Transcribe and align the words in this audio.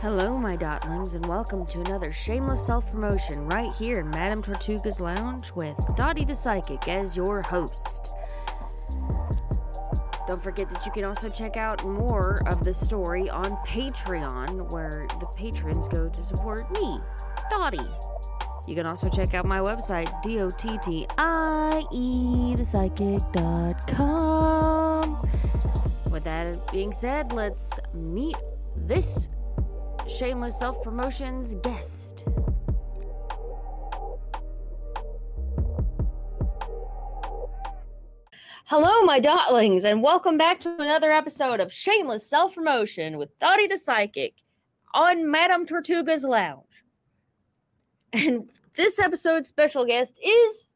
Hello, 0.00 0.36
my 0.36 0.56
dotlings, 0.56 1.14
and 1.14 1.24
welcome 1.26 1.64
to 1.66 1.80
another 1.82 2.12
shameless 2.12 2.66
self 2.66 2.90
promotion 2.90 3.46
right 3.46 3.72
here 3.74 4.00
in 4.00 4.10
Madame 4.10 4.42
Tortuga's 4.42 5.00
Lounge 5.00 5.52
with 5.52 5.76
Dottie 5.94 6.24
the 6.24 6.34
Psychic 6.34 6.88
as 6.88 7.16
your 7.16 7.42
host. 7.42 8.12
Don't 10.26 10.42
forget 10.42 10.68
that 10.70 10.84
you 10.84 10.90
can 10.90 11.04
also 11.04 11.28
check 11.28 11.56
out 11.56 11.84
more 11.84 12.42
of 12.46 12.64
the 12.64 12.74
story 12.74 13.30
on 13.30 13.52
Patreon, 13.66 14.72
where 14.72 15.06
the 15.20 15.26
patrons 15.36 15.86
go 15.86 16.08
to 16.08 16.22
support 16.22 16.68
me, 16.72 16.98
Dottie. 17.50 17.78
You 18.66 18.74
can 18.74 18.86
also 18.86 19.08
check 19.08 19.34
out 19.34 19.46
my 19.46 19.60
website, 19.60 20.10
D-O-T-T-I-E, 20.22 21.06
thepsychic.com. 22.56 24.79
With 26.20 26.26
that 26.26 26.70
being 26.70 26.92
said, 26.92 27.32
let's 27.32 27.80
meet 27.94 28.36
this 28.76 29.30
shameless 30.06 30.58
self 30.58 30.82
promotions 30.82 31.54
guest. 31.62 32.26
Hello, 38.66 39.00
my 39.06 39.18
dotlings, 39.18 39.84
and 39.84 40.02
welcome 40.02 40.36
back 40.36 40.60
to 40.60 40.74
another 40.78 41.10
episode 41.10 41.58
of 41.58 41.72
Shameless 41.72 42.28
Self 42.28 42.54
Promotion 42.54 43.16
with 43.16 43.38
Dottie 43.38 43.68
the 43.68 43.78
Psychic 43.78 44.34
on 44.92 45.30
Madame 45.30 45.64
Tortuga's 45.64 46.22
Lounge. 46.22 46.84
And 48.12 48.50
this 48.74 48.98
episode's 48.98 49.48
special 49.48 49.86
guest 49.86 50.18
is 50.22 50.68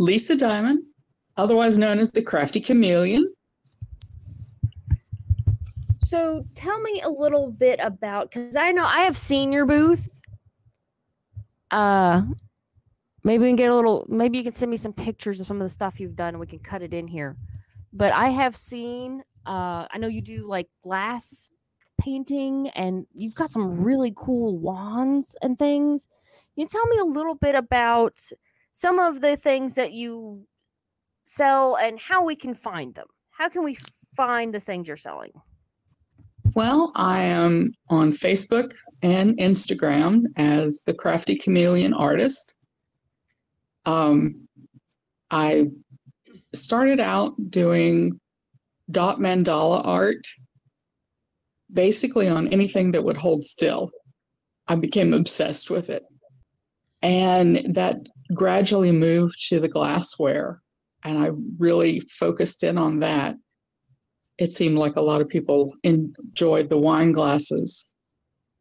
Lisa 0.00 0.34
Diamond, 0.34 0.80
otherwise 1.36 1.78
known 1.78 2.00
as 2.00 2.10
the 2.10 2.22
Crafty 2.22 2.60
Chameleon. 2.60 3.24
So 6.06 6.40
tell 6.54 6.78
me 6.78 7.00
a 7.00 7.10
little 7.10 7.50
bit 7.50 7.80
about 7.82 8.30
because 8.30 8.54
I 8.54 8.70
know 8.70 8.84
I 8.84 9.00
have 9.00 9.16
seen 9.16 9.50
your 9.50 9.66
booth. 9.66 10.20
Uh 11.72 12.22
maybe 13.24 13.42
we 13.42 13.48
can 13.48 13.56
get 13.56 13.72
a 13.72 13.74
little 13.74 14.06
maybe 14.08 14.38
you 14.38 14.44
can 14.44 14.52
send 14.52 14.70
me 14.70 14.76
some 14.76 14.92
pictures 14.92 15.40
of 15.40 15.48
some 15.48 15.56
of 15.56 15.64
the 15.64 15.68
stuff 15.68 15.98
you've 15.98 16.14
done 16.14 16.28
and 16.28 16.38
we 16.38 16.46
can 16.46 16.60
cut 16.60 16.80
it 16.80 16.94
in 16.94 17.08
here. 17.08 17.36
But 17.92 18.12
I 18.12 18.28
have 18.28 18.54
seen 18.54 19.24
uh 19.46 19.88
I 19.90 19.98
know 19.98 20.06
you 20.06 20.22
do 20.22 20.46
like 20.46 20.68
glass 20.84 21.50
painting 22.00 22.68
and 22.76 23.04
you've 23.12 23.34
got 23.34 23.50
some 23.50 23.82
really 23.82 24.12
cool 24.16 24.58
wands 24.58 25.34
and 25.42 25.58
things. 25.58 26.06
Can 26.54 26.62
you 26.62 26.68
tell 26.68 26.86
me 26.86 26.98
a 26.98 27.04
little 27.04 27.34
bit 27.34 27.56
about 27.56 28.16
some 28.70 29.00
of 29.00 29.22
the 29.22 29.36
things 29.36 29.74
that 29.74 29.90
you 29.90 30.46
sell 31.24 31.76
and 31.78 31.98
how 31.98 32.24
we 32.24 32.36
can 32.36 32.54
find 32.54 32.94
them? 32.94 33.08
How 33.30 33.48
can 33.48 33.64
we 33.64 33.74
find 34.14 34.54
the 34.54 34.60
things 34.60 34.86
you're 34.86 34.96
selling? 34.96 35.32
Well, 36.54 36.92
I 36.94 37.22
am 37.22 37.72
on 37.90 38.08
Facebook 38.08 38.72
and 39.02 39.36
Instagram 39.38 40.24
as 40.36 40.84
the 40.86 40.94
Crafty 40.94 41.36
Chameleon 41.36 41.92
Artist. 41.92 42.54
Um, 43.84 44.48
I 45.30 45.66
started 46.54 47.00
out 47.00 47.34
doing 47.50 48.18
dot 48.90 49.18
mandala 49.18 49.86
art 49.86 50.26
basically 51.72 52.28
on 52.28 52.48
anything 52.48 52.92
that 52.92 53.04
would 53.04 53.16
hold 53.16 53.44
still. 53.44 53.90
I 54.68 54.76
became 54.76 55.12
obsessed 55.12 55.70
with 55.70 55.90
it. 55.90 56.04
And 57.02 57.74
that 57.74 57.98
gradually 58.34 58.92
moved 58.92 59.48
to 59.48 59.60
the 59.60 59.68
glassware. 59.68 60.62
And 61.04 61.18
I 61.18 61.30
really 61.58 62.00
focused 62.00 62.64
in 62.64 62.78
on 62.78 63.00
that 63.00 63.36
it 64.38 64.46
seemed 64.46 64.76
like 64.76 64.96
a 64.96 65.02
lot 65.02 65.20
of 65.20 65.28
people 65.28 65.72
enjoyed 65.82 66.68
the 66.68 66.78
wine 66.78 67.12
glasses. 67.12 67.92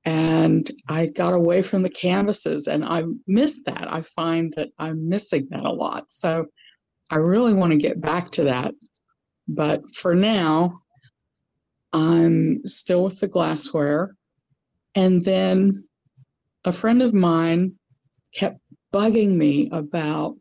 And 0.05 0.69
I 0.87 1.07
got 1.07 1.33
away 1.33 1.61
from 1.61 1.81
the 1.81 1.89
canvases 1.89 2.67
and 2.67 2.85
I 2.85 3.03
missed 3.27 3.65
that. 3.65 3.91
I 3.91 4.01
find 4.01 4.53
that 4.55 4.69
I'm 4.77 5.09
missing 5.09 5.47
that 5.49 5.65
a 5.65 5.71
lot. 5.71 6.11
So 6.11 6.45
I 7.11 7.15
really 7.17 7.53
want 7.53 7.73
to 7.73 7.77
get 7.77 8.01
back 8.01 8.29
to 8.31 8.43
that. 8.43 8.73
But 9.47 9.81
for 9.95 10.15
now, 10.15 10.73
I'm 11.91 12.65
still 12.67 13.03
with 13.03 13.19
the 13.19 13.27
glassware. 13.27 14.15
And 14.95 15.23
then 15.23 15.73
a 16.65 16.71
friend 16.71 17.01
of 17.01 17.13
mine 17.13 17.75
kept 18.33 18.59
bugging 18.93 19.35
me 19.35 19.69
about 19.71 20.37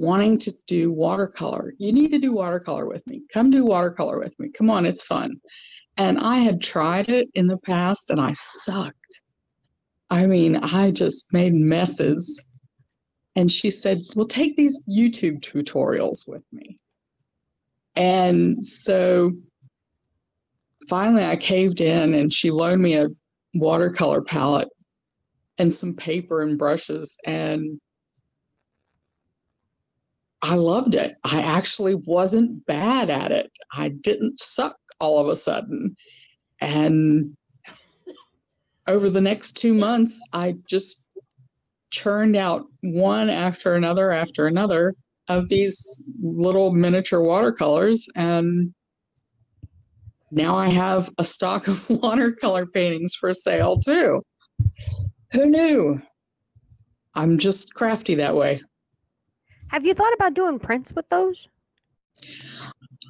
wanting 0.00 0.38
to 0.38 0.50
do 0.66 0.90
watercolor. 0.90 1.74
You 1.76 1.92
need 1.92 2.10
to 2.12 2.18
do 2.18 2.32
watercolor 2.32 2.86
with 2.86 3.06
me. 3.06 3.20
Come 3.30 3.50
do 3.50 3.66
watercolor 3.66 4.18
with 4.18 4.34
me. 4.40 4.48
Come 4.48 4.70
on, 4.70 4.86
it's 4.86 5.04
fun. 5.04 5.36
And 5.98 6.18
I 6.20 6.38
had 6.38 6.62
tried 6.62 7.10
it 7.10 7.28
in 7.34 7.46
the 7.46 7.58
past 7.58 8.08
and 8.08 8.18
I 8.18 8.32
sucked. 8.32 9.20
I 10.08 10.24
mean, 10.24 10.56
I 10.56 10.90
just 10.90 11.34
made 11.34 11.52
messes. 11.52 12.42
And 13.36 13.52
she 13.52 13.70
said, 13.70 13.98
Well, 14.16 14.26
take 14.26 14.56
these 14.56 14.82
YouTube 14.88 15.40
tutorials 15.40 16.26
with 16.26 16.44
me. 16.50 16.78
And 17.94 18.64
so 18.64 19.30
finally 20.88 21.24
I 21.24 21.36
caved 21.36 21.82
in 21.82 22.14
and 22.14 22.32
she 22.32 22.50
loaned 22.50 22.80
me 22.80 22.94
a 22.94 23.08
watercolor 23.54 24.22
palette 24.22 24.70
and 25.58 25.72
some 25.72 25.94
paper 25.94 26.40
and 26.40 26.58
brushes. 26.58 27.18
And 27.26 27.78
I 30.42 30.54
loved 30.54 30.94
it. 30.94 31.16
I 31.24 31.42
actually 31.42 31.96
wasn't 32.06 32.64
bad 32.66 33.10
at 33.10 33.30
it. 33.30 33.50
I 33.74 33.88
didn't 33.88 34.40
suck 34.40 34.76
all 34.98 35.18
of 35.18 35.28
a 35.28 35.36
sudden. 35.36 35.94
And 36.60 37.36
over 38.86 39.10
the 39.10 39.20
next 39.20 39.52
two 39.52 39.74
months, 39.74 40.18
I 40.32 40.56
just 40.66 41.04
churned 41.90 42.36
out 42.36 42.66
one 42.82 43.28
after 43.28 43.74
another 43.74 44.12
after 44.12 44.46
another 44.46 44.94
of 45.28 45.48
these 45.48 46.04
little 46.20 46.72
miniature 46.72 47.22
watercolors. 47.22 48.08
And 48.16 48.74
now 50.32 50.56
I 50.56 50.68
have 50.68 51.10
a 51.18 51.24
stock 51.24 51.68
of 51.68 51.88
watercolor 52.02 52.66
paintings 52.66 53.14
for 53.14 53.32
sale 53.32 53.76
too. 53.76 54.22
Who 55.32 55.46
knew? 55.46 56.00
I'm 57.14 57.38
just 57.38 57.74
crafty 57.74 58.14
that 58.16 58.34
way. 58.34 58.60
Have 59.70 59.86
you 59.86 59.94
thought 59.94 60.12
about 60.12 60.34
doing 60.34 60.58
prints 60.58 60.92
with 60.92 61.08
those? 61.10 61.48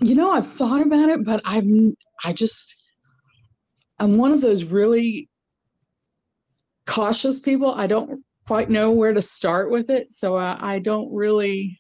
You 0.03 0.15
know, 0.15 0.31
I've 0.31 0.47
thought 0.47 0.83
about 0.83 1.09
it, 1.09 1.25
but 1.25 1.41
I'm 1.47 1.95
I 2.23 2.35
just 2.35 2.91
I'm 3.99 4.19
one 4.19 4.31
of 4.33 4.43
those 4.43 4.65
really 4.65 5.31
cautious 6.87 7.41
people. 7.41 7.73
I 7.73 7.87
don't 7.87 8.23
quite 8.47 8.69
know 8.69 8.91
where 8.91 9.15
to 9.15 9.23
start 9.23 9.71
with 9.71 9.89
it, 9.89 10.13
so 10.13 10.37
I, 10.37 10.59
I 10.61 10.79
don't 10.81 11.11
really. 11.15 11.79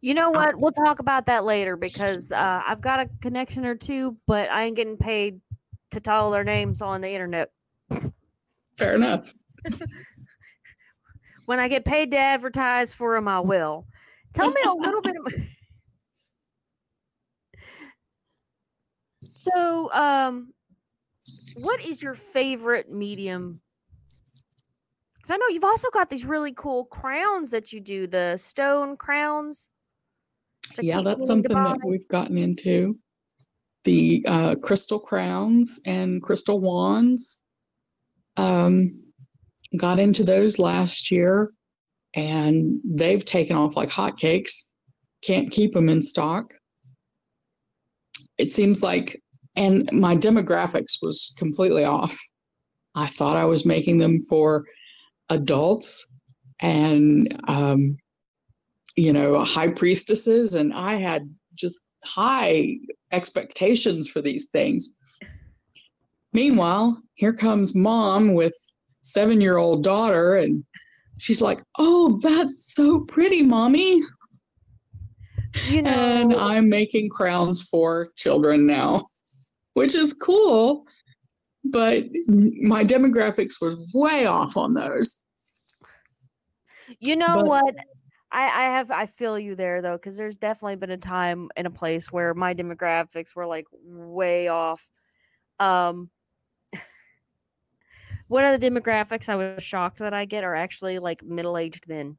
You 0.00 0.14
know 0.14 0.30
what? 0.30 0.58
We'll 0.58 0.72
talk 0.72 1.00
about 1.00 1.26
that 1.26 1.44
later 1.44 1.76
because 1.76 2.32
uh, 2.32 2.62
I've 2.66 2.80
got 2.80 3.00
a 3.00 3.10
connection 3.20 3.66
or 3.66 3.74
two, 3.74 4.16
but 4.26 4.50
I 4.50 4.64
ain't 4.64 4.76
getting 4.76 4.96
paid 4.96 5.40
to 5.90 6.00
tell 6.00 6.30
their 6.30 6.44
names 6.44 6.80
on 6.80 7.02
the 7.02 7.10
internet. 7.10 7.50
Fair 8.78 8.94
enough. 8.94 9.30
when 11.48 11.58
I 11.58 11.68
get 11.68 11.86
paid 11.86 12.10
to 12.10 12.18
advertise 12.18 12.92
for 12.92 13.14
them, 13.14 13.26
I 13.26 13.40
will. 13.40 13.86
Tell 14.34 14.50
me 14.50 14.60
a 14.68 14.74
little 14.74 15.00
bit. 15.00 15.14
About- 15.18 15.32
so, 19.32 19.90
um, 19.94 20.52
what 21.62 21.80
is 21.80 22.02
your 22.02 22.12
favorite 22.12 22.90
medium? 22.90 23.62
Because 25.16 25.30
I 25.30 25.38
know 25.38 25.48
you've 25.48 25.64
also 25.64 25.88
got 25.88 26.10
these 26.10 26.26
really 26.26 26.52
cool 26.52 26.84
crowns 26.84 27.50
that 27.52 27.72
you 27.72 27.80
do, 27.80 28.06
the 28.06 28.36
stone 28.36 28.98
crowns. 28.98 29.70
Yeah, 30.82 31.00
that's 31.00 31.26
something 31.26 31.54
that 31.54 31.78
we've 31.82 32.08
gotten 32.08 32.36
into. 32.36 32.98
The 33.84 34.22
uh, 34.28 34.56
crystal 34.56 34.98
crowns 34.98 35.80
and 35.86 36.22
crystal 36.22 36.60
wands. 36.60 37.38
Um, 38.36 39.07
got 39.76 39.98
into 39.98 40.24
those 40.24 40.58
last 40.58 41.10
year 41.10 41.52
and 42.14 42.80
they've 42.84 43.24
taken 43.24 43.56
off 43.56 43.76
like 43.76 43.90
hotcakes. 43.90 44.52
Can't 45.22 45.50
keep 45.50 45.72
them 45.72 45.88
in 45.88 46.00
stock. 46.00 46.54
It 48.38 48.50
seems 48.50 48.82
like, 48.82 49.20
and 49.56 49.90
my 49.92 50.16
demographics 50.16 51.02
was 51.02 51.34
completely 51.36 51.84
off. 51.84 52.18
I 52.94 53.06
thought 53.06 53.36
I 53.36 53.44
was 53.44 53.66
making 53.66 53.98
them 53.98 54.18
for 54.20 54.64
adults 55.28 56.06
and, 56.60 57.28
um, 57.48 57.96
you 58.96 59.12
know, 59.12 59.38
high 59.40 59.68
priestesses, 59.68 60.54
and 60.54 60.72
I 60.72 60.94
had 60.94 61.32
just 61.54 61.80
high 62.04 62.76
expectations 63.12 64.08
for 64.08 64.20
these 64.20 64.48
things. 64.50 64.94
Meanwhile, 66.32 67.00
here 67.14 67.32
comes 67.32 67.74
mom 67.74 68.34
with 68.34 68.54
seven 69.02 69.40
year 69.40 69.56
old 69.56 69.82
daughter 69.84 70.36
and 70.36 70.64
she's 71.18 71.40
like 71.40 71.60
oh 71.78 72.18
that's 72.22 72.74
so 72.74 73.00
pretty 73.00 73.42
mommy 73.42 74.00
You 75.68 75.82
know, 75.82 75.90
and 75.90 76.34
I'm 76.34 76.68
making 76.68 77.08
crowns 77.08 77.62
for 77.62 78.10
children 78.16 78.66
now, 78.66 79.02
which 79.74 79.94
is 79.94 80.12
cool. 80.14 80.84
But 81.64 82.04
my 82.36 82.84
demographics 82.84 83.60
was 83.60 83.90
way 83.94 84.26
off 84.26 84.56
on 84.56 84.74
those. 84.74 85.22
You 87.00 87.16
know 87.16 87.36
But- 87.36 87.46
what? 87.46 87.74
I, 88.30 88.44
I 88.44 88.64
have 88.64 88.90
I 88.90 89.06
feel 89.06 89.38
you 89.38 89.54
there 89.54 89.80
though, 89.80 89.96
because 89.96 90.18
there's 90.18 90.36
definitely 90.36 90.76
been 90.76 90.90
a 90.90 90.98
time 90.98 91.48
and 91.56 91.66
a 91.66 91.70
place 91.70 92.12
where 92.12 92.34
my 92.34 92.52
demographics 92.54 93.34
were 93.34 93.46
like 93.46 93.64
way 93.72 94.48
off. 94.48 94.86
Um 95.58 96.10
one 98.28 98.44
of 98.44 98.58
the 98.58 98.70
demographics 98.70 99.28
I 99.28 99.36
was 99.36 99.62
shocked 99.62 99.98
that 99.98 100.14
I 100.14 100.24
get 100.24 100.44
are 100.44 100.54
actually 100.54 100.98
like 100.98 101.22
middle-aged 101.22 101.88
men. 101.88 102.16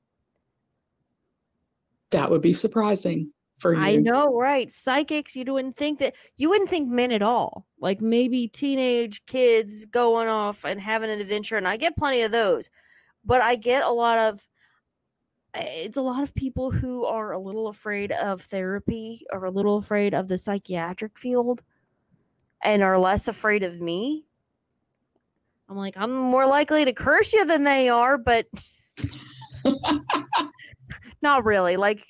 That 2.12 2.30
would 2.30 2.42
be 2.42 2.54
surprising 2.54 3.32
for 3.60 3.74
you. 3.74 3.80
I 3.80 3.96
know, 3.98 4.36
right? 4.36 4.72
Psychics, 4.72 5.36
you 5.36 5.46
wouldn't 5.46 5.78
think 5.78 6.00
that 6.00 6.16
you 6.38 6.50
wouldn't 6.50 6.70
think 6.70 6.90
men 6.90 7.12
at 7.12 7.22
all. 7.22 7.68
Like 7.80 8.02
maybe 8.02 8.48
teenage 8.48 9.24
kids 9.28 9.86
going 9.86 10.28
off 10.28 10.66
and 10.66 10.82
having 10.82 11.12
an 11.12 11.22
adventure, 11.22 11.58
and 11.58 11.68
I 11.68 11.78
get 11.78 11.98
plenty 11.98 12.24
of 12.24 12.32
those. 12.32 12.70
But 13.24 13.42
I 13.42 13.56
get 13.56 13.84
a 13.84 13.92
lot 13.92 14.18
of 14.18 14.42
eh, 15.54 15.84
it's 15.86 15.98
a 15.98 16.02
lot 16.02 16.24
of 16.24 16.34
people 16.34 16.72
who 16.72 17.06
are 17.06 17.34
a 17.34 17.40
little 17.40 17.68
afraid 17.68 18.12
of 18.14 18.42
therapy 18.42 19.22
or 19.32 19.46
a 19.46 19.52
little 19.52 19.78
afraid 19.78 20.16
of 20.16 20.28
the 20.28 20.38
psychiatric 20.38 21.20
field 21.20 21.62
and 22.64 22.82
are 22.82 22.98
less 22.98 23.28
afraid 23.28 23.64
of 23.64 23.80
me. 23.80 24.26
I'm 25.69 25.77
like, 25.77 25.95
I'm 25.98 26.12
more 26.12 26.48
likely 26.48 26.83
to 26.86 26.94
curse 26.94 27.31
you 27.33 27.45
than 27.45 27.63
they 27.63 27.89
are, 27.89 28.18
but 28.18 28.48
not 31.21 31.45
really. 31.45 31.77
Like 31.77 32.04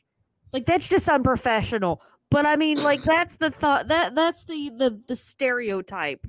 like 0.53 0.65
that's 0.65 0.88
just 0.89 1.09
unprofessional. 1.09 2.01
But 2.31 2.45
I 2.45 2.56
mean, 2.56 2.81
like 2.81 3.01
that's 3.01 3.35
the 3.38 3.50
thought 3.50 3.88
that 3.89 4.15
that's 4.15 4.45
the 4.45 4.71
the 4.77 5.01
the 5.07 5.15
stereotype. 5.15 6.25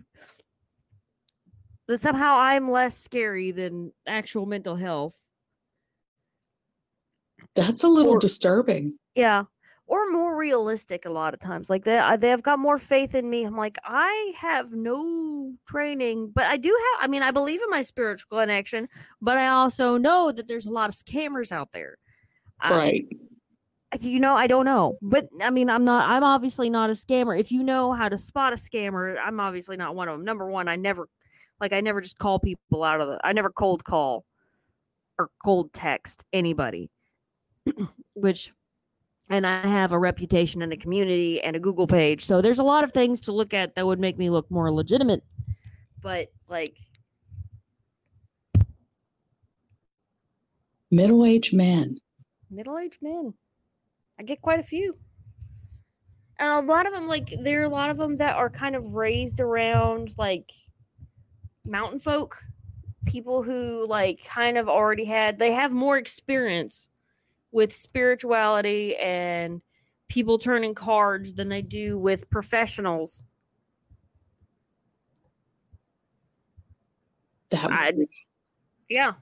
That 1.88 2.00
somehow 2.00 2.36
I'm 2.38 2.70
less 2.70 2.96
scary 2.98 3.50
than 3.50 3.92
actual 4.06 4.46
mental 4.46 4.76
health. 4.76 5.14
That's 7.54 7.82
a 7.82 7.88
little 7.88 8.12
Or- 8.12 8.18
disturbing. 8.18 8.96
Yeah. 9.14 9.44
Or 9.90 10.08
more 10.12 10.36
realistic 10.36 11.04
a 11.04 11.10
lot 11.10 11.34
of 11.34 11.40
times. 11.40 11.68
Like 11.68 11.82
they 11.82 11.98
uh, 11.98 12.16
they 12.16 12.28
have 12.28 12.44
got 12.44 12.60
more 12.60 12.78
faith 12.78 13.12
in 13.16 13.28
me. 13.28 13.42
I'm 13.44 13.56
like, 13.56 13.76
I 13.82 14.32
have 14.36 14.70
no 14.70 15.52
training, 15.66 16.30
but 16.32 16.44
I 16.44 16.58
do 16.58 16.68
have 16.68 17.04
I 17.04 17.08
mean, 17.10 17.24
I 17.24 17.32
believe 17.32 17.60
in 17.60 17.68
my 17.70 17.82
spiritual 17.82 18.38
connection, 18.38 18.88
but 19.20 19.36
I 19.36 19.48
also 19.48 19.96
know 19.96 20.30
that 20.30 20.46
there's 20.46 20.66
a 20.66 20.70
lot 20.70 20.88
of 20.90 20.94
scammers 20.94 21.50
out 21.50 21.72
there. 21.72 21.96
I- 22.60 22.70
Right. 22.70 23.04
you 23.98 24.20
know 24.20 24.36
i 24.36 24.46
don't 24.46 24.64
know 24.64 24.96
but 25.02 25.26
i 25.42 25.50
mean 25.50 25.68
i'm 25.68 25.82
not 25.82 26.08
i'm 26.08 26.22
obviously 26.22 26.70
not 26.70 26.90
a 26.90 26.92
scammer 26.92 27.36
if 27.36 27.50
you 27.50 27.64
know 27.64 27.92
how 27.92 28.08
to 28.08 28.16
spot 28.16 28.52
a 28.52 28.56
scammer 28.56 29.16
i'm 29.20 29.40
obviously 29.40 29.76
not 29.76 29.96
one 29.96 30.06
of 30.08 30.14
them 30.14 30.24
number 30.24 30.46
one 30.48 30.68
i 30.68 30.76
never 30.76 31.08
like 31.60 31.72
i 31.72 31.80
never 31.80 32.00
just 32.00 32.16
call 32.16 32.38
people 32.38 32.84
out 32.84 33.00
of 33.00 33.08
the 33.08 33.18
i 33.24 33.32
never 33.32 33.50
cold 33.50 33.82
call 33.82 34.24
or 35.18 35.28
cold 35.44 35.72
text 35.72 36.24
anybody 36.32 36.88
which 38.14 38.52
and 39.30 39.46
i 39.46 39.66
have 39.66 39.92
a 39.92 39.98
reputation 39.98 40.60
in 40.60 40.68
the 40.68 40.76
community 40.76 41.40
and 41.40 41.56
a 41.56 41.60
google 41.60 41.86
page. 41.86 42.24
So 42.24 42.42
there's 42.42 42.58
a 42.58 42.64
lot 42.64 42.84
of 42.84 42.92
things 42.92 43.20
to 43.22 43.32
look 43.32 43.54
at 43.54 43.74
that 43.74 43.86
would 43.86 44.00
make 44.00 44.18
me 44.18 44.28
look 44.28 44.50
more 44.50 44.70
legitimate 44.72 45.22
but 46.02 46.28
like 46.48 46.76
Middle 50.92 51.24
aged 51.24 51.54
men. 51.54 51.96
middle-aged 52.50 52.98
men. 53.00 53.32
I 54.18 54.24
get 54.24 54.42
quite 54.42 54.58
a 54.58 54.64
few. 54.64 54.98
And 56.38 56.50
a 56.50 56.60
lot 56.60 56.86
of 56.86 56.92
them 56.92 57.06
like 57.06 57.32
there 57.42 57.60
are 57.60 57.64
a 57.64 57.68
lot 57.68 57.90
of 57.90 57.96
them 57.96 58.16
that 58.16 58.34
are 58.34 58.50
kind 58.50 58.74
of 58.74 58.94
raised 58.94 59.40
around 59.40 60.14
like 60.18 60.50
mountain 61.64 62.00
folk 62.00 62.36
people 63.06 63.42
who 63.42 63.86
like 63.88 64.22
kind 64.24 64.58
of 64.58 64.68
already 64.68 65.04
had 65.04 65.38
they 65.38 65.52
have 65.52 65.72
more 65.72 65.96
experience 65.96 66.89
with 67.52 67.74
spirituality 67.74 68.96
and 68.96 69.60
people 70.08 70.38
turning 70.38 70.74
cards 70.74 71.32
than 71.32 71.48
they 71.48 71.62
do 71.62 71.98
with 71.98 72.28
professionals 72.30 73.24
That 77.50 77.70
I, 77.72 77.92
yeah 78.88 79.12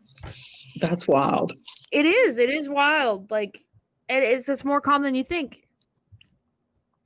that's 0.80 1.08
wild. 1.08 1.52
It 1.92 2.06
is. 2.06 2.38
It 2.38 2.50
is 2.50 2.68
wild. 2.68 3.30
Like, 3.30 3.64
and 4.08 4.24
it's 4.24 4.48
it's 4.48 4.64
more 4.64 4.80
common 4.80 5.02
than 5.02 5.14
you 5.14 5.24
think. 5.24 5.66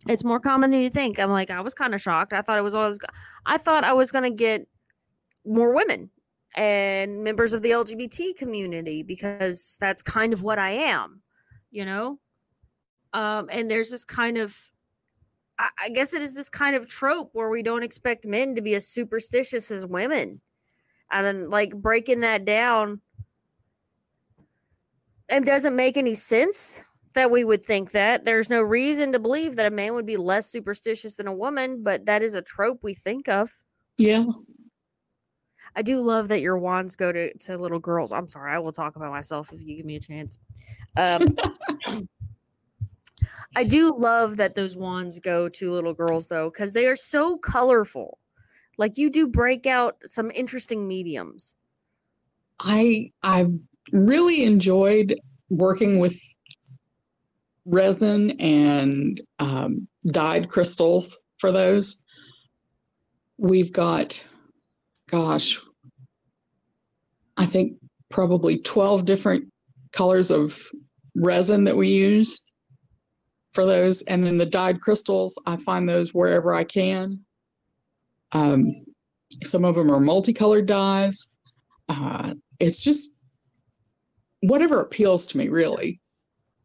It's 0.09 0.25
more 0.25 0.41
common 0.41 0.71
than 0.71 0.81
you 0.81 0.91
think. 0.91 1.19
I'm 1.19 1.31
like, 1.31 1.51
I 1.51 1.61
was 1.61 1.75
kind 1.75 1.95
of 1.95 2.03
shocked. 2.03 2.33
I 2.33 2.43
thought 2.43 2.59
it 2.59 2.63
was 2.63 2.75
always. 2.75 2.99
I 3.47 3.59
thought 3.59 3.85
I 3.85 3.93
was 3.93 4.11
gonna 4.11 4.31
get 4.31 4.67
more 5.45 5.75
women 5.75 6.11
and 6.57 7.23
members 7.25 7.53
of 7.53 7.63
the 7.63 7.71
LGBT 7.71 8.37
community 8.37 9.03
because 9.03 9.77
that's 9.81 10.03
kind 10.03 10.33
of 10.33 10.43
what 10.43 10.59
I 10.59 10.71
am, 10.71 11.23
you 11.71 11.85
know. 11.85 12.19
Um, 13.13 13.49
and 13.51 13.71
there's 13.71 13.91
this 13.91 14.05
kind 14.05 14.39
of, 14.39 14.57
I, 15.59 15.69
I 15.85 15.89
guess 15.91 16.13
it 16.13 16.23
is 16.23 16.35
this 16.35 16.49
kind 16.49 16.77
of 16.77 16.89
trope 16.89 17.31
where 17.33 17.51
we 17.51 17.63
don't 17.63 17.83
expect 17.83 18.25
men 18.25 18.55
to 18.55 18.63
be 18.63 18.75
as 18.75 18.87
superstitious 18.87 19.71
as 19.71 19.87
women, 19.87 20.41
and 21.11 21.51
like 21.51 21.75
breaking 21.75 22.21
that 22.21 22.45
down 22.45 23.01
it 25.33 25.45
doesn't 25.45 25.75
make 25.75 25.97
any 25.97 26.15
sense 26.15 26.83
that 27.15 27.31
we 27.31 27.45
would 27.45 27.65
think 27.65 27.93
that. 27.93 28.25
There's 28.25 28.51
no 28.51 28.61
reason 28.61 29.13
to 29.13 29.19
believe 29.19 29.57
that 29.57 29.67
a 29.67 29.71
man 29.75 29.95
would 29.95 30.07
be 30.07 30.17
less 30.17 30.51
superstitious 30.51 31.15
than 31.15 31.27
a 31.27 31.33
woman, 31.33 31.83
but 31.83 32.07
that 32.07 32.23
is 32.23 32.35
a 32.35 32.43
trope 32.43 32.81
we 32.83 32.95
think 32.95 33.29
of. 33.29 33.51
Yeah. 33.99 34.25
I 35.75 35.83
do 35.83 36.01
love 36.01 36.29
that 36.29 36.41
your 36.41 36.59
wands 36.59 36.97
go 36.97 37.13
to, 37.13 37.33
to 37.39 37.57
little 37.57 37.79
girls. 37.79 38.13
I'm 38.13 38.29
sorry, 38.29 38.53
I 38.53 38.59
will 38.59 38.73
talk 38.73 38.97
about 38.97 39.11
myself 39.11 39.53
if 39.53 39.63
you 39.63 39.77
give 39.77 39.87
me 39.87 39.97
a 39.97 40.01
chance. 40.01 40.39
Um, 40.97 41.37
I 43.57 43.65
do 43.65 43.93
love 43.97 44.37
that 44.39 44.55
those 44.55 44.77
wands 44.77 45.19
go 45.19 45.49
to 45.49 45.73
little 45.73 45.95
girls 45.95 46.29
though, 46.29 46.51
because 46.51 46.73
they 46.73 46.87
are 46.87 46.97
so 46.97 47.39
colorful. 47.39 48.19
Like 48.79 48.99
you 48.99 49.11
do 49.11 49.27
break 49.27 49.67
out 49.67 49.97
some 50.07 50.31
interesting 50.31 50.89
mediums. 50.89 51.57
I 52.61 53.13
I 53.23 53.47
really 53.93 54.45
enjoyed 54.45 55.15
working 55.51 55.99
with 56.01 56.19
resin 57.65 58.31
and 58.41 59.21
um, 59.39 59.87
dyed 60.07 60.49
crystals 60.49 61.23
for 61.39 61.53
those. 61.53 62.03
We've 63.39 63.73
got, 63.73 64.25
gosh, 65.13 65.61
I 67.37 67.45
think 67.45 67.75
probably 68.09 68.59
12 68.59 69.05
different 69.05 69.45
colors 69.93 70.31
of 70.31 70.59
resin 71.17 71.65
that 71.65 71.77
we 71.77 71.89
use 71.89 72.51
for 73.53 73.67
those. 73.67 74.03
And 74.03 74.27
then 74.27 74.39
the 74.39 74.47
dyed 74.47 74.81
crystals, 74.81 75.41
I 75.47 75.59
find 75.59 75.87
those 75.87 76.15
wherever 76.15 76.55
I 76.55 76.65
can. 76.65 77.21
Um, 78.33 78.67
some 79.45 79.67
of 79.67 79.75
them 79.75 79.91
are 79.91 80.01
multicolored 80.01 80.67
dyes. 80.67 81.37
Uh, 81.91 82.35
it's 82.59 82.83
just 82.83 83.19
whatever 84.41 84.81
appeals 84.81 85.27
to 85.29 85.39
me, 85.39 85.49
really. 85.49 86.01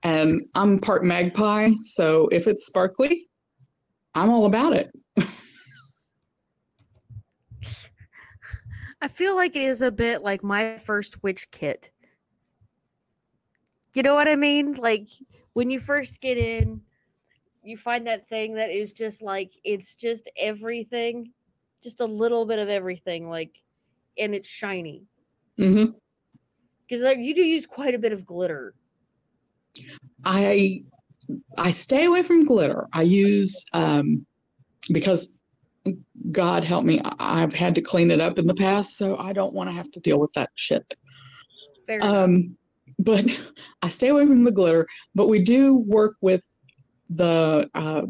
And 0.03 0.41
I'm 0.55 0.79
part 0.79 1.03
magpie, 1.03 1.71
so 1.81 2.29
if 2.31 2.47
it's 2.47 2.65
sparkly, 2.65 3.27
I'm 4.15 4.29
all 4.29 4.45
about 4.45 4.73
it. 4.73 4.91
I 9.01 9.07
feel 9.07 9.35
like 9.35 9.55
it 9.55 9.61
is 9.61 9.81
a 9.81 9.91
bit 9.91 10.23
like 10.23 10.43
my 10.43 10.77
first 10.77 11.21
witch 11.23 11.49
kit. 11.51 11.91
You 13.93 14.03
know 14.03 14.15
what 14.15 14.27
I 14.27 14.35
mean? 14.35 14.73
Like 14.73 15.07
when 15.53 15.69
you 15.69 15.79
first 15.79 16.21
get 16.21 16.37
in, 16.37 16.81
you 17.63 17.77
find 17.77 18.07
that 18.07 18.29
thing 18.29 18.55
that 18.55 18.69
is 18.69 18.93
just 18.93 19.21
like 19.21 19.51
it's 19.63 19.95
just 19.95 20.29
everything, 20.37 21.31
just 21.81 21.99
a 22.01 22.05
little 22.05 22.45
bit 22.45 22.59
of 22.59 22.69
everything, 22.69 23.29
like, 23.29 23.61
and 24.17 24.33
it's 24.33 24.49
shiny 24.49 25.03
hmm 25.57 25.85
because 26.87 27.01
like 27.01 27.17
you 27.19 27.33
do 27.35 27.43
use 27.43 27.65
quite 27.65 27.93
a 27.93 27.99
bit 27.99 28.13
of 28.13 28.25
glitter. 28.25 28.73
I 30.23 30.83
I 31.57 31.71
stay 31.71 32.05
away 32.05 32.23
from 32.23 32.45
glitter. 32.45 32.87
I 32.93 33.01
use 33.01 33.65
um, 33.73 34.25
because 34.91 35.36
God 36.31 36.63
help 36.63 36.83
me, 36.83 36.99
I've 37.19 37.53
had 37.53 37.75
to 37.75 37.81
clean 37.81 38.11
it 38.11 38.19
up 38.19 38.37
in 38.37 38.47
the 38.47 38.55
past, 38.55 38.97
so 38.97 39.17
I 39.17 39.33
don't 39.33 39.53
want 39.53 39.69
to 39.69 39.75
have 39.75 39.91
to 39.91 39.99
deal 39.99 40.19
with 40.19 40.31
that 40.33 40.49
shit. 40.55 40.93
Fair. 41.85 41.99
Um, 42.01 42.57
but 42.99 43.23
I 43.81 43.89
stay 43.89 44.09
away 44.09 44.27
from 44.27 44.43
the 44.43 44.51
glitter. 44.51 44.87
But 45.15 45.27
we 45.27 45.43
do 45.43 45.75
work 45.75 46.15
with 46.21 46.43
the 47.09 47.69
um, 47.75 48.07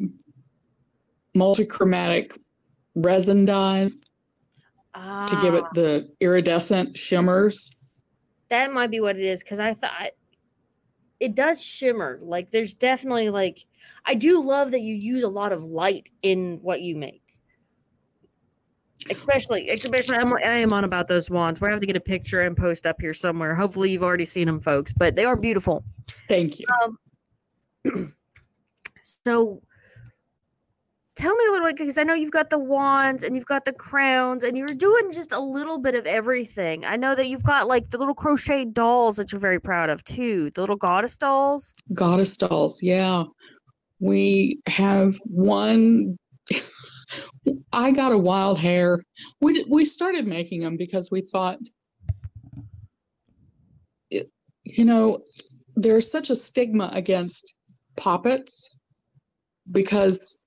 multichromatic 1.36 2.38
resin 2.96 3.46
dyes 3.46 4.02
to 5.28 5.36
give 5.42 5.54
it 5.54 5.64
Ah, 5.66 5.70
the 5.74 6.10
iridescent 6.22 6.98
shimmers. 6.98 7.76
that 8.50 8.74
might 8.74 8.90
be 8.90 9.00
what 9.00 9.18
it 9.18 9.24
is 9.24 9.44
because 9.44 9.60
I 9.60 9.74
thought 9.74 10.12
it 11.20 11.36
does 11.36 11.64
shimmer. 11.64 12.20
Like 12.22 12.52
there's 12.52 12.74
definitely 12.74 13.30
like 13.30 13.66
I 14.06 14.16
do 14.16 14.44
love 14.44 14.72
that 14.72 14.82
you 14.82 14.96
use 14.96 15.24
a 15.24 15.28
lot 15.30 15.52
of 15.52 15.64
light 15.64 16.10
in 16.24 16.60
what 16.62 16.82
you 16.82 16.96
make. 16.96 17.22
Especially, 19.10 19.70
especially, 19.70 20.18
I'm, 20.18 20.34
I 20.34 20.58
am 20.58 20.74
on 20.74 20.84
about 20.84 21.08
those 21.08 21.30
wands. 21.30 21.62
We 21.62 21.70
have 21.70 21.80
to 21.80 21.86
get 21.86 21.96
a 21.96 22.02
picture 22.02 22.42
and 22.42 22.56
post 22.56 22.86
up 22.86 22.98
here 23.00 23.14
somewhere. 23.14 23.56
Hopefully, 23.56 23.92
you've 23.92 24.04
already 24.04 24.26
seen 24.26 24.48
them, 24.48 24.60
folks. 24.60 24.94
But 24.94 25.16
they 25.16 25.26
are 25.26 25.36
beautiful. 25.36 25.84
Thank 26.28 26.60
you. 26.60 26.66
Um, 26.84 28.14
so, 29.02 29.62
tell 31.18 31.36
me 31.36 31.46
a 31.48 31.52
little 31.52 31.68
bit 31.68 31.78
because 31.78 31.98
I 31.98 32.04
know 32.04 32.14
you've 32.14 32.32
got 32.32 32.50
the 32.50 32.60
wands 32.60 33.24
and 33.24 33.36
you've 33.36 33.46
got 33.46 33.66
the 33.66 33.74
crowns 33.74 34.44
and 34.44 34.56
you're 34.56 34.68
doing 34.68 35.12
just 35.12 35.32
a 35.32 35.40
little 35.40 35.80
bit 35.80 35.96
of 35.96 36.06
everything. 36.06 36.86
I 36.86 36.96
know 36.96 37.16
that 37.16 37.28
you've 37.28 37.44
got 37.44 37.68
like 37.68 37.90
the 37.90 37.98
little 37.98 38.14
crochet 38.14 38.66
dolls 38.66 39.18
that 39.18 39.32
you're 39.32 39.42
very 39.42 39.60
proud 39.60 39.90
of 39.90 40.04
too, 40.04 40.52
the 40.52 40.62
little 40.62 40.76
goddess 40.76 41.18
dolls. 41.18 41.74
Goddess 41.94 42.38
dolls, 42.38 42.84
yeah. 42.84 43.24
We 44.00 44.60
have 44.68 45.18
one. 45.26 46.18
I 47.72 47.92
got 47.92 48.12
a 48.12 48.18
wild 48.18 48.60
hair. 48.60 49.04
We 49.42 49.66
we 49.70 49.86
started 49.86 50.28
making 50.28 50.62
them 50.62 50.78
because 50.78 51.12
we 51.12 51.22
thought, 51.22 51.60
it, 54.10 54.30
you 54.64 54.86
know, 54.86 55.22
there's 55.76 56.12
such 56.12 56.30
a 56.30 56.36
stigma 56.36 56.90
against 56.94 57.54
poppets 57.96 58.80
because 59.72 60.44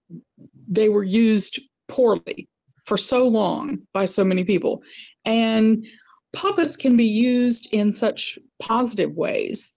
they 0.68 0.88
were 0.88 1.04
used 1.04 1.60
poorly 1.88 2.48
for 2.86 2.96
so 2.96 3.26
long 3.26 3.78
by 3.92 4.04
so 4.04 4.24
many 4.24 4.44
people. 4.44 4.82
And 5.24 5.86
puppets 6.32 6.76
can 6.76 6.96
be 6.96 7.04
used 7.04 7.72
in 7.72 7.92
such 7.92 8.38
positive 8.60 9.14
ways. 9.14 9.74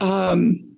Um, 0.00 0.76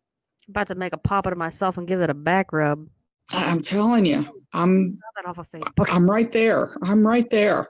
about 0.48 0.68
to 0.68 0.74
make 0.74 0.92
a 0.92 0.98
puppet 0.98 1.32
of 1.32 1.38
myself 1.38 1.76
and 1.76 1.86
give 1.86 2.00
it 2.00 2.10
a 2.10 2.14
back 2.14 2.52
rub. 2.52 2.86
I'm 3.32 3.60
telling 3.60 4.06
you, 4.06 4.24
I'm 4.52 4.98
that 5.16 5.28
off 5.28 5.38
of 5.38 5.50
Facebook. 5.50 5.88
I'm 5.92 6.08
right 6.08 6.32
there. 6.32 6.76
I'm 6.82 7.06
right 7.06 7.28
there. 7.30 7.68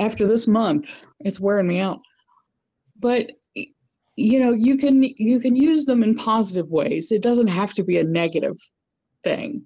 After 0.00 0.26
this 0.26 0.46
month, 0.46 0.86
it's 1.20 1.40
wearing 1.40 1.66
me 1.66 1.80
out. 1.80 1.98
But 3.00 3.30
you 4.16 4.40
know, 4.40 4.52
you 4.52 4.76
can 4.76 5.02
you 5.02 5.38
can 5.40 5.54
use 5.54 5.86
them 5.86 6.02
in 6.02 6.16
positive 6.16 6.68
ways. 6.68 7.12
It 7.12 7.22
doesn't 7.22 7.48
have 7.48 7.72
to 7.74 7.84
be 7.84 7.98
a 7.98 8.04
negative 8.04 8.56
thing. 9.22 9.64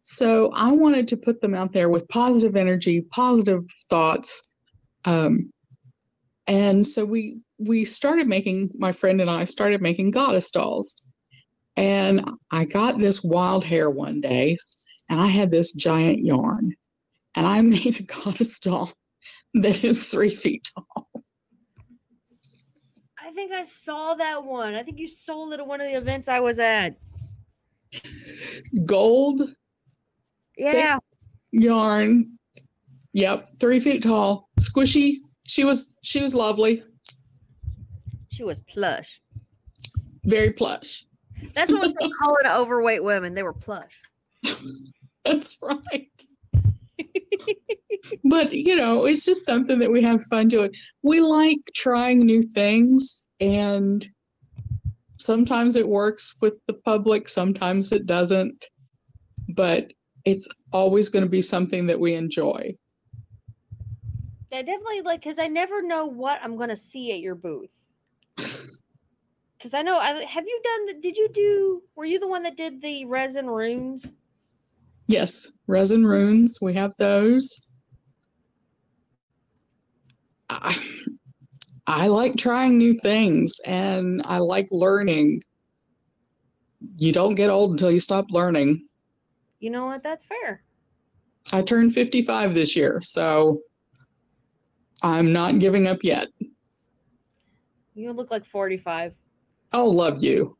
So 0.00 0.50
I 0.52 0.72
wanted 0.72 1.06
to 1.08 1.16
put 1.16 1.40
them 1.40 1.54
out 1.54 1.72
there 1.72 1.88
with 1.88 2.08
positive 2.08 2.56
energy, 2.56 3.02
positive 3.12 3.64
thoughts. 3.88 4.54
Um, 5.04 5.52
and 6.46 6.84
so 6.86 7.04
we 7.04 7.38
we 7.58 7.84
started 7.84 8.26
making 8.26 8.70
my 8.74 8.92
friend 8.92 9.20
and 9.20 9.30
I 9.30 9.44
started 9.44 9.80
making 9.80 10.10
goddess 10.10 10.50
dolls. 10.50 11.00
And 11.76 12.22
I 12.50 12.64
got 12.64 12.98
this 12.98 13.24
wild 13.24 13.64
hair 13.64 13.88
one 13.90 14.20
day, 14.20 14.58
and 15.08 15.20
I 15.20 15.26
had 15.26 15.50
this 15.50 15.72
giant 15.72 16.18
yarn, 16.24 16.74
and 17.34 17.46
I 17.46 17.60
made 17.62 17.98
a 18.00 18.02
goddess 18.02 18.58
doll 18.58 18.92
that 19.54 19.84
is 19.84 20.08
three 20.08 20.28
feet 20.28 20.68
tall. 20.74 21.08
I 23.18 23.30
think 23.34 23.52
I 23.52 23.64
saw 23.64 24.14
that 24.14 24.44
one. 24.44 24.74
I 24.74 24.82
think 24.82 24.98
you 24.98 25.06
sold 25.06 25.52
it 25.54 25.60
at 25.60 25.66
one 25.66 25.80
of 25.80 25.86
the 25.86 25.96
events 25.96 26.28
I 26.28 26.40
was 26.40 26.58
at. 26.58 26.96
Gold 28.86 29.42
Yeah. 30.56 30.98
yarn. 31.52 32.38
Yep, 33.14 33.50
three 33.60 33.80
feet 33.80 34.02
tall, 34.02 34.48
squishy. 34.60 35.16
She 35.46 35.64
was 35.64 35.96
she 36.02 36.20
was 36.22 36.34
lovely, 36.34 36.82
She 38.30 38.42
was 38.44 38.60
plush. 38.60 39.20
very 40.24 40.52
plush. 40.52 41.04
That's 41.54 41.70
what 41.70 41.80
was 41.80 41.94
calling 42.18 42.46
overweight 42.46 43.02
women. 43.02 43.34
They 43.34 43.42
were 43.42 43.52
plush. 43.52 44.02
That's 45.24 45.58
right. 45.62 46.10
but 48.24 48.52
you 48.52 48.76
know, 48.76 49.04
it's 49.06 49.24
just 49.24 49.44
something 49.44 49.78
that 49.78 49.90
we 49.90 50.02
have 50.02 50.24
fun 50.24 50.48
doing. 50.48 50.72
We 51.02 51.20
like 51.20 51.60
trying 51.74 52.20
new 52.20 52.42
things, 52.42 53.26
and 53.40 54.06
sometimes 55.18 55.76
it 55.76 55.86
works 55.86 56.36
with 56.40 56.54
the 56.66 56.74
public, 56.74 57.28
sometimes 57.28 57.92
it 57.92 58.06
doesn't. 58.06 58.66
But 59.50 59.92
it's 60.24 60.48
always 60.72 61.08
going 61.08 61.24
to 61.24 61.30
be 61.30 61.42
something 61.42 61.86
that 61.86 61.98
we 61.98 62.14
enjoy. 62.14 62.72
I 64.52 64.62
definitely 64.62 65.00
like 65.00 65.20
because 65.20 65.38
I 65.38 65.48
never 65.48 65.82
know 65.82 66.04
what 66.04 66.40
I'm 66.42 66.56
gonna 66.56 66.76
see 66.76 67.10
at 67.12 67.20
your 67.20 67.34
booth. 67.34 67.81
Because 69.62 69.74
I 69.74 69.82
know, 69.82 69.96
I, 69.96 70.24
have 70.24 70.44
you 70.44 70.60
done? 70.64 70.86
The, 70.86 70.94
did 70.94 71.16
you 71.16 71.28
do? 71.28 71.82
Were 71.94 72.04
you 72.04 72.18
the 72.18 72.26
one 72.26 72.42
that 72.42 72.56
did 72.56 72.82
the 72.82 73.04
resin 73.04 73.46
runes? 73.46 74.12
Yes, 75.06 75.52
resin 75.68 76.04
runes, 76.04 76.58
we 76.60 76.74
have 76.74 76.92
those. 76.98 77.68
I, 80.50 80.76
I 81.86 82.08
like 82.08 82.34
trying 82.36 82.76
new 82.76 82.92
things 82.92 83.60
and 83.64 84.20
I 84.24 84.38
like 84.38 84.66
learning. 84.72 85.40
You 86.96 87.12
don't 87.12 87.36
get 87.36 87.48
old 87.48 87.70
until 87.70 87.92
you 87.92 88.00
stop 88.00 88.24
learning. 88.30 88.84
You 89.60 89.70
know 89.70 89.86
what? 89.86 90.02
That's 90.02 90.24
fair. 90.24 90.64
I 91.52 91.62
turned 91.62 91.94
55 91.94 92.52
this 92.56 92.74
year, 92.74 93.00
so 93.00 93.60
I'm 95.02 95.32
not 95.32 95.60
giving 95.60 95.86
up 95.86 95.98
yet. 96.02 96.26
You 97.94 98.12
look 98.12 98.32
like 98.32 98.44
45. 98.44 99.14
Oh, 99.72 99.88
love 99.88 100.22
you. 100.22 100.56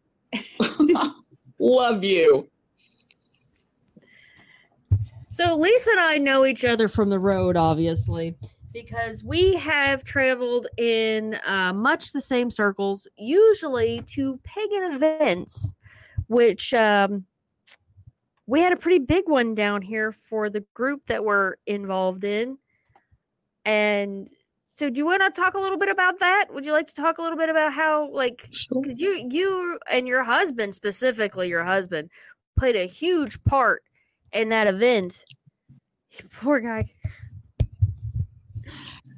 love 1.59 2.03
you. 2.05 2.49
So 5.31 5.57
Lisa 5.57 5.93
and 5.93 6.01
I 6.01 6.19
know 6.19 6.45
each 6.45 6.65
other 6.65 6.89
from 6.89 7.09
the 7.09 7.19
road, 7.19 7.57
obviously, 7.57 8.37
because 8.73 9.25
we 9.25 9.57
have 9.57 10.05
traveled 10.05 10.67
in 10.77 11.39
uh, 11.47 11.73
much 11.73 12.13
the 12.13 12.21
same 12.21 12.51
circles, 12.51 13.09
usually 13.17 14.03
to 14.09 14.39
pagan 14.45 14.93
events, 14.93 15.73
which 16.27 16.75
um, 16.75 17.25
we 18.47 18.61
had 18.61 18.75
a 18.75 18.77
pretty 18.77 18.99
big 18.99 19.25
one 19.27 19.55
down 19.55 19.81
here 19.81 20.13
for 20.13 20.51
the 20.51 20.65
group 20.75 21.07
that 21.07 21.25
we're 21.25 21.55
involved 21.67 22.25
in. 22.25 22.59
And 23.65 24.29
so, 24.75 24.89
do 24.89 24.97
you 24.97 25.05
want 25.05 25.23
to 25.23 25.39
talk 25.39 25.53
a 25.53 25.59
little 25.59 25.77
bit 25.77 25.91
about 25.91 26.19
that? 26.21 26.47
Would 26.51 26.65
you 26.65 26.73
like 26.73 26.87
to 26.87 26.95
talk 26.95 27.19
a 27.19 27.23
little 27.23 27.37
bit 27.37 27.51
about 27.51 27.75
how, 27.75 28.09
like, 28.11 28.49
Sure. 28.51 28.81
because 28.81 29.03
you, 29.03 29.29
you 29.31 29.79
and 29.91 30.09
your 30.09 30.23
husband, 30.23 30.75
specifically 30.75 31.51
your 31.51 31.63
husband, 31.63 32.09
played 32.57 32.75
a 32.77 32.87
huge 32.87 33.45
part 33.45 33.83
in 34.33 34.49
that 34.49 34.67
event. 34.67 35.27
Poor 36.41 36.59
guy. 36.59 36.87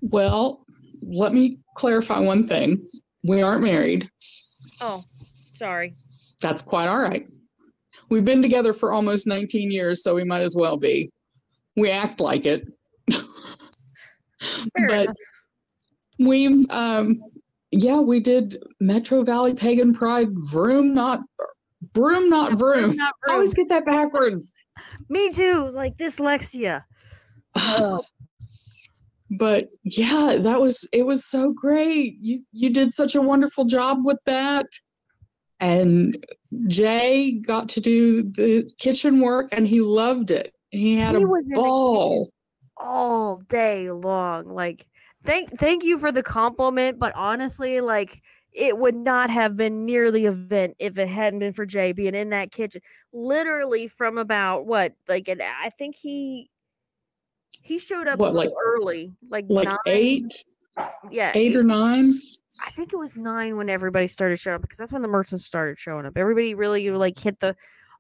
Well, 0.03 0.67
let 1.03 1.33
me 1.33 1.61
clarify 1.77 2.19
one 2.19 2.49
thing. 2.49 2.85
We 3.23 3.41
aren't 3.41 3.63
married. 3.63 4.09
Oh, 4.83 5.01
sorry. 5.01 5.95
That's 6.43 6.63
quite 6.63 6.89
all 6.89 6.99
right. 6.99 7.23
We've 8.11 8.25
been 8.25 8.43
together 8.43 8.73
for 8.73 8.93
almost 8.93 9.29
19 9.29 9.71
years, 9.71 10.03
so 10.03 10.17
we 10.17 10.25
might 10.25 10.43
as 10.43 10.57
well 10.59 10.77
be. 10.79 11.11
We 11.77 11.91
act 11.93 12.19
like 12.19 12.45
it. 12.45 12.67
But 14.75 15.05
enough. 15.05 15.17
We've, 16.19 16.69
um, 16.71 17.21
yeah, 17.71 17.99
we 18.01 18.21
did 18.21 18.57
Metro 18.81 19.23
Valley 19.25 19.55
Pagan 19.55 19.93
Pride 19.93 20.29
Vroom, 20.53 20.95
not 20.95 21.21
Broom, 21.93 22.29
not 22.31 22.51
Yeah, 22.53 22.57
Vroom. 22.57 22.85
vroom, 22.85 22.97
not 22.97 23.15
I 23.29 23.33
always 23.35 23.55
get 23.55 23.69
that 23.69 23.85
backwards. 23.85 24.53
Me 25.09 25.31
too. 25.31 25.71
Like 25.73 25.97
dyslexia. 25.97 26.83
Oh, 27.57 28.01
but 29.39 29.69
yeah, 29.85 30.37
that 30.41 30.61
was 30.61 30.89
it 30.93 31.05
was 31.05 31.27
so 31.27 31.53
great. 31.53 32.17
You 32.21 32.43
you 32.53 32.71
did 32.71 32.93
such 32.93 33.15
a 33.15 33.21
wonderful 33.23 33.65
job 33.65 34.05
with 34.05 34.21
that. 34.27 34.67
And 35.61 36.17
Jay 36.67 37.41
got 37.47 37.69
to 37.71 37.81
do 37.81 38.23
the 38.25 38.69
kitchen 38.79 39.21
work 39.21 39.49
and 39.53 39.67
he 39.67 39.81
loved 39.81 40.31
it. 40.31 40.53
He 40.71 40.97
had 40.97 41.15
He 41.17 41.23
a 41.23 41.27
was 41.27 41.45
in 41.47 41.51
the 41.51 41.57
ball. 41.57 42.31
all 42.77 43.37
day 43.49 43.91
long. 43.91 44.47
Like, 44.47 44.87
thank 45.25 45.51
thank 45.59 45.85
you 45.85 45.99
for 45.99 46.13
the 46.13 46.23
compliment, 46.23 46.99
but 46.99 47.15
honestly, 47.17 47.81
like 47.81 48.23
it 48.53 48.79
would 48.79 48.95
not 48.95 49.31
have 49.31 49.57
been 49.57 49.85
near 49.85 50.13
the 50.13 50.27
event 50.27 50.77
if 50.79 50.97
it 50.97 51.09
hadn't 51.09 51.41
been 51.41 51.53
for 51.53 51.67
Jay 51.67 51.93
being 51.93 52.15
in 52.15 52.31
that 52.31 52.53
kitchen. 52.53 52.81
Literally 53.13 53.89
from 53.89 54.17
about 54.17 54.67
what, 54.67 54.93
like 55.09 55.29
an 55.29 55.41
I 55.43 55.71
think 55.71 55.97
he 55.97 56.51
he 57.63 57.79
showed 57.79 58.07
up 58.07 58.19
What, 58.19 58.35
like- 58.35 58.51
early, 58.65 59.13
like 59.29 59.47
Like 59.49 59.69
nine, 59.69 59.79
eight, 59.87 60.45
yeah, 61.11 61.33
eight 61.35 61.57
or 61.57 61.65
nine. 61.65 62.13
I 62.65 62.71
think 62.71 62.93
it 62.93 62.97
was 62.97 63.17
nine 63.17 63.57
when 63.57 63.69
everybody 63.69 64.07
started 64.07 64.39
showing 64.39 64.57
up 64.57 64.63
because 64.63 64.79
that's 64.79 64.93
when 64.93 65.03
the 65.03 65.09
merchants 65.09 65.45
started 65.45 65.79
showing 65.79 66.07
up. 66.07 66.17
Everybody 66.17 66.55
really 66.55 66.89
like 66.91 67.19
hit 67.19 67.41
the 67.41 67.57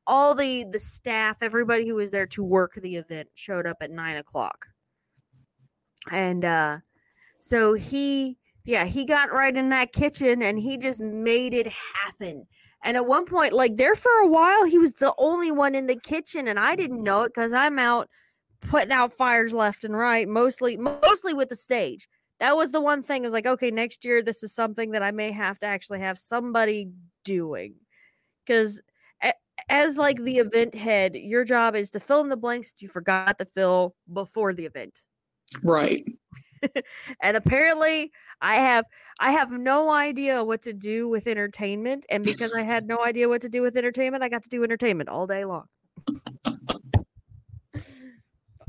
all 0.06 0.34
the 0.34 0.64
the 0.70 0.78
staff, 0.78 1.38
everybody 1.42 1.88
who 1.88 1.96
was 1.96 2.10
there 2.10 2.26
to 2.26 2.44
work 2.44 2.74
the 2.74 2.96
event 2.96 3.28
showed 3.34 3.66
up 3.66 3.78
at 3.80 3.90
nine 3.90 4.16
o'clock. 4.16 4.66
And 6.12 6.44
uh 6.44 6.78
so 7.44 7.74
he 7.74 8.38
Yeah, 8.64 8.86
he 8.86 9.04
got 9.04 9.30
right 9.30 9.54
in 9.54 9.68
that 9.70 9.92
kitchen 9.92 10.42
and 10.42 10.58
he 10.58 10.78
just 10.78 11.00
made 11.00 11.52
it 11.52 11.68
happen. 11.68 12.46
And 12.82 12.96
at 12.96 13.06
one 13.06 13.26
point, 13.26 13.52
like 13.52 13.76
there 13.76 13.94
for 13.94 14.12
a 14.22 14.26
while, 14.26 14.64
he 14.64 14.78
was 14.78 14.94
the 14.94 15.14
only 15.18 15.52
one 15.52 15.74
in 15.74 15.86
the 15.86 15.96
kitchen, 15.96 16.48
and 16.48 16.58
I 16.58 16.74
didn't 16.74 17.02
know 17.02 17.22
it 17.22 17.32
because 17.34 17.52
I'm 17.52 17.78
out 17.78 18.08
putting 18.60 18.92
out 18.92 19.12
fires 19.12 19.52
left 19.52 19.84
and 19.84 19.96
right, 19.96 20.26
mostly 20.26 20.76
mostly 20.76 21.34
with 21.34 21.50
the 21.50 21.56
stage. 21.56 22.08
That 22.40 22.56
was 22.56 22.72
the 22.72 22.80
one 22.80 23.02
thing. 23.02 23.22
I 23.22 23.26
was 23.26 23.32
like, 23.32 23.46
okay, 23.46 23.70
next 23.70 24.04
year 24.04 24.22
this 24.22 24.42
is 24.42 24.54
something 24.54 24.90
that 24.92 25.02
I 25.02 25.10
may 25.10 25.30
have 25.32 25.58
to 25.60 25.66
actually 25.66 26.00
have 26.00 26.18
somebody 26.18 26.90
doing, 27.24 27.74
because 28.44 28.80
as 29.68 29.96
like 29.96 30.18
the 30.18 30.38
event 30.38 30.74
head, 30.74 31.14
your 31.14 31.44
job 31.44 31.74
is 31.76 31.90
to 31.90 32.00
fill 32.00 32.20
in 32.20 32.28
the 32.28 32.36
blanks 32.36 32.72
that 32.72 32.82
you 32.82 32.88
forgot 32.88 33.38
to 33.38 33.44
fill 33.44 33.94
before 34.12 34.52
the 34.52 34.66
event. 34.66 35.04
Right. 35.62 36.04
and 37.22 37.36
apparently 37.36 38.12
I 38.40 38.56
have 38.56 38.84
I 39.20 39.32
have 39.32 39.50
no 39.50 39.90
idea 39.90 40.42
what 40.42 40.62
to 40.62 40.72
do 40.72 41.08
with 41.08 41.26
entertainment 41.26 42.06
and 42.10 42.24
because 42.24 42.52
I 42.52 42.62
had 42.62 42.86
no 42.86 43.04
idea 43.04 43.28
what 43.28 43.42
to 43.42 43.48
do 43.48 43.62
with 43.62 43.76
entertainment, 43.76 44.24
I 44.24 44.28
got 44.28 44.42
to 44.44 44.48
do 44.48 44.64
entertainment 44.64 45.08
all 45.08 45.26
day 45.26 45.44
long. 45.44 45.66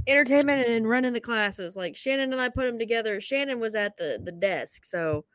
entertainment 0.07 0.67
and 0.67 0.87
running 0.87 1.13
the 1.13 1.19
classes. 1.19 1.75
Like 1.75 1.95
Shannon 1.95 2.31
and 2.31 2.41
I 2.41 2.49
put 2.49 2.65
them 2.65 2.79
together. 2.79 3.19
Shannon 3.19 3.59
was 3.59 3.75
at 3.75 3.97
the 3.97 4.19
the 4.23 4.31
desk, 4.31 4.85
so 4.85 5.25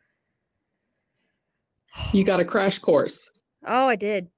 you 2.12 2.24
got 2.24 2.40
a 2.40 2.44
crash 2.44 2.78
course. 2.78 3.30
Oh, 3.66 3.88
I 3.88 3.96
did. 3.96 4.28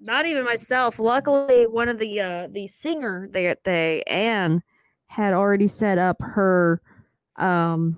Not 0.00 0.26
even 0.26 0.44
myself. 0.44 0.98
Luckily, 0.98 1.66
one 1.66 1.88
of 1.88 1.98
the 1.98 2.20
uh 2.20 2.48
the 2.50 2.66
singer 2.66 3.28
that 3.32 3.62
day, 3.62 4.02
Anne, 4.02 4.62
had 5.06 5.34
already 5.34 5.68
set 5.68 5.98
up 5.98 6.16
her 6.20 6.80
um 7.36 7.96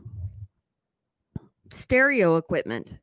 stereo 1.70 2.36
equipment. 2.36 3.00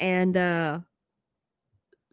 And 0.00 0.36
uh 0.36 0.80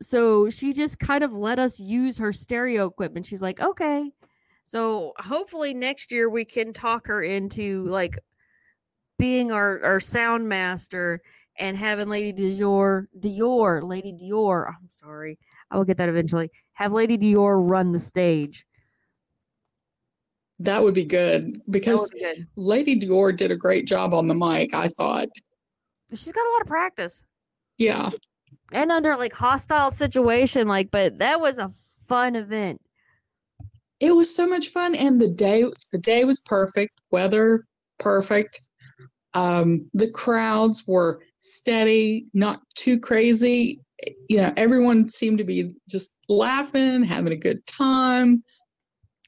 so 0.01 0.49
she 0.49 0.73
just 0.73 0.99
kind 0.99 1.23
of 1.23 1.33
let 1.33 1.59
us 1.59 1.79
use 1.79 2.17
her 2.17 2.33
stereo 2.33 2.87
equipment. 2.87 3.25
She's 3.25 3.41
like, 3.41 3.61
"Okay." 3.61 4.11
So 4.63 5.13
hopefully 5.17 5.73
next 5.73 6.11
year 6.11 6.29
we 6.29 6.45
can 6.45 6.73
talk 6.73 7.07
her 7.07 7.21
into 7.23 7.85
like 7.85 8.17
being 9.19 9.51
our 9.51 9.83
our 9.83 9.99
sound 9.99 10.47
master 10.49 11.21
and 11.57 11.77
having 11.77 12.09
Lady 12.09 12.33
Dior, 12.33 13.05
Dior, 13.19 13.83
Lady 13.83 14.13
Dior. 14.13 14.67
I'm 14.69 14.89
sorry, 14.89 15.37
I 15.69 15.77
will 15.77 15.85
get 15.85 15.97
that 15.97 16.09
eventually. 16.09 16.49
Have 16.73 16.93
Lady 16.93 17.17
Dior 17.17 17.69
run 17.69 17.91
the 17.91 17.99
stage. 17.99 18.65
That 20.63 20.83
would 20.83 20.93
be 20.93 21.05
good 21.05 21.59
because 21.69 22.11
be 22.11 22.19
good. 22.19 22.47
Lady 22.55 22.99
Dior 22.99 23.35
did 23.35 23.49
a 23.49 23.55
great 23.55 23.87
job 23.87 24.13
on 24.13 24.27
the 24.27 24.35
mic. 24.35 24.73
I 24.73 24.87
thought 24.89 25.27
she's 26.11 26.31
got 26.31 26.45
a 26.45 26.51
lot 26.51 26.61
of 26.61 26.67
practice. 26.67 27.23
Yeah, 27.77 28.11
and 28.73 28.91
under 28.91 29.15
like 29.15 29.33
hostile 29.33 29.91
situation, 29.91 30.67
like, 30.67 30.91
but 30.91 31.19
that 31.19 31.41
was 31.41 31.57
a 31.57 31.71
fun 32.07 32.35
event. 32.35 32.79
It 33.99 34.15
was 34.15 34.33
so 34.33 34.47
much 34.47 34.69
fun, 34.69 34.95
and 34.95 35.19
the 35.19 35.27
day 35.27 35.65
the 35.91 35.97
day 35.97 36.25
was 36.25 36.39
perfect. 36.41 36.93
Weather 37.11 37.65
perfect. 37.99 38.59
Um, 39.33 39.89
the 39.93 40.11
crowds 40.11 40.87
were 40.87 41.21
steady, 41.39 42.27
not 42.33 42.61
too 42.75 42.99
crazy. 42.99 43.81
You 44.29 44.37
know, 44.37 44.53
everyone 44.57 45.07
seemed 45.07 45.37
to 45.39 45.43
be 45.43 45.71
just 45.89 46.15
laughing, 46.27 47.03
having 47.03 47.33
a 47.33 47.37
good 47.37 47.65
time. 47.65 48.43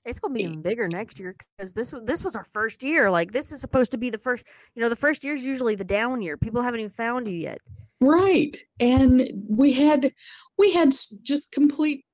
It's 0.05 0.19
going 0.19 0.33
to 0.33 0.38
be 0.38 0.43
even 0.43 0.62
bigger 0.62 0.88
next 0.89 1.19
year 1.19 1.36
because 1.57 1.74
this 1.74 1.93
this 2.03 2.24
was 2.24 2.36
our 2.36 2.43
first 2.43 2.83
year. 2.83 3.10
Like 3.10 3.31
this 3.31 3.51
is 3.51 3.62
supposed 3.62 3.91
to 3.91 3.98
be 3.98 4.10
the 4.10 4.17
first. 4.17 4.45
You 4.75 4.81
know, 4.81 4.89
the 4.89 4.95
first 4.95 5.24
year 5.24 5.33
is 5.33 5.45
usually 5.45 5.75
the 5.75 5.83
down 5.83 6.22
year. 6.22 6.38
People 6.38 6.62
haven't 6.62 6.81
even 6.81 6.89
found 6.89 7.27
you 7.27 7.36
yet. 7.36 7.60
Right, 8.01 8.57
and 8.79 9.29
we 9.50 9.72
had 9.72 10.12
we 10.57 10.72
had 10.72 10.93
just 11.24 11.51
complete 11.51 12.05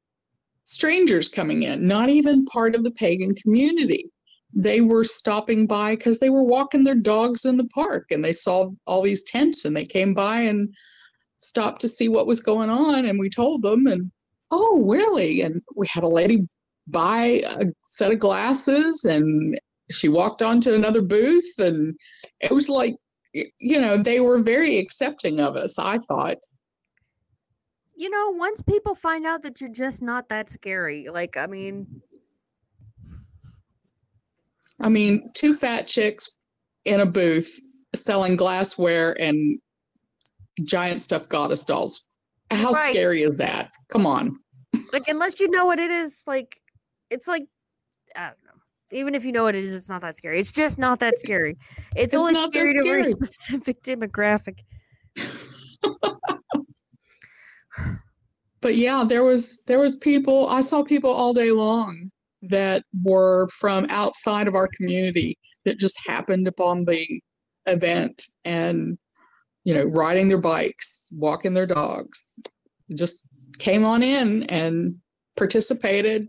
strangers 0.65 1.27
coming 1.27 1.63
in, 1.63 1.88
not 1.88 2.10
even 2.10 2.46
part 2.46 2.75
of 2.75 2.84
the 2.84 2.91
pagan 2.91 3.34
community 3.34 4.12
they 4.53 4.81
were 4.81 5.03
stopping 5.03 5.68
by 5.68 5.96
because 5.96 6.20
they 6.20 6.29
were 6.29 6.44
walking 6.44 6.83
their 6.83 6.96
dogs 6.96 7.46
in 7.46 7.57
the 7.57 7.66
park 7.66 8.07
and 8.09 8.24
they 8.24 8.33
saw 8.33 8.70
all 8.87 9.01
these 9.01 9.24
tents 9.24 9.66
and 9.66 9.75
they 9.75 9.85
came 9.85 10.14
by 10.14 10.42
and 10.42 10.74
stopped 11.37 11.81
to 11.81 11.87
see 11.87 12.09
what 12.09 12.27
was 12.27 12.40
going 12.40 12.70
on 12.70 13.05
and 13.05 13.20
we 13.20 13.29
told 13.29 13.61
them 13.61 13.85
and 13.87 14.11
oh 14.51 14.83
really 14.85 15.42
and 15.42 15.61
we 15.75 15.87
had 15.87 16.03
a 16.03 16.07
lady 16.07 16.40
buy 16.92 17.42
a 17.46 17.66
set 17.84 18.12
of 18.12 18.20
glasses 18.20 19.06
and 19.06 19.60
she 19.92 20.10
walked 20.10 20.42
on 20.42 20.62
to 20.62 20.75
another 20.75 21.02
booth 21.02 21.60
and 21.60 21.96
it 22.42 22.52
was 22.52 22.70
like 22.70 22.96
you 23.34 23.80
know 23.80 24.02
they 24.02 24.20
were 24.20 24.40
very 24.40 24.78
accepting 24.78 25.40
of 25.40 25.56
us 25.56 25.78
i 25.78 25.98
thought 25.98 26.38
you 27.96 28.10
know 28.10 28.30
once 28.32 28.62
people 28.62 28.96
find 28.96 29.25
out 29.25 29.42
that 29.42 29.62
you're 29.62 29.70
just 29.70 30.02
not 30.02 30.30
that 30.30 30.50
scary 30.50 31.08
like 31.10 31.38
i 31.38 31.46
mean 31.46 32.02
I 34.82 34.90
mean, 34.90 35.30
two 35.34 35.54
fat 35.54 35.88
chicks 35.88 36.36
in 36.86 37.02
a 37.02 37.06
booth 37.06 37.60
selling 37.96 38.36
glassware 38.36 39.20
and 39.20 39.60
giant 40.64 41.02
stuffed 41.02 41.30
goddess 41.30 41.64
dolls. 41.64 42.08
How 42.52 42.72
right. 42.72 42.92
scary 42.92 43.22
is 43.22 43.38
that? 43.38 43.72
Come 43.90 44.06
on. 44.06 44.40
Like, 44.94 45.08
unless 45.08 45.40
you 45.40 45.50
know 45.50 45.66
what 45.66 45.80
it 45.80 45.92
is, 45.92 46.24
like, 46.25 46.60
it's 47.09 47.27
like, 47.27 47.43
I 48.15 48.27
don't 48.27 48.43
know. 48.45 48.61
Even 48.91 49.13
if 49.13 49.24
you 49.24 49.31
know 49.31 49.43
what 49.43 49.55
it 49.55 49.63
is, 49.63 49.75
it's 49.75 49.89
not 49.89 50.01
that 50.01 50.15
scary. 50.15 50.39
It's 50.39 50.51
just 50.51 50.79
not 50.79 51.00
that 51.00 51.19
scary. 51.24 51.57
It's, 51.95 52.13
it's 52.13 52.15
only 52.15 52.33
scary 52.35 52.74
to 52.74 52.81
a 52.81 52.83
very 52.83 53.03
specific 53.15 53.83
demographic. 53.83 54.59
but 58.61 58.75
yeah, 58.75 59.03
there 59.07 59.24
was 59.24 59.61
there 59.67 59.79
was 59.79 59.95
people. 59.95 60.48
I 60.50 60.61
saw 60.61 60.83
people 60.83 61.11
all 61.11 61.33
day 61.33 61.51
long 61.51 62.11
that 62.41 62.83
were 63.03 63.48
from 63.50 63.85
outside 63.89 64.48
of 64.48 64.55
our 64.55 64.69
community 64.77 65.37
that 65.65 65.77
just 65.77 66.00
happened 66.05 66.48
upon 66.48 66.85
the 66.85 67.05
event 67.65 68.24
and 68.45 68.98
you 69.65 69.74
know 69.74 69.83
riding 69.93 70.29
their 70.29 70.39
bikes 70.39 71.09
walking 71.11 71.53
their 71.53 71.65
dogs 71.65 72.24
just 72.95 73.27
came 73.59 73.85
on 73.85 74.01
in 74.01 74.43
and 74.43 74.93
participated 75.37 76.27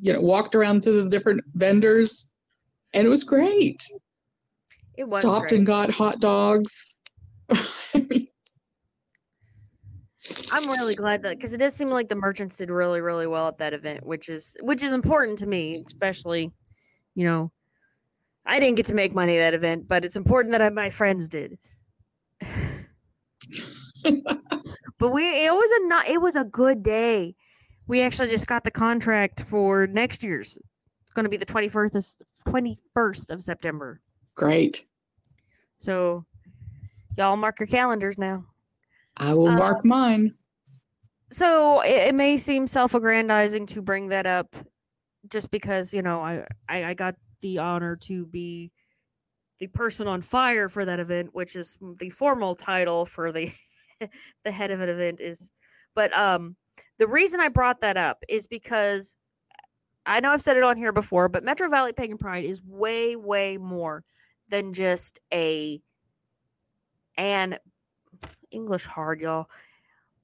you 0.00 0.12
know 0.12 0.20
walked 0.20 0.54
around 0.54 0.82
to 0.82 1.04
the 1.04 1.10
different 1.10 1.42
vendors 1.54 2.30
and 2.94 3.06
it 3.06 3.10
was 3.10 3.24
great 3.24 3.82
it 4.96 5.04
was 5.04 5.20
stopped 5.20 5.50
great. 5.50 5.58
and 5.58 5.66
got 5.66 5.90
hot 5.90 6.18
dogs 6.20 6.98
I'm 10.50 10.68
really 10.70 10.94
glad 10.94 11.22
that 11.22 11.36
because 11.36 11.52
it 11.52 11.58
does 11.58 11.74
seem 11.74 11.88
like 11.88 12.08
the 12.08 12.16
merchants 12.16 12.56
did 12.56 12.70
really, 12.70 13.00
really 13.00 13.26
well 13.26 13.48
at 13.48 13.58
that 13.58 13.72
event, 13.72 14.04
which 14.04 14.28
is 14.28 14.56
which 14.60 14.82
is 14.82 14.92
important 14.92 15.38
to 15.38 15.46
me, 15.46 15.76
especially, 15.86 16.50
you 17.14 17.24
know, 17.24 17.52
I 18.44 18.58
didn't 18.60 18.76
get 18.76 18.86
to 18.86 18.94
make 18.94 19.14
money 19.14 19.36
at 19.38 19.40
that 19.40 19.54
event, 19.54 19.86
but 19.88 20.04
it's 20.04 20.16
important 20.16 20.52
that 20.52 20.62
I, 20.62 20.68
my 20.70 20.90
friends 20.90 21.28
did. 21.28 21.58
but 24.98 25.10
we 25.10 25.44
it 25.44 25.52
was 25.52 25.70
a 25.70 25.88
not 25.88 26.08
it 26.08 26.20
was 26.20 26.36
a 26.36 26.44
good 26.44 26.82
day. 26.82 27.34
We 27.86 28.02
actually 28.02 28.28
just 28.28 28.46
got 28.46 28.64
the 28.64 28.70
contract 28.70 29.42
for 29.42 29.86
next 29.86 30.24
year's. 30.24 30.58
It's 31.02 31.12
going 31.12 31.24
to 31.24 31.30
be 31.30 31.36
the 31.36 31.46
21st 31.46 32.16
21st 32.46 33.30
of 33.30 33.42
September. 33.42 34.00
Great. 34.34 34.84
So 35.78 36.24
y'all 37.16 37.36
mark 37.36 37.60
your 37.60 37.66
calendars 37.66 38.18
now. 38.18 38.44
I 39.16 39.34
will 39.34 39.50
mark 39.50 39.78
um, 39.78 39.88
mine. 39.88 40.34
So 41.30 41.80
it, 41.82 42.08
it, 42.08 42.14
may 42.14 42.36
seem 42.36 42.66
self-aggrandizing 42.66 43.66
to 43.68 43.82
bring 43.82 44.08
that 44.08 44.26
up, 44.26 44.54
just 45.28 45.50
because 45.50 45.92
you 45.92 46.02
know 46.02 46.20
I, 46.20 46.46
I 46.68 46.84
I 46.84 46.94
got 46.94 47.16
the 47.40 47.58
honor 47.58 47.96
to 48.02 48.26
be 48.26 48.70
the 49.58 49.66
person 49.68 50.06
on 50.06 50.20
fire 50.20 50.68
for 50.68 50.84
that 50.84 51.00
event, 51.00 51.30
which 51.32 51.56
is 51.56 51.78
the 51.98 52.10
formal 52.10 52.54
title 52.54 53.06
for 53.06 53.32
the 53.32 53.50
the 54.44 54.50
head 54.50 54.70
of 54.70 54.80
an 54.80 54.88
event 54.88 55.20
is. 55.20 55.50
But 55.94 56.16
um, 56.16 56.56
the 56.98 57.06
reason 57.06 57.40
I 57.40 57.48
brought 57.48 57.80
that 57.80 57.96
up 57.96 58.22
is 58.28 58.46
because 58.46 59.16
I 60.06 60.20
know 60.20 60.30
I've 60.30 60.42
said 60.42 60.56
it 60.56 60.62
on 60.62 60.76
here 60.76 60.92
before, 60.92 61.28
but 61.28 61.44
Metro 61.44 61.68
Valley 61.68 61.92
Pagan 61.92 62.18
Pride 62.18 62.44
is 62.44 62.62
way 62.62 63.16
way 63.16 63.56
more 63.56 64.04
than 64.48 64.72
just 64.72 65.18
a 65.32 65.80
and 67.18 67.58
English 68.50 68.86
hard, 68.86 69.20
y'all. 69.20 69.48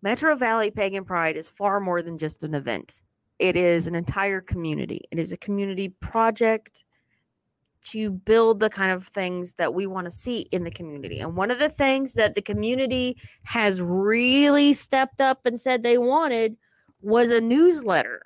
Metro 0.02 0.34
Valley 0.34 0.70
Pagan 0.70 1.04
Pride 1.04 1.36
is 1.36 1.48
far 1.48 1.80
more 1.80 2.02
than 2.02 2.18
just 2.18 2.42
an 2.42 2.54
event. 2.54 3.02
It 3.38 3.56
is 3.56 3.86
an 3.86 3.94
entire 3.94 4.40
community. 4.40 5.02
It 5.10 5.18
is 5.18 5.32
a 5.32 5.36
community 5.36 5.88
project 6.00 6.84
to 7.82 8.10
build 8.10 8.60
the 8.60 8.70
kind 8.70 8.92
of 8.92 9.04
things 9.04 9.54
that 9.54 9.74
we 9.74 9.86
want 9.86 10.04
to 10.04 10.10
see 10.10 10.40
in 10.52 10.64
the 10.64 10.70
community. 10.70 11.16
Mm-hmm. 11.16 11.28
And 11.28 11.36
one 11.36 11.50
of 11.50 11.58
the 11.58 11.68
things 11.68 12.14
that 12.14 12.34
the 12.34 12.42
community 12.42 13.16
has 13.44 13.82
really 13.82 14.72
stepped 14.72 15.20
up 15.20 15.40
and 15.44 15.60
said 15.60 15.82
they 15.82 15.98
wanted 15.98 16.56
was 17.00 17.32
a 17.32 17.40
newsletter. 17.40 18.22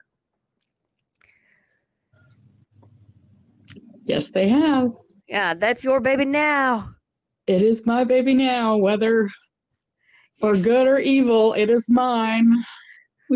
Yes, 4.04 4.30
they 4.30 4.48
have. 4.48 4.92
Yeah, 5.28 5.54
that's 5.54 5.82
your 5.82 6.00
baby 6.00 6.24
now. 6.24 6.90
It 7.46 7.62
is 7.62 7.86
my 7.86 8.04
baby 8.04 8.34
now, 8.34 8.76
whether 8.76 9.28
for 10.38 10.54
good 10.54 10.86
or 10.86 10.98
evil, 10.98 11.54
it 11.54 11.70
is 11.70 11.88
mine. 11.88 12.54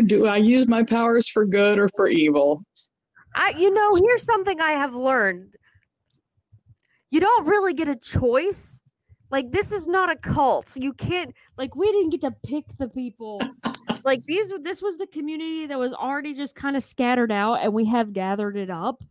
Do 0.05 0.27
I 0.27 0.37
use 0.37 0.67
my 0.67 0.83
powers 0.83 1.27
for 1.27 1.45
good 1.45 1.79
or 1.79 1.89
for 1.89 2.07
evil? 2.07 2.63
I 3.35 3.53
you 3.57 3.73
know, 3.73 3.95
here's 3.95 4.23
something 4.23 4.61
I 4.61 4.71
have 4.71 4.95
learned. 4.95 5.55
You 7.11 7.19
don't 7.19 7.45
really 7.45 7.73
get 7.73 7.89
a 7.89 7.95
choice. 7.95 8.81
Like 9.29 9.51
this 9.51 9.71
is 9.71 9.85
not 9.85 10.09
a 10.09 10.15
cult. 10.15 10.75
You 10.75 10.93
can't 10.93 11.33
like 11.57 11.75
we 11.75 11.91
didn't 11.91 12.09
get 12.09 12.21
to 12.21 12.31
pick 12.43 12.65
the 12.79 12.87
people. 12.87 13.41
like 14.05 14.23
these 14.23 14.53
this 14.61 14.81
was 14.81 14.97
the 14.97 15.07
community 15.07 15.67
that 15.67 15.77
was 15.77 15.93
already 15.93 16.33
just 16.33 16.55
kind 16.55 16.75
of 16.75 16.83
scattered 16.83 17.31
out 17.31 17.55
and 17.61 17.73
we 17.73 17.85
have 17.85 18.13
gathered 18.13 18.57
it 18.57 18.69
up. 18.69 19.03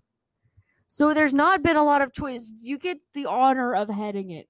So 0.88 1.14
there's 1.14 1.34
not 1.34 1.62
been 1.62 1.76
a 1.76 1.84
lot 1.84 2.02
of 2.02 2.12
choice. 2.12 2.52
You 2.60 2.76
get 2.76 2.98
the 3.14 3.26
honor 3.26 3.74
of 3.74 3.88
heading 3.88 4.30
it. 4.30 4.48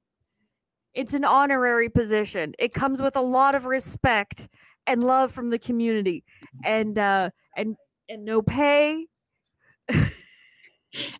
It's 0.95 1.15
an 1.15 1.25
honorary 1.25 1.89
position. 1.89 2.55
It 2.59 2.73
comes 2.73 3.03
with 3.03 3.17
a 3.17 3.21
lot 3.21 3.55
of 3.55 3.67
respect 3.67 4.49
and 4.87 5.05
love 5.05 5.31
from 5.33 5.51
the 5.51 5.59
community. 5.59 6.25
And 6.65 6.99
uh 6.99 7.31
and 7.57 7.77
and 8.09 8.25
no 8.25 8.43
pay. 8.43 9.07
and 9.89 10.05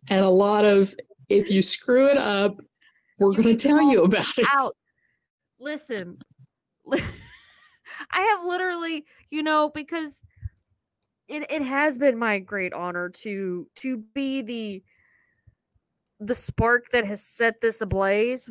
a 0.09 0.29
lot 0.29 0.65
of 0.65 0.93
if 1.31 1.49
you 1.49 1.61
screw 1.61 2.07
it 2.07 2.17
up, 2.17 2.59
we're 3.19 3.31
going 3.31 3.55
to 3.55 3.55
tell 3.55 3.81
you 3.81 4.03
about 4.03 4.37
it. 4.37 4.47
out. 4.53 4.73
Listen, 5.59 6.17
I 6.91 8.21
have 8.21 8.43
literally, 8.43 9.05
you 9.29 9.43
know, 9.43 9.69
because 9.73 10.23
it, 11.27 11.49
it 11.51 11.61
has 11.61 11.97
been 11.97 12.17
my 12.17 12.39
great 12.39 12.73
honor 12.73 13.09
to 13.09 13.67
to 13.75 13.97
be 14.13 14.41
the 14.41 14.83
the 16.19 16.33
spark 16.35 16.89
that 16.89 17.05
has 17.05 17.23
set 17.23 17.61
this 17.61 17.81
ablaze, 17.81 18.49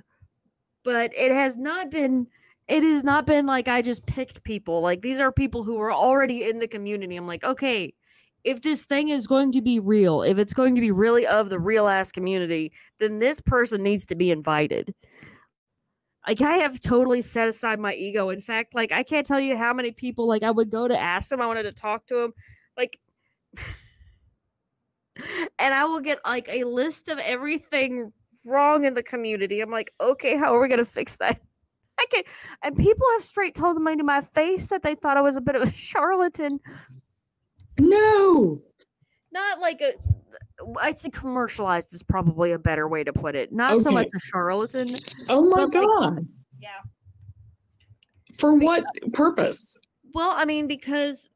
but 0.85 1.13
it 1.17 1.33
has 1.33 1.59
not 1.59 1.91
been 1.91 2.27
it 2.69 2.83
has 2.85 3.03
not 3.03 3.27
been 3.27 3.47
like 3.47 3.69
I 3.69 3.83
just 3.83 4.07
picked 4.07 4.43
people. 4.45 4.81
Like 4.81 5.03
these 5.03 5.21
are 5.21 5.33
people 5.33 5.65
who 5.65 5.81
are 5.81 5.93
already 5.93 6.49
in 6.49 6.59
the 6.59 6.69
community. 6.69 7.17
I'm 7.17 7.27
like, 7.27 7.45
okay, 7.45 7.93
if 8.45 8.63
this 8.63 8.85
thing 8.85 9.09
is 9.09 9.27
going 9.27 9.53
to 9.53 9.61
be 9.61 9.79
real, 9.79 10.23
if 10.23 10.39
it's 10.39 10.55
going 10.55 10.75
to 10.75 10.81
be 10.81 10.91
really 10.91 11.27
of 11.27 11.51
the 11.51 11.59
real 11.59 11.89
ass 11.89 12.11
community, 12.13 12.73
then 12.99 13.19
this 13.19 13.41
person 13.41 13.83
needs 13.83 14.07
to 14.07 14.15
be 14.15 14.31
invited. 14.31 14.95
Like 16.27 16.41
I 16.41 16.59
have 16.59 16.81
totally 16.81 17.23
set 17.23 17.49
aside 17.49 17.79
my 17.79 17.95
ego. 17.95 18.31
In 18.31 18.41
fact, 18.41 18.75
like 18.75 18.93
I 18.93 19.03
can't 19.03 19.27
tell 19.27 19.41
you 19.41 19.57
how 19.57 19.73
many 19.73 19.91
people 19.91 20.27
like 20.29 20.43
I 20.43 20.51
would 20.51 20.71
go 20.71 20.87
to 20.87 20.99
ask 20.99 21.29
them. 21.29 21.41
I 21.41 21.47
wanted 21.47 21.63
to 21.65 21.73
talk 21.73 22.07
to 22.07 22.15
them, 22.15 22.33
like, 22.77 22.99
and 25.59 25.75
I 25.75 25.85
will 25.85 26.01
get 26.01 26.21
like 26.25 26.49
a 26.49 26.65
list 26.65 27.09
of 27.09 27.19
everything 27.19 28.13
wrong 28.47 28.85
in 28.85 28.95
the 28.95 29.03
community. 29.03 29.61
I'm 29.61 29.71
like, 29.71 29.93
okay, 30.01 30.37
how 30.37 30.55
are 30.55 30.61
we 30.61 30.69
gonna 30.69 30.85
fix 30.85 31.17
that? 31.17 31.41
I 31.99 32.07
can 32.11 32.23
and 32.63 32.77
people 32.77 33.07
have 33.13 33.25
straight 33.25 33.55
told 33.55 33.81
me 33.81 33.97
to 33.97 34.05
my 34.05 34.21
face 34.23 34.69
that 34.69 34.83
they 34.83 34.95
thought 34.95 35.19
I 35.19 35.23
was 35.23 35.37
a 35.37 35.41
bit 35.41 35.55
of 35.57 35.63
a 35.63 35.73
charlatan 35.73 36.61
No. 37.81 38.61
not 39.33 39.61
like 39.61 39.81
a 39.81 39.93
I'd 40.81 40.99
say 40.99 41.11
commercialized 41.11 41.95
is 41.95 42.03
probably 42.03 42.53
a 42.53 42.59
better 42.59 42.87
way 42.89 43.03
to 43.03 43.13
put 43.13 43.35
it. 43.35 43.53
Not 43.53 43.81
so 43.81 43.91
much 43.91 44.09
a 44.15 44.19
charlatan. 44.21 44.89
Oh 45.29 45.49
my 45.49 45.65
But, 45.67 45.75
like- 45.75 45.87
God. 45.87 46.25
Yeah. 46.61 46.69
For 48.39 48.55
what 48.55 48.85
purpose? 49.13 49.77
Well, 50.15 50.31
I 50.33 50.45
mean, 50.45 50.67
because 50.67 51.31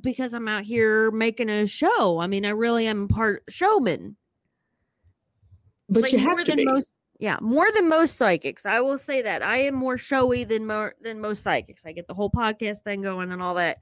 because 0.00 0.34
I'm 0.34 0.48
out 0.48 0.64
here 0.64 1.10
making 1.10 1.48
a 1.50 1.66
show. 1.66 2.18
I 2.18 2.26
mean, 2.26 2.44
I 2.44 2.50
really 2.50 2.86
am 2.86 3.08
part 3.08 3.42
showman. 3.48 4.16
But 5.88 6.04
Like, 6.04 6.12
you 6.12 6.18
have 6.18 6.28
more 6.36 6.44
to 6.44 6.44
than 6.44 6.56
be. 6.56 6.64
most 6.66 6.92
yeah, 7.20 7.38
more 7.40 7.66
than 7.74 7.88
most 7.88 8.16
psychics. 8.16 8.66
I 8.66 8.80
will 8.80 8.98
say 8.98 9.22
that. 9.22 9.42
I 9.42 9.58
am 9.58 9.74
more 9.74 9.96
showy 9.96 10.44
than 10.44 10.66
more 10.66 10.94
than 11.00 11.20
most 11.20 11.42
psychics. 11.42 11.86
I 11.86 11.92
get 11.92 12.06
the 12.08 12.14
whole 12.14 12.30
podcast 12.30 12.82
thing 12.82 13.02
going 13.02 13.30
and 13.32 13.40
all 13.40 13.54
that. 13.54 13.78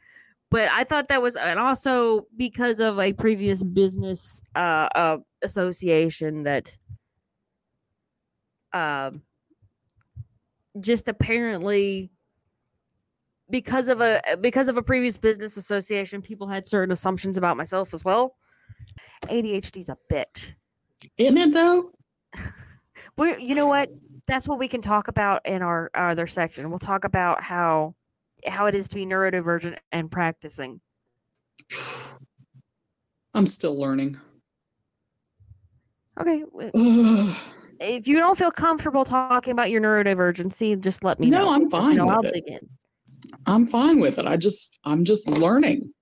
But 0.52 0.70
I 0.70 0.84
thought 0.84 1.08
that 1.08 1.22
was 1.22 1.34
and 1.34 1.58
also 1.58 2.26
because 2.36 2.78
of 2.78 3.00
a 3.00 3.14
previous 3.14 3.62
business 3.62 4.42
uh, 4.54 4.86
uh 4.94 5.16
association 5.42 6.42
that 6.42 6.76
um 8.74 9.22
just 10.78 11.08
apparently 11.08 12.10
because 13.48 13.88
of 13.88 14.02
a 14.02 14.20
because 14.42 14.68
of 14.68 14.76
a 14.76 14.82
previous 14.82 15.16
business 15.16 15.56
association 15.56 16.20
people 16.20 16.46
had 16.46 16.68
certain 16.68 16.92
assumptions 16.92 17.38
about 17.38 17.56
myself 17.56 17.94
as 17.94 18.04
well. 18.04 18.36
Adhd's 19.28 19.88
a 19.88 19.96
bitch. 20.12 20.52
Isn't 21.16 21.38
it 21.38 21.54
though? 21.54 21.92
we 23.16 23.38
you 23.38 23.54
know 23.54 23.68
what? 23.68 23.88
That's 24.26 24.46
what 24.46 24.58
we 24.58 24.68
can 24.68 24.82
talk 24.82 25.08
about 25.08 25.46
in 25.46 25.62
our, 25.62 25.90
our 25.94 26.10
other 26.10 26.26
section. 26.26 26.68
We'll 26.68 26.78
talk 26.78 27.04
about 27.04 27.42
how 27.42 27.94
how 28.46 28.66
it 28.66 28.74
is 28.74 28.88
to 28.88 28.94
be 28.96 29.06
neurodivergent 29.06 29.76
and 29.92 30.10
practicing 30.10 30.80
I'm 33.34 33.46
still 33.46 33.78
learning. 33.78 34.16
okay 36.20 36.44
if 37.80 38.06
you 38.06 38.18
don't 38.18 38.36
feel 38.38 38.50
comfortable 38.50 39.04
talking 39.04 39.52
about 39.52 39.70
your 39.70 39.80
neurodivergency 39.80 40.78
just 40.80 41.02
let 41.04 41.18
me 41.18 41.30
No, 41.30 41.38
know 41.38 41.44
No, 41.46 41.50
I'm 41.52 41.70
fine 41.70 42.00
i'll 42.00 42.24
it. 42.24 42.32
dig 42.34 42.44
in 42.46 42.68
I'm 43.46 43.66
fine 43.66 43.98
with 44.00 44.18
it. 44.18 44.26
I 44.26 44.36
just 44.36 44.78
I'm 44.84 45.04
just 45.04 45.28
learning. 45.28 45.92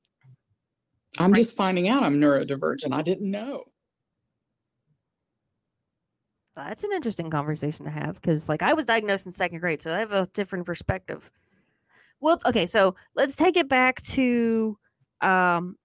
I'm 1.18 1.30
Right. 1.32 1.36
just 1.36 1.56
finding 1.56 1.88
out 1.88 2.02
I'm 2.02 2.18
neurodivergent. 2.18 2.92
I 2.92 3.02
didn't 3.02 3.30
know. 3.30 3.64
That's 6.56 6.84
an 6.84 6.90
interesting 6.92 7.30
conversation 7.30 7.84
to 7.84 7.90
have 7.90 8.16
because, 8.16 8.48
like, 8.48 8.62
I 8.62 8.74
was 8.74 8.84
diagnosed 8.84 9.26
in 9.26 9.32
second 9.32 9.60
grade, 9.60 9.80
so 9.80 9.94
I 9.94 10.00
have 10.00 10.12
a 10.12 10.26
different 10.32 10.66
perspective. 10.66 11.30
Well, 12.20 12.38
okay, 12.46 12.66
so 12.66 12.94
let's 13.14 13.36
take 13.36 13.56
it 13.56 13.68
back 13.68 14.02
to, 14.02 14.76
um, 15.22 15.76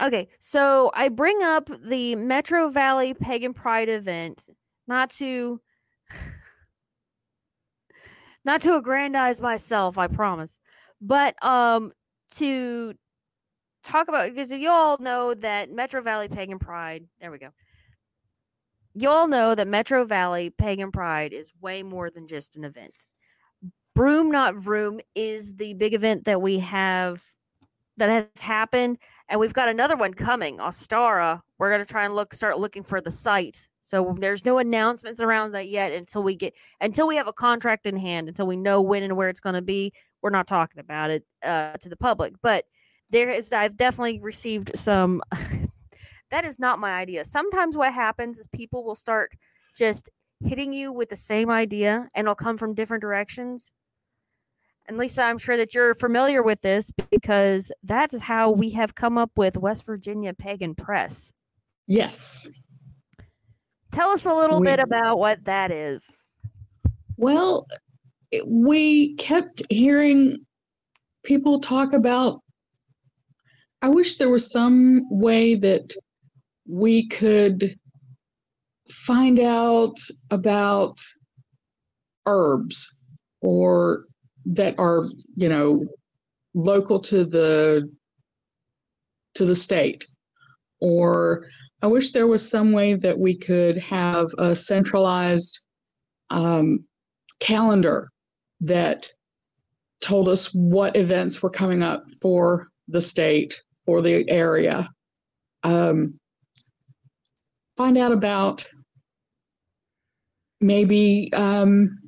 okay, 0.00 0.28
so 0.40 0.90
I 0.94 1.08
bring 1.08 1.42
up 1.42 1.70
the 1.82 2.16
Metro 2.16 2.68
Valley 2.68 3.14
Pagan 3.14 3.54
Pride 3.54 3.88
event, 3.88 4.48
not 4.86 5.10
to, 5.12 5.60
not 8.44 8.60
to 8.62 8.74
aggrandize 8.74 9.40
myself, 9.40 9.96
I 9.96 10.08
promise, 10.08 10.60
but 11.00 11.42
um, 11.42 11.92
to 12.36 12.94
talk 13.82 14.08
about 14.08 14.28
because 14.28 14.52
you 14.52 14.68
all 14.68 14.98
know 14.98 15.34
that 15.34 15.70
Metro 15.70 16.02
Valley 16.02 16.28
Pagan 16.28 16.58
Pride. 16.58 17.04
There 17.20 17.30
we 17.30 17.38
go. 17.38 17.50
You 18.94 19.08
all 19.08 19.28
know 19.28 19.54
that 19.54 19.68
Metro 19.68 20.04
Valley 20.04 20.50
Pagan 20.50 20.90
Pride 20.90 21.32
is 21.32 21.52
way 21.60 21.82
more 21.82 22.10
than 22.10 22.26
just 22.26 22.56
an 22.56 22.64
event. 22.64 22.94
Broom 24.00 24.30
Not 24.30 24.54
Vroom 24.54 24.98
is 25.14 25.56
the 25.56 25.74
big 25.74 25.92
event 25.92 26.24
that 26.24 26.40
we 26.40 26.58
have 26.60 27.22
that 27.98 28.08
has 28.08 28.40
happened, 28.40 28.96
and 29.28 29.38
we've 29.38 29.52
got 29.52 29.68
another 29.68 29.94
one 29.94 30.14
coming, 30.14 30.56
Ostara. 30.56 31.42
We're 31.58 31.70
gonna 31.70 31.84
try 31.84 32.06
and 32.06 32.14
look, 32.14 32.32
start 32.32 32.58
looking 32.58 32.82
for 32.82 33.02
the 33.02 33.10
site. 33.10 33.68
So 33.80 34.16
there's 34.18 34.46
no 34.46 34.56
announcements 34.56 35.20
around 35.20 35.52
that 35.52 35.68
yet 35.68 35.92
until 35.92 36.22
we 36.22 36.34
get 36.34 36.56
until 36.80 37.06
we 37.06 37.16
have 37.16 37.26
a 37.26 37.32
contract 37.34 37.86
in 37.86 37.94
hand, 37.94 38.28
until 38.28 38.46
we 38.46 38.56
know 38.56 38.80
when 38.80 39.02
and 39.02 39.18
where 39.18 39.28
it's 39.28 39.38
gonna 39.38 39.60
be. 39.60 39.92
We're 40.22 40.30
not 40.30 40.46
talking 40.46 40.80
about 40.80 41.10
it 41.10 41.26
uh, 41.44 41.76
to 41.76 41.90
the 41.90 41.96
public, 41.96 42.32
but 42.40 42.64
there 43.10 43.28
is 43.28 43.52
I've 43.52 43.76
definitely 43.76 44.18
received 44.18 44.70
some 44.76 45.20
that 46.30 46.46
is 46.46 46.58
not 46.58 46.78
my 46.78 46.92
idea. 46.92 47.26
Sometimes 47.26 47.76
what 47.76 47.92
happens 47.92 48.38
is 48.38 48.46
people 48.46 48.82
will 48.82 48.94
start 48.94 49.32
just 49.76 50.08
hitting 50.42 50.72
you 50.72 50.90
with 50.90 51.10
the 51.10 51.16
same 51.16 51.50
idea 51.50 52.08
and 52.14 52.24
it'll 52.24 52.34
come 52.34 52.56
from 52.56 52.72
different 52.72 53.02
directions. 53.02 53.74
And 54.90 54.98
Lisa, 54.98 55.22
I'm 55.22 55.38
sure 55.38 55.56
that 55.56 55.72
you're 55.72 55.94
familiar 55.94 56.42
with 56.42 56.62
this 56.62 56.90
because 57.12 57.70
that's 57.84 58.20
how 58.20 58.50
we 58.50 58.70
have 58.70 58.96
come 58.96 59.18
up 59.18 59.30
with 59.36 59.56
West 59.56 59.86
Virginia 59.86 60.34
Pagan 60.34 60.74
Press. 60.74 61.32
Yes. 61.86 62.44
Tell 63.92 64.08
us 64.08 64.24
a 64.24 64.34
little 64.34 64.58
We- 64.58 64.66
bit 64.66 64.80
about 64.80 65.20
what 65.20 65.44
that 65.44 65.70
is. 65.70 66.12
Well, 67.16 67.68
we 68.44 69.14
kept 69.14 69.62
hearing 69.70 70.44
people 71.22 71.60
talk 71.60 71.92
about. 71.92 72.40
I 73.82 73.90
wish 73.90 74.16
there 74.16 74.28
was 74.28 74.50
some 74.50 75.06
way 75.08 75.54
that 75.54 75.94
we 76.66 77.06
could 77.06 77.78
find 78.88 79.38
out 79.38 79.94
about 80.32 80.98
herbs 82.26 83.00
or 83.40 84.06
that 84.46 84.74
are, 84.78 85.04
you 85.34 85.48
know, 85.48 85.84
local 86.54 87.00
to 87.00 87.24
the 87.24 87.90
to 89.34 89.44
the 89.44 89.54
state 89.54 90.06
or 90.80 91.46
I 91.82 91.86
wish 91.86 92.10
there 92.10 92.26
was 92.26 92.48
some 92.48 92.72
way 92.72 92.94
that 92.94 93.18
we 93.18 93.36
could 93.36 93.78
have 93.78 94.28
a 94.38 94.54
centralized 94.54 95.60
um, 96.28 96.84
calendar 97.40 98.10
that 98.60 99.08
told 100.00 100.28
us 100.28 100.52
what 100.54 100.96
events 100.96 101.42
were 101.42 101.50
coming 101.50 101.82
up 101.82 102.04
for 102.20 102.68
the 102.88 103.00
state 103.00 103.60
or 103.86 104.02
the 104.02 104.28
area. 104.28 104.90
Um, 105.62 106.18
find 107.76 107.96
out 107.96 108.12
about 108.12 108.66
maybe 110.60 111.30
um, 111.32 111.98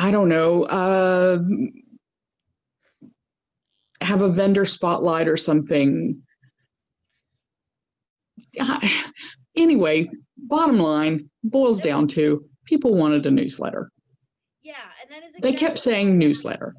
I 0.00 0.10
don't 0.10 0.30
know, 0.30 0.62
uh, 0.64 1.38
have 4.00 4.22
a 4.22 4.30
vendor 4.30 4.64
spotlight 4.64 5.28
or 5.28 5.36
something. 5.36 6.22
Anyway, 9.56 10.08
bottom 10.38 10.78
line 10.78 11.28
boils 11.44 11.82
down 11.82 12.08
to 12.08 12.42
people 12.64 12.94
wanted 12.94 13.26
a 13.26 13.30
newsletter. 13.30 13.90
Yeah, 14.62 14.74
and 15.02 15.10
that 15.10 15.22
is 15.22 15.34
They 15.42 15.52
kept 15.52 15.78
saying 15.78 16.16
newsletter, 16.16 16.74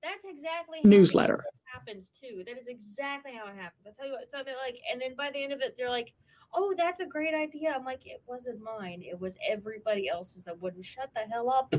that's 0.00 0.24
exactly 0.24 0.78
how 0.84 0.88
newsletter. 0.88 1.42
it 1.44 1.54
happens 1.64 2.10
too. 2.10 2.44
That 2.46 2.58
is 2.58 2.68
exactly 2.68 3.32
how 3.32 3.50
it 3.50 3.56
happens. 3.56 3.86
I 3.88 3.90
tell 3.90 4.06
you 4.06 4.12
what, 4.12 4.30
so 4.30 4.44
they're 4.44 4.54
like, 4.64 4.76
and 4.92 5.02
then 5.02 5.16
by 5.16 5.32
the 5.32 5.42
end 5.42 5.52
of 5.52 5.62
it, 5.62 5.74
they're 5.76 5.90
like, 5.90 6.12
"Oh, 6.54 6.74
that's 6.76 7.00
a 7.00 7.06
great 7.06 7.34
idea." 7.34 7.72
I'm 7.74 7.84
like, 7.84 8.06
"It 8.06 8.22
wasn't 8.26 8.60
mine. 8.60 9.02
It 9.02 9.18
was 9.18 9.36
everybody 9.48 10.08
else's 10.08 10.44
that 10.44 10.60
wouldn't 10.62 10.84
shut 10.84 11.10
the 11.12 11.22
hell 11.22 11.50
up." 11.50 11.74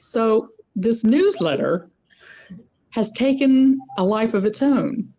So 0.00 0.48
this 0.76 1.04
newsletter 1.04 1.90
has 2.90 3.10
taken 3.12 3.78
a 3.98 4.04
life 4.04 4.34
of 4.34 4.44
its 4.44 4.62
own. 4.62 5.12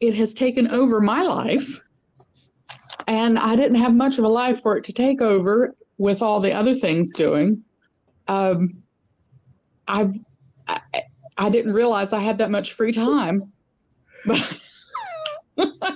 It 0.00 0.14
has 0.14 0.34
taken 0.34 0.68
over 0.68 1.00
my 1.00 1.22
life. 1.22 1.80
And 3.06 3.38
I 3.38 3.56
didn't 3.56 3.76
have 3.76 3.94
much 3.94 4.18
of 4.18 4.24
a 4.24 4.28
life 4.28 4.60
for 4.60 4.76
it 4.76 4.84
to 4.84 4.92
take 4.92 5.22
over 5.22 5.74
with 5.98 6.22
all 6.22 6.40
the 6.40 6.52
other 6.52 6.74
things 6.74 7.12
doing. 7.12 7.62
Um, 8.28 8.82
I've, 9.88 10.14
I, 10.68 10.80
I 11.38 11.48
didn't 11.48 11.72
realize 11.72 12.12
I 12.12 12.20
had 12.20 12.38
that 12.38 12.50
much 12.50 12.74
free 12.74 12.92
time. 12.92 13.52
But 14.26 14.60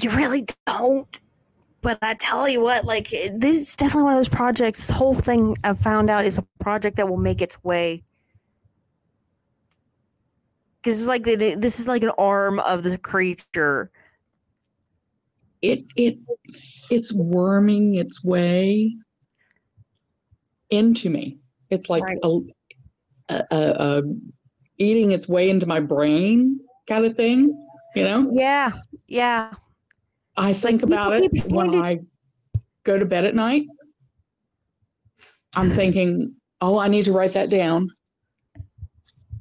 You 0.00 0.10
really 0.10 0.44
don't. 0.66 1.20
But 1.84 1.98
I 2.02 2.14
tell 2.14 2.48
you 2.48 2.62
what, 2.62 2.86
like 2.86 3.10
this 3.10 3.60
is 3.60 3.76
definitely 3.76 4.04
one 4.04 4.12
of 4.14 4.18
those 4.18 4.28
projects. 4.28 4.86
This 4.86 4.96
whole 4.96 5.14
thing 5.14 5.54
I've 5.62 5.78
found 5.78 6.08
out 6.10 6.24
is 6.24 6.38
a 6.38 6.42
project 6.58 6.96
that 6.96 7.08
will 7.08 7.18
make 7.18 7.42
its 7.42 7.62
way. 7.62 8.02
Because 10.82 10.98
it's 11.00 11.08
like 11.08 11.24
this 11.24 11.78
is 11.78 11.86
like 11.86 12.02
an 12.02 12.12
arm 12.18 12.58
of 12.58 12.82
the 12.82 12.96
creature. 12.98 13.90
it 15.62 15.84
it 15.96 16.18
it's 16.90 17.14
worming 17.14 17.94
its 17.94 18.24
way 18.24 18.94
into 20.70 21.08
me. 21.10 21.38
It's 21.70 21.88
like 21.88 22.02
Right. 22.02 22.18
a, 22.22 22.40
a, 23.28 23.44
a, 23.50 23.74
a 23.78 24.02
eating 24.78 25.12
its 25.12 25.28
way 25.28 25.48
into 25.50 25.66
my 25.66 25.80
brain 25.80 26.60
kind 26.86 27.04
of 27.04 27.16
thing. 27.16 27.66
You 27.94 28.04
know, 28.04 28.30
Yeah, 28.34 28.72
yeah. 29.08 29.52
I 30.36 30.52
think 30.52 30.82
about 30.82 31.12
it 31.14 31.30
when 31.46 31.82
I 31.82 32.00
go 32.84 32.98
to 32.98 33.04
bed 33.04 33.24
at 33.24 33.34
night. 33.34 33.66
I'm 35.54 35.70
thinking, 35.70 36.34
oh, 36.60 36.78
I 36.78 36.88
need 36.88 37.04
to 37.04 37.12
write 37.12 37.32
that 37.32 37.50
down. 37.50 37.88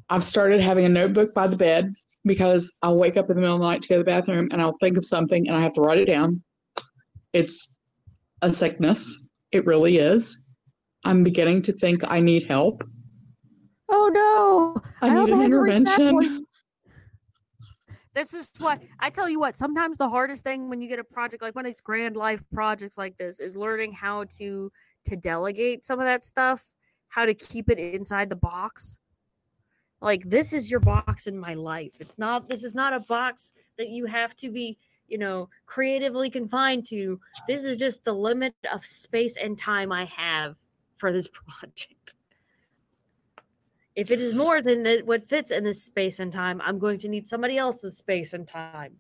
I've 0.10 0.24
started 0.24 0.62
having 0.62 0.86
a 0.86 0.90
notebook 0.90 1.34
by 1.34 1.48
the 1.48 1.56
bed 1.56 1.94
because 2.26 2.72
I'll 2.84 2.98
wake 2.98 3.18
up 3.18 3.30
in 3.30 3.36
the 3.36 3.42
middle 3.42 3.56
of 3.56 3.62
the 3.62 3.68
night 3.68 3.82
to 3.82 3.88
go 3.90 3.96
to 3.96 4.00
the 4.00 4.06
bathroom 4.06 4.50
and 4.52 4.62
I'll 4.62 4.78
think 4.80 4.98
of 4.98 5.06
something 5.06 5.48
and 5.48 5.58
I 5.58 5.62
have 5.62 5.74
to 5.74 5.82
write 5.82 5.98
it 5.98 6.06
down. 6.06 6.42
It's 7.34 7.78
a 8.42 8.54
sickness. 8.54 9.26
It 9.52 9.66
really 9.66 9.98
is. 9.98 10.46
I'm 11.04 11.24
beginning 11.24 11.62
to 11.64 11.74
think 11.74 12.02
I 12.10 12.20
need 12.20 12.44
help. 12.44 12.84
Oh 13.90 14.10
no! 14.14 14.82
I, 15.02 15.10
I 15.10 15.26
need 15.26 15.34
an 15.34 15.40
have 15.42 15.50
to 15.50 15.60
reach 15.60 15.86
that 15.86 16.00
intervention. 16.00 16.43
This 18.14 18.34
is 18.34 18.50
what 18.60 18.82
I 19.00 19.10
tell 19.10 19.28
you 19.28 19.40
what, 19.40 19.56
sometimes 19.56 19.98
the 19.98 20.10
hardest 20.10 20.44
thing 20.44 20.70
when 20.70 20.82
you 20.82 20.88
get 20.88 21.00
a 21.00 21.04
project 21.04 21.42
like 21.42 21.56
one 21.56 21.66
of 21.66 21.70
these 21.70 21.82
grand 21.82 22.16
life 22.16 22.44
projects 22.54 22.98
like 22.98 23.18
this 23.18 23.40
is 23.40 23.56
learning 23.56 23.92
how 23.92 24.26
to 24.38 24.72
to 25.06 25.16
delegate 25.16 25.84
some 25.84 26.00
of 26.00 26.06
that 26.06 26.24
stuff, 26.24 26.64
how 27.08 27.26
to 27.26 27.34
keep 27.34 27.70
it 27.70 27.80
inside 27.80 28.30
the 28.30 28.36
box. 28.36 29.00
Like 30.00 30.24
this 30.24 30.54
is 30.54 30.70
your 30.70 30.80
box 30.80 31.28
in 31.28 31.40
my 31.40 31.56
life. 31.56 31.94
It's 32.00 32.20
not 32.20 32.50
this 32.50 32.64
is 32.64 32.76
not 32.76 32.94
a 32.94 33.00
box 33.00 33.54
that 33.78 33.90
you 33.90 34.06
have 34.06 34.36
to 34.38 34.52
be, 34.52 34.78
you 35.08 35.18
know, 35.18 35.50
creatively 35.66 36.30
confined 36.30 36.86
to. 36.88 37.20
This 37.48 37.64
is 37.64 37.80
just 37.80 38.04
the 38.04 38.14
limit 38.14 38.54
of 38.72 38.86
space 38.86 39.38
and 39.38 39.58
time 39.58 39.92
I 39.92 40.06
have 40.06 40.58
for 40.96 41.12
this 41.12 41.28
project. 41.48 42.14
If 43.96 44.10
it 44.10 44.20
is 44.20 44.34
more 44.34 44.62
than 44.62 44.84
the, 44.84 45.02
what 45.06 45.22
fits 45.22 45.52
in 45.52 45.64
this 45.64 45.84
space 45.84 46.20
and 46.20 46.32
time, 46.32 46.62
I'm 46.64 46.80
going 46.80 46.98
to 47.00 47.08
need 47.08 47.28
somebody 47.28 47.58
else's 47.58 47.98
space 47.98 48.34
and 48.34 48.48
time. 48.48 48.96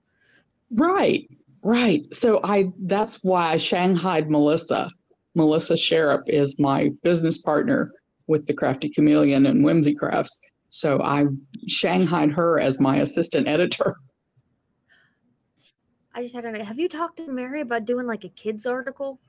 Right, 0.71 1.27
right. 1.63 2.01
So 2.13 2.39
I 2.43 2.71
that's 2.81 3.23
why 3.23 3.53
I 3.53 3.57
shanghaied 3.57 4.29
Melissa. 4.29 4.87
Melissa 5.35 5.75
Sharp 5.75 6.23
is 6.27 6.59
my 6.59 6.89
business 7.01 7.39
partner 7.39 7.91
with 8.27 8.45
the 8.45 8.53
Crafty 8.53 8.89
Chameleon 8.89 9.47
and 9.47 9.63
Whimsy 9.63 9.95
Crafts. 9.95 10.39
So 10.69 11.01
I 11.01 11.25
shanghaied 11.67 12.31
her 12.31 12.59
as 12.59 12.79
my 12.79 12.97
assistant 12.97 13.47
editor. 13.47 13.95
I 16.15 16.21
just 16.21 16.35
had 16.35 16.45
an. 16.45 16.55
Have 16.55 16.79
you 16.79 16.87
talked 16.87 17.17
to 17.17 17.31
Mary 17.31 17.61
about 17.61 17.85
doing 17.85 18.05
like 18.05 18.23
a 18.23 18.29
kids 18.29 18.67
article, 18.67 19.19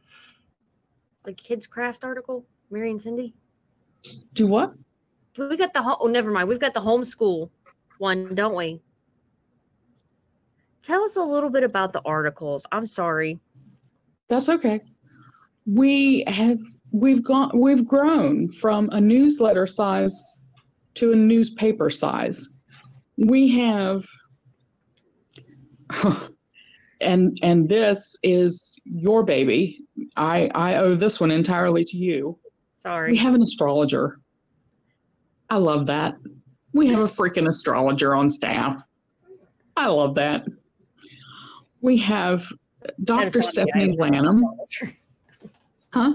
like 1.24 1.38
kids 1.38 1.66
craft 1.66 2.04
article? 2.04 2.44
Mary 2.70 2.90
and 2.90 3.00
Cindy. 3.00 3.34
Do 4.34 4.46
what? 4.46 4.74
We 5.36 5.56
got 5.56 5.74
the 5.74 5.82
home. 5.82 5.96
Oh, 6.00 6.06
never 6.06 6.30
mind. 6.30 6.48
We've 6.48 6.60
got 6.60 6.74
the 6.74 6.80
homeschool 6.80 7.50
one, 7.98 8.34
don't 8.34 8.54
we? 8.54 8.80
Tell 10.82 11.02
us 11.02 11.16
a 11.16 11.22
little 11.22 11.50
bit 11.50 11.64
about 11.64 11.92
the 11.92 12.02
articles. 12.04 12.66
I'm 12.70 12.86
sorry. 12.86 13.40
That's 14.28 14.48
okay. 14.48 14.80
We 15.66 16.24
have 16.26 16.58
we've 16.92 17.24
gone 17.24 17.50
we've 17.58 17.86
grown 17.86 18.48
from 18.48 18.88
a 18.92 19.00
newsletter 19.00 19.66
size 19.66 20.42
to 20.94 21.12
a 21.12 21.16
newspaper 21.16 21.90
size. 21.90 22.52
We 23.16 23.48
have 23.56 24.04
and 27.00 27.36
and 27.42 27.68
this 27.68 28.16
is 28.22 28.78
your 28.84 29.24
baby. 29.24 29.80
I 30.16 30.50
I 30.54 30.76
owe 30.76 30.94
this 30.94 31.18
one 31.18 31.30
entirely 31.30 31.84
to 31.86 31.96
you. 31.96 32.38
Sorry. 32.76 33.12
We 33.12 33.16
have 33.16 33.34
an 33.34 33.42
astrologer. 33.42 34.20
I 35.50 35.56
love 35.56 35.86
that. 35.86 36.16
We 36.72 36.88
have 36.88 37.00
a 37.00 37.08
freaking 37.08 37.48
astrologer 37.48 38.14
on 38.14 38.30
staff. 38.30 38.82
I 39.76 39.86
love 39.86 40.14
that. 40.16 40.46
We 41.80 41.96
have 41.98 42.46
Dr. 43.04 43.24
not 43.24 43.34
me. 43.34 43.40
I 43.40 43.44
Stephanie 43.44 43.84
am 43.84 43.90
Lanham. 43.92 44.44
Huh? 45.92 46.12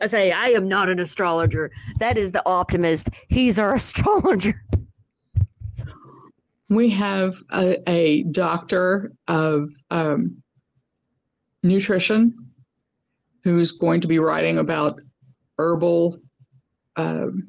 I 0.00 0.06
say 0.06 0.32
I 0.32 0.48
am 0.48 0.66
not 0.66 0.88
an 0.88 0.98
astrologer. 0.98 1.70
That 1.98 2.16
is 2.16 2.32
the 2.32 2.42
optimist. 2.46 3.10
He's 3.28 3.58
our 3.58 3.74
astrologer. 3.76 4.62
We 6.70 6.90
have 6.90 7.42
a, 7.52 7.78
a 7.88 8.24
doctor 8.24 9.12
of 9.26 9.70
um, 9.90 10.42
nutrition 11.62 12.34
who's 13.42 13.72
going 13.72 14.00
to 14.02 14.08
be 14.08 14.18
writing 14.18 14.58
about 14.58 15.00
herbal 15.58 16.18
um, 16.96 17.48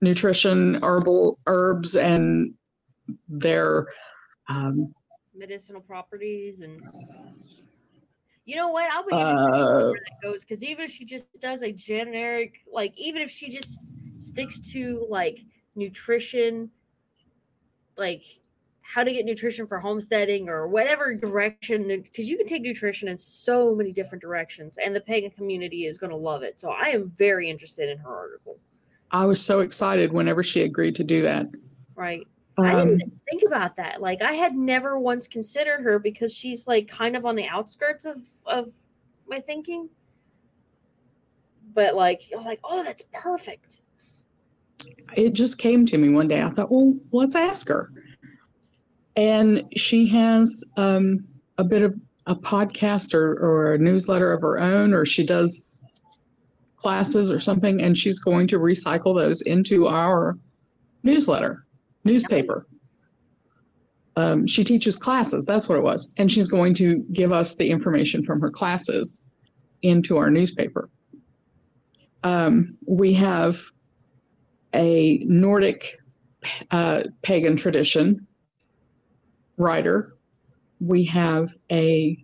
nutrition, 0.00 0.82
herbal 0.82 1.38
herbs, 1.46 1.96
and 1.96 2.54
their 3.28 3.86
um, 4.48 4.94
medicinal 5.34 5.80
properties 5.80 6.60
and 6.60 6.76
you 8.44 8.54
know 8.54 8.70
what? 8.70 8.90
I'll 8.92 9.04
be 9.04 9.12
Uh, 9.12 9.90
where 9.90 9.92
that 9.92 10.22
goes 10.22 10.44
because 10.44 10.62
even 10.62 10.84
if 10.84 10.90
she 10.90 11.04
just 11.04 11.26
does 11.40 11.62
a 11.62 11.72
generic 11.72 12.60
like 12.72 12.96
even 12.96 13.20
if 13.20 13.30
she 13.30 13.50
just 13.50 13.80
sticks 14.18 14.60
to 14.72 15.04
like 15.10 15.40
nutrition 15.74 16.70
like 17.96 18.22
how 18.82 19.02
to 19.02 19.12
get 19.12 19.26
nutrition 19.26 19.66
for 19.66 19.80
homesteading 19.80 20.48
or 20.48 20.68
whatever 20.68 21.12
direction 21.12 21.88
because 21.88 22.28
you 22.28 22.36
can 22.36 22.46
take 22.46 22.62
nutrition 22.62 23.08
in 23.08 23.18
so 23.18 23.74
many 23.74 23.90
different 23.92 24.22
directions 24.22 24.78
and 24.78 24.94
the 24.94 25.00
pagan 25.00 25.30
community 25.32 25.86
is 25.86 25.98
going 25.98 26.10
to 26.10 26.16
love 26.16 26.44
it. 26.44 26.60
So 26.60 26.70
i 26.70 26.88
am 26.90 27.08
very 27.08 27.50
interested 27.50 27.88
in 27.88 27.98
her 27.98 28.14
article 28.14 28.58
I 29.10 29.24
was 29.24 29.40
so 29.40 29.60
excited 29.60 30.12
whenever 30.12 30.42
she 30.42 30.62
agreed 30.62 30.94
to 30.96 31.04
do 31.04 31.22
that. 31.22 31.46
right 31.94 32.26
I 32.58 32.74
didn't 32.74 33.02
Um, 33.02 33.12
think 33.28 33.42
about 33.46 33.76
that. 33.76 34.00
Like 34.00 34.22
I 34.22 34.32
had 34.32 34.54
never 34.56 34.98
once 34.98 35.28
considered 35.28 35.82
her 35.82 35.98
because 35.98 36.32
she's 36.34 36.66
like 36.66 36.88
kind 36.88 37.14
of 37.14 37.26
on 37.26 37.36
the 37.36 37.46
outskirts 37.46 38.04
of 38.06 38.16
of 38.46 38.72
my 39.28 39.38
thinking. 39.40 39.90
But 41.74 41.94
like 41.94 42.22
I 42.32 42.36
was 42.36 42.46
like, 42.46 42.60
oh, 42.64 42.82
that's 42.82 43.04
perfect. 43.12 43.82
it 45.16 45.34
just 45.34 45.58
came 45.58 45.84
to 45.86 45.98
me 45.98 46.08
one 46.10 46.28
day. 46.28 46.42
I 46.42 46.48
thought, 46.50 46.70
well, 46.70 46.94
let's 47.12 47.34
ask 47.34 47.68
her. 47.68 47.92
And 49.16 49.64
she 49.76 50.06
has 50.08 50.64
um, 50.76 51.26
a 51.58 51.64
bit 51.64 51.82
of 51.82 51.94
a 52.26 52.34
podcast 52.36 53.14
or, 53.14 53.34
or 53.34 53.74
a 53.74 53.78
newsletter 53.78 54.32
of 54.32 54.40
her 54.42 54.58
own, 54.60 54.92
or 54.94 55.04
she 55.06 55.24
does 55.24 55.84
classes 56.86 57.30
or 57.30 57.40
something, 57.40 57.82
and 57.84 57.98
she's 57.98 58.20
going 58.20 58.46
to 58.46 58.58
recycle 58.60 59.12
those 59.16 59.42
into 59.42 59.88
our 59.88 60.38
newsletter, 61.02 61.52
newspaper. 62.04 62.58
um, 64.16 64.46
she 64.46 64.64
teaches 64.64 64.96
classes. 64.96 65.44
That's 65.44 65.68
what 65.68 65.78
it 65.78 65.82
was. 65.82 66.12
And 66.16 66.30
she's 66.32 66.48
going 66.48 66.74
to 66.74 67.04
give 67.12 67.32
us 67.32 67.56
the 67.56 67.70
information 67.70 68.24
from 68.24 68.40
her 68.40 68.48
classes 68.48 69.22
into 69.82 70.16
our 70.16 70.30
newspaper. 70.30 70.88
Um, 72.22 72.76
we 72.86 73.12
have 73.14 73.60
a 74.74 75.18
Nordic 75.24 75.98
uh, 76.70 77.02
pagan 77.22 77.56
tradition 77.56 78.26
writer. 79.58 80.16
We 80.80 81.04
have 81.04 81.54
a 81.70 82.18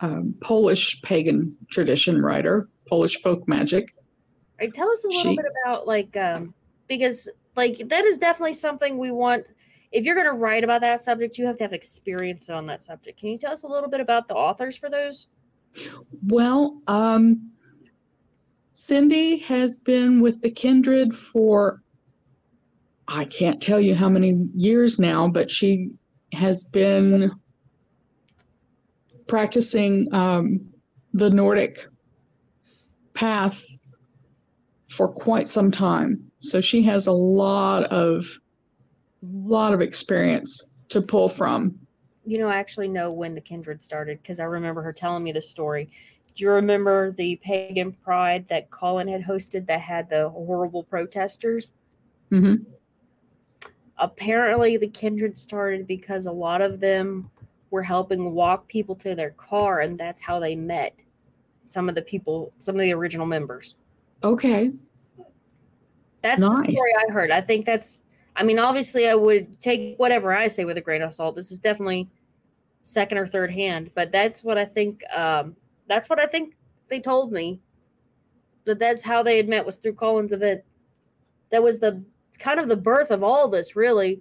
um, 0.00 0.34
Polish 0.40 1.00
pagan 1.02 1.56
tradition 1.70 2.20
writer, 2.20 2.68
Polish 2.90 3.20
folk 3.22 3.46
magic. 3.48 3.88
Right, 4.60 4.74
tell 4.74 4.90
us 4.90 5.04
a 5.04 5.08
little 5.08 5.32
She- 5.32 5.36
bit 5.36 5.46
about 5.64 5.86
like 5.86 6.16
um 6.16 6.52
because 6.88 7.28
like 7.56 7.88
that 7.88 8.04
is 8.04 8.18
definitely 8.18 8.54
something 8.54 8.98
we 8.98 9.10
want 9.10 9.46
if 9.92 10.04
you're 10.04 10.14
going 10.14 10.26
to 10.26 10.38
write 10.38 10.64
about 10.64 10.80
that 10.82 11.02
subject 11.02 11.38
you 11.38 11.46
have 11.46 11.56
to 11.58 11.64
have 11.64 11.72
experience 11.72 12.50
on 12.50 12.66
that 12.66 12.82
subject 12.82 13.18
can 13.18 13.28
you 13.30 13.38
tell 13.38 13.52
us 13.52 13.62
a 13.62 13.66
little 13.66 13.88
bit 13.88 14.00
about 14.00 14.28
the 14.28 14.34
authors 14.34 14.76
for 14.76 14.90
those 14.90 15.28
Well, 16.26 16.80
um, 16.88 17.50
Cindy 18.72 19.38
has 19.38 19.78
been 19.78 20.20
with 20.20 20.40
the 20.42 20.50
Kindred 20.50 21.14
for 21.14 21.82
I 23.08 23.24
can't 23.24 23.60
tell 23.60 23.80
you 23.80 23.94
how 23.94 24.08
many 24.08 24.48
years 24.54 24.98
now, 24.98 25.28
but 25.28 25.50
she 25.50 25.90
has 26.32 26.64
been 26.64 27.32
practicing 29.26 30.12
um, 30.12 30.60
the 31.14 31.30
Nordic 31.30 31.86
path 33.14 33.64
for 34.86 35.08
quite 35.08 35.48
some 35.48 35.70
time. 35.70 36.30
So 36.40 36.60
she 36.60 36.82
has 36.82 37.06
a 37.06 37.12
lot 37.12 37.84
of 37.84 38.26
lot 39.22 39.72
of 39.74 39.80
experience 39.80 40.72
to 40.88 41.02
pull 41.02 41.28
from. 41.28 41.78
you 42.24 42.38
know 42.38 42.46
i 42.48 42.56
actually 42.56 42.88
know 42.88 43.08
when 43.10 43.34
the 43.34 43.40
kindred 43.40 43.82
started 43.82 44.18
because 44.22 44.40
i 44.40 44.44
remember 44.44 44.82
her 44.82 44.92
telling 44.92 45.22
me 45.22 45.32
the 45.32 45.42
story 45.42 45.90
do 46.34 46.44
you 46.44 46.50
remember 46.50 47.12
the 47.12 47.36
pagan 47.36 47.92
pride 47.92 48.46
that 48.48 48.70
colin 48.70 49.08
had 49.08 49.22
hosted 49.22 49.66
that 49.66 49.80
had 49.80 50.08
the 50.08 50.28
horrible 50.30 50.82
protesters 50.82 51.72
hmm 52.30 52.54
apparently 53.98 54.76
the 54.78 54.88
kindred 54.88 55.36
started 55.36 55.86
because 55.86 56.26
a 56.26 56.32
lot 56.32 56.62
of 56.62 56.80
them 56.80 57.30
were 57.70 57.82
helping 57.82 58.32
walk 58.32 58.66
people 58.68 58.94
to 58.94 59.14
their 59.14 59.30
car 59.30 59.80
and 59.80 59.98
that's 59.98 60.22
how 60.22 60.38
they 60.40 60.54
met 60.56 60.94
some 61.64 61.88
of 61.88 61.94
the 61.94 62.02
people 62.02 62.52
some 62.58 62.74
of 62.74 62.80
the 62.80 62.92
original 62.92 63.26
members. 63.26 63.74
Okay. 64.22 64.72
that's 66.22 66.40
the 66.40 66.54
story 66.54 66.92
i 67.08 67.12
heard. 67.12 67.30
I 67.30 67.40
think 67.40 67.64
that's 67.66 68.02
i 68.36 68.42
mean 68.42 68.58
obviously 68.58 69.08
i 69.08 69.14
would 69.14 69.60
take 69.60 69.96
whatever 69.98 70.32
i 70.34 70.48
say 70.48 70.64
with 70.64 70.76
a 70.76 70.80
grain 70.80 71.02
of 71.02 71.14
salt. 71.14 71.36
This 71.36 71.50
is 71.50 71.58
definitely 71.58 72.08
second 72.82 73.18
or 73.18 73.26
third 73.26 73.52
hand 73.52 73.90
but 73.94 74.10
that's 74.10 74.42
what 74.42 74.56
i 74.56 74.64
think 74.64 75.02
um 75.14 75.54
that's 75.86 76.08
what 76.08 76.18
i 76.18 76.24
think 76.24 76.54
they 76.88 76.98
told 76.98 77.30
me 77.30 77.60
that 78.64 78.78
that's 78.78 79.02
how 79.02 79.22
they 79.22 79.36
had 79.36 79.48
met 79.48 79.64
was 79.64 79.76
through 79.76 79.94
colin's 79.94 80.32
event. 80.32 80.62
That 81.50 81.62
was 81.62 81.78
the 81.78 82.02
kind 82.38 82.60
of 82.60 82.68
the 82.68 82.76
birth 82.76 83.10
of 83.10 83.22
all 83.22 83.48
this 83.48 83.76
really. 83.76 84.20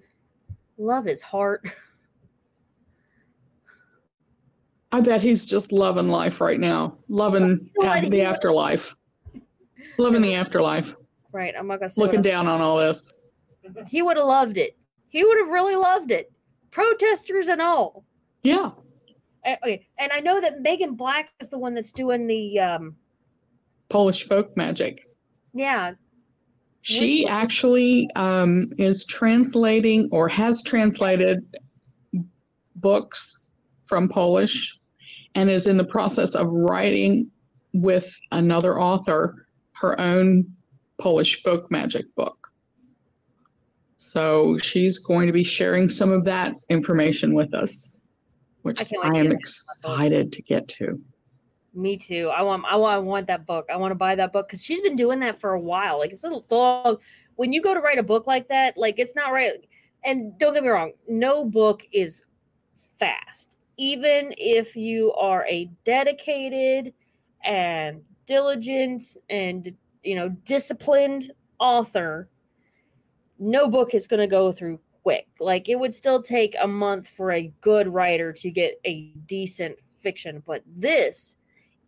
Love 0.78 1.06
his 1.06 1.21
heart 1.21 1.67
I 4.91 5.02
bet 5.02 5.21
he's 5.21 5.45
just 5.45 5.71
loving 5.71 6.08
life 6.08 6.41
right 6.41 6.60
now, 6.60 6.97
loving 7.10 7.69
the 7.80 8.21
afterlife, 8.21 8.95
loving 9.97 10.21
the 10.21 10.34
afterlife, 10.34 10.95
right 11.32 11.54
i'm 11.58 11.67
not 11.67 11.80
gonna 11.80 11.89
say 11.89 12.02
looking 12.02 12.21
down 12.23 12.47
on 12.47 12.60
all 12.62 12.78
this. 12.78 13.15
He 13.88 14.02
would 14.02 14.17
have 14.17 14.25
loved 14.25 14.58
it. 14.58 14.78
He 15.10 15.23
would 15.23 15.38
have 15.38 15.49
really 15.49 15.75
loved 15.75 16.10
it. 16.12 16.32
Protesters 16.71 17.47
and 17.47 17.62
all. 17.62 18.04
Yeah. 18.43 18.71
Uh, 19.45 19.56
okay 19.63 19.88
and 19.97 20.12
i 20.12 20.19
know 20.19 20.41
that 20.41 20.60
megan 20.62 20.95
black 20.95 21.30
is 21.39 21.47
the 21.49 21.58
one 21.58 21.73
that's 21.73 21.93
doing 21.93 22.28
the 22.28 22.60
um 22.60 22.95
Polish 23.89 24.23
folk 24.28 24.56
magic. 24.58 25.08
yeah. 25.54 25.93
She 26.82 27.23
Which- 27.23 27.32
actually 27.32 28.10
um, 28.15 28.71
is 28.78 29.06
translating 29.06 30.08
or 30.12 30.28
has 30.30 30.62
translated 30.63 31.45
books 32.75 33.41
from 33.84 34.08
Polish 34.08 34.78
and 35.36 35.50
is 35.50 35.68
in 35.68 35.78
the 35.78 35.86
process 35.86 36.36
of 36.36 36.48
writing 36.48 37.30
with 37.74 38.18
another 38.32 38.80
author 38.80 39.48
her 39.74 40.00
own 40.00 40.46
Polish 41.00 41.42
folk 41.42 41.72
magic 41.72 42.13
book. 42.15 42.52
So 43.98 44.58
she's 44.58 44.98
going 44.98 45.28
to 45.28 45.34
be 45.34 45.44
sharing 45.44 45.88
some 45.88 46.12
of 46.12 46.26
that 46.26 46.54
information 46.70 47.34
with 47.34 47.54
us, 47.54 47.94
which 48.63 48.82
I 48.82 48.86
I 49.04 49.08
am 49.08 49.13
get 49.13 49.24
that 49.24 49.30
book. 49.30 49.39
excited 49.39 50.32
to 50.34 50.42
get 50.42 50.68
to. 50.70 51.00
Me 51.74 51.96
too. 51.96 52.30
I 52.30 52.42
want. 52.42 52.65
I 52.65 52.76
want. 52.76 52.96
I 52.96 52.98
want 52.98 53.28
that 53.28 53.46
book. 53.46 53.68
I 53.72 53.78
want 53.78 53.92
to 53.92 53.96
buy 53.96 54.15
that 54.15 54.34
book 54.34 54.48
because 54.48 54.63
she's 54.63 54.82
been 54.82 54.96
doing 54.96 55.20
that 55.20 55.39
for 55.39 55.54
a 55.54 55.60
while. 55.60 56.00
Like 56.00 56.12
it's 56.12 56.24
a 56.24 56.42
long. 56.50 56.98
When 57.36 57.54
you 57.54 57.62
go 57.62 57.74
to 57.74 57.80
write 57.80 58.00
a 58.00 58.04
book 58.04 58.26
like 58.28 58.50
that, 58.50 58.78
like 58.78 58.98
it's 58.98 59.15
not 59.15 59.32
right. 59.32 59.54
And 60.04 60.38
don't 60.39 60.54
get 60.54 60.63
me 60.63 60.70
wrong, 60.70 60.94
no 61.08 61.46
book 61.46 61.86
is 61.92 62.24
fast. 62.98 63.59
Even 63.80 64.34
if 64.38 64.76
you 64.76 65.13
are 65.13 65.46
a 65.48 65.72
dedicated 65.86 66.94
and 67.44 68.02
diligent 68.28 69.02
and 69.30 69.74
you 70.04 70.15
know 70.15 70.30
disciplined 70.46 71.32
author, 71.60 72.30
no 73.39 73.70
book 73.70 73.94
is 73.94 74.06
going 74.06 74.20
to 74.20 74.28
go 74.28 74.52
through 74.52 74.80
quick. 75.04 75.28
Like 75.39 75.70
it 75.70 75.80
would 75.80 75.94
still 75.94 76.22
take 76.22 76.56
a 76.62 76.68
month 76.68 77.08
for 77.08 77.32
a 77.32 77.52
good 77.62 77.88
writer 77.88 78.34
to 78.34 78.52
get 78.52 78.80
a 78.86 79.13
decent 79.26 79.78
fiction, 80.02 80.44
but 80.46 80.62
this 80.68 81.38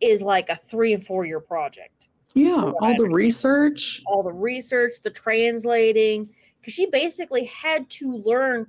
is 0.00 0.22
like 0.22 0.48
a 0.48 0.56
three 0.56 0.92
and 0.92 1.04
four 1.04 1.24
year 1.24 1.40
project. 1.40 2.08
Yeah, 2.34 2.72
all 2.80 2.96
the 2.96 3.08
research. 3.08 4.02
All 4.06 4.22
the 4.22 4.32
research, 4.32 4.94
the 5.02 5.10
translating, 5.10 6.30
because 6.60 6.72
she 6.72 6.86
basically 6.86 7.44
had 7.44 7.88
to 7.90 8.16
learn. 8.16 8.66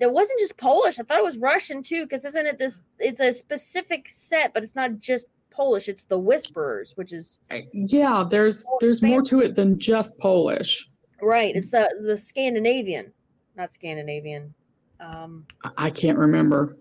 There 0.00 0.10
wasn't 0.10 0.40
just 0.40 0.56
Polish. 0.56 0.98
I 0.98 1.02
thought 1.02 1.18
it 1.18 1.24
was 1.24 1.36
Russian 1.36 1.82
too, 1.82 2.04
because 2.06 2.24
isn't 2.24 2.46
it 2.46 2.58
this? 2.58 2.80
It's 2.98 3.20
a 3.20 3.32
specific 3.32 4.08
set, 4.08 4.54
but 4.54 4.62
it's 4.62 4.74
not 4.74 4.98
just 4.98 5.26
Polish. 5.50 5.88
It's 5.88 6.04
the 6.04 6.18
Whisperers, 6.18 6.92
which 6.96 7.12
is 7.12 7.38
Yeah, 7.72 8.24
there's 8.28 8.66
there's 8.80 9.02
more 9.02 9.20
to 9.22 9.40
it 9.40 9.54
than 9.54 9.78
just 9.78 10.18
Polish. 10.18 10.88
right. 11.20 11.54
It's 11.54 11.70
the 11.70 11.88
the 12.04 12.16
Scandinavian, 12.16 13.12
not 13.56 13.70
Scandinavian. 13.70 14.54
Um, 15.00 15.46
I- 15.64 15.86
I 15.86 15.90
can't 15.90 16.16
remember. 16.18 16.76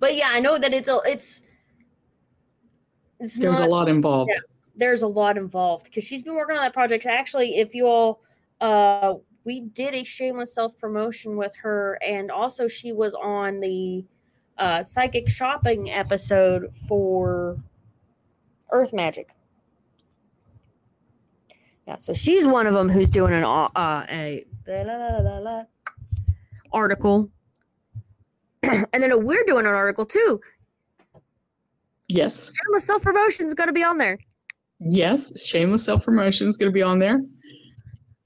but 0.00 0.16
yeah, 0.16 0.28
I 0.30 0.40
know 0.40 0.58
that 0.58 0.72
it's 0.74 0.88
a 0.88 0.98
it's. 1.06 1.42
It's 3.20 3.38
There's 3.38 3.60
not, 3.60 3.68
a 3.68 3.70
lot 3.70 3.88
involved. 3.88 4.30
Yeah. 4.34 4.40
there's 4.74 5.02
a 5.02 5.06
lot 5.06 5.36
involved 5.38 5.84
because 5.84 6.02
she's 6.02 6.24
been 6.24 6.34
working 6.34 6.56
on 6.56 6.62
that 6.62 6.72
project. 6.72 7.06
Actually, 7.06 7.56
if 7.58 7.72
you 7.72 7.86
all, 7.86 8.20
uh, 8.62 9.14
we 9.44 9.60
did 9.60 9.92
a 9.92 10.04
shameless 10.04 10.54
self 10.54 10.78
promotion 10.78 11.36
with 11.36 11.54
her, 11.56 11.98
and 12.06 12.30
also 12.30 12.68
she 12.68 12.92
was 12.92 13.12
on 13.14 13.60
the 13.60 14.04
uh, 14.56 14.82
psychic 14.82 15.28
shopping 15.28 15.90
episode 15.90 16.74
for 16.88 17.58
Earth 18.70 18.92
Magic. 18.92 19.30
Yeah, 21.88 21.96
so 21.96 22.12
she's 22.12 22.46
one 22.46 22.68
of 22.68 22.74
them 22.74 22.88
who's 22.88 23.10
doing 23.10 23.32
an 23.32 23.42
uh, 23.42 23.68
a 23.76 24.46
la, 24.68 24.82
la, 24.82 24.96
la, 24.96 25.18
la, 25.18 25.38
la, 25.38 25.62
article, 26.72 27.28
and 28.62 28.86
then 28.92 29.24
we're 29.24 29.44
doing 29.44 29.66
an 29.66 29.72
article 29.74 30.06
too. 30.06 30.40
Yes. 32.06 32.52
Shameless 32.54 32.86
self 32.86 33.02
promotion 33.02 33.46
is 33.46 33.54
going 33.54 33.68
to 33.68 33.72
be 33.72 33.82
on 33.82 33.98
there. 33.98 34.18
Yes, 34.78 35.44
shameless 35.44 35.84
self 35.84 36.04
promotion 36.04 36.46
is 36.46 36.56
going 36.56 36.70
to 36.70 36.74
be 36.74 36.82
on 36.82 37.00
there. 37.00 37.20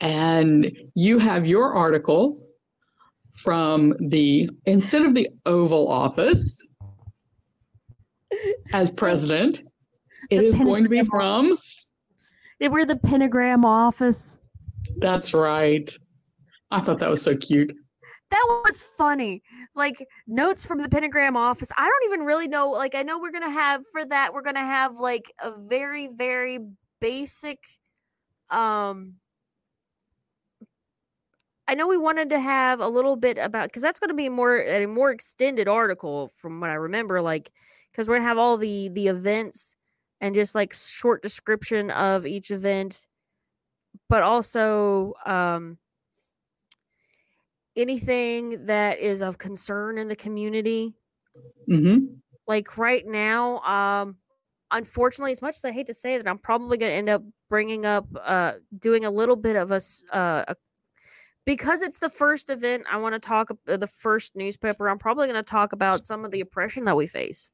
And 0.01 0.71
you 0.95 1.19
have 1.19 1.47
your 1.47 1.75
article 1.75 2.43
from 3.37 3.95
the, 3.99 4.51
instead 4.67 5.07
of 5.07 5.15
the 5.15 5.29
Oval 5.47 5.89
Office 5.89 6.61
as 8.73 8.91
president, 8.91 9.63
it 10.31 10.43
is 10.43 10.59
going 10.59 10.83
to 10.83 10.91
be 10.91 11.03
from, 11.05 11.57
were 12.71 12.85
the 12.85 12.97
pentagram 12.97 13.65
office. 13.65 14.39
that's 14.99 15.35
right. 15.35 15.95
I 16.71 16.81
thought 16.81 16.99
that 17.01 17.11
was 17.11 17.23
so 17.23 17.37
cute. 17.37 17.73
That 18.31 18.63
was 18.65 18.83
funny. 18.83 19.43
Like 19.75 20.05
notes 20.27 20.67
from 20.67 20.79
the 20.79 20.89
pentagram 20.89 21.37
office. 21.37 21.71
I 21.77 21.85
don't 21.85 22.13
even 22.13 22.27
really 22.27 22.49
know. 22.49 22.71
Like 22.71 22.95
I 22.95 23.03
know 23.03 23.21
we're 23.21 23.31
gonna 23.31 23.51
have 23.51 23.83
for 23.93 24.05
that. 24.07 24.35
We're 24.35 24.43
gonna 24.43 24.65
have 24.65 24.97
like 24.97 25.33
a 25.41 25.53
very 25.69 26.09
very 26.09 26.59
basic. 27.01 27.59
Um. 28.51 29.15
I 31.69 31.75
know 31.75 31.89
we 31.89 31.97
wanted 31.97 32.31
to 32.31 32.41
have 32.41 32.81
a 32.81 32.89
little 32.89 33.17
bit 33.17 33.39
about 33.39 33.69
because 33.69 33.83
that's 33.83 33.99
going 33.99 34.09
to 34.09 34.15
be 34.15 34.29
more 34.29 34.59
a 34.59 34.87
more 34.87 35.11
extended 35.11 35.69
article 35.69 36.29
from 36.29 36.61
what 36.61 36.71
I 36.71 36.75
remember. 36.75 37.21
Like 37.21 37.51
because 37.91 38.09
we're 38.09 38.17
gonna 38.17 38.29
have 38.29 38.39
all 38.39 38.57
the 38.57 38.89
the 38.91 39.09
events 39.09 39.77
and 40.21 40.35
just 40.35 40.55
like 40.55 40.73
short 40.75 41.23
description 41.23 41.91
of 41.91 42.27
each 42.27 42.51
event, 42.51 43.09
but 44.09 44.23
also 44.23 45.15
um 45.25 45.79
anything 47.77 48.67
that 48.67 48.99
is 48.99 49.21
of 49.23 49.39
concern 49.39 49.99
in 49.99 50.09
the 50.09 50.17
community. 50.17 50.95
hmm 51.67 51.99
Like 52.47 52.79
right 52.79 53.07
now, 53.07 53.59
um, 53.61 54.17
unfortunately, 54.71 55.33
as 55.33 55.43
much 55.43 55.57
as 55.57 55.65
I 55.65 55.73
hate 55.73 55.87
to 55.89 55.95
say 55.95 56.17
that, 56.17 56.29
I'm 56.29 56.39
probably 56.39 56.79
going 56.79 56.91
to 56.91 56.97
end 56.97 57.09
up 57.09 57.23
bringing 57.51 57.85
up, 57.85 58.07
uh, 58.25 58.55
doing 58.79 59.05
a 59.05 59.11
little 59.11 59.37
bit 59.37 59.57
of 59.57 59.71
a, 59.71 59.81
uh, 60.13 60.45
a 60.49 60.57
because 61.47 61.81
it's 61.81 62.01
the 62.01 62.11
first 62.11 62.51
event. 62.51 62.85
I 62.91 62.99
want 62.99 63.15
to 63.15 63.19
talk 63.19 63.51
uh, 63.67 63.77
the 63.79 63.87
first 63.87 64.37
newspaper. 64.37 64.91
I'm 64.91 64.99
probably 64.99 65.29
going 65.29 65.43
to 65.43 65.49
talk 65.49 65.73
about 65.73 66.05
some 66.05 66.25
of 66.25 66.31
the 66.33 66.41
oppression 66.41 66.85
that 66.85 66.97
we 66.97 67.07
face. 67.07 67.51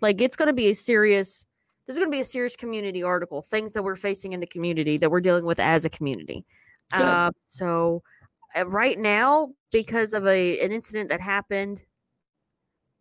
Like 0.00 0.20
it's 0.20 0.36
going 0.36 0.48
to 0.48 0.54
be 0.54 0.68
a 0.68 0.74
serious. 0.74 1.46
This 1.86 1.96
is 1.96 1.98
going 1.98 2.10
to 2.10 2.16
be 2.16 2.20
a 2.20 2.24
serious 2.24 2.54
community 2.54 3.02
article. 3.02 3.42
Things 3.42 3.72
that 3.72 3.82
we're 3.82 3.94
facing 3.96 4.32
in 4.32 4.40
the 4.40 4.46
community 4.46 4.96
that 4.98 5.10
we're 5.10 5.20
dealing 5.20 5.44
with 5.44 5.58
as 5.58 5.84
a 5.84 5.90
community. 5.90 6.44
Uh, 6.92 7.30
so 7.44 8.02
uh, 8.56 8.66
right 8.66 8.98
now, 8.98 9.50
because 9.72 10.14
of 10.14 10.26
a 10.26 10.60
an 10.60 10.70
incident 10.70 11.08
that 11.08 11.20
happened, 11.20 11.82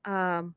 um, 0.06 0.56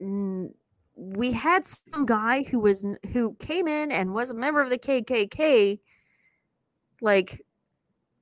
n- 0.00 0.52
we 0.96 1.32
had 1.32 1.64
some 1.64 2.06
guy 2.06 2.42
who 2.44 2.60
was 2.60 2.86
who 3.12 3.34
came 3.38 3.68
in 3.68 3.92
and 3.92 4.12
was 4.14 4.30
a 4.30 4.34
member 4.34 4.60
of 4.60 4.70
the 4.70 4.78
KKK. 4.78 5.78
Like 7.00 7.40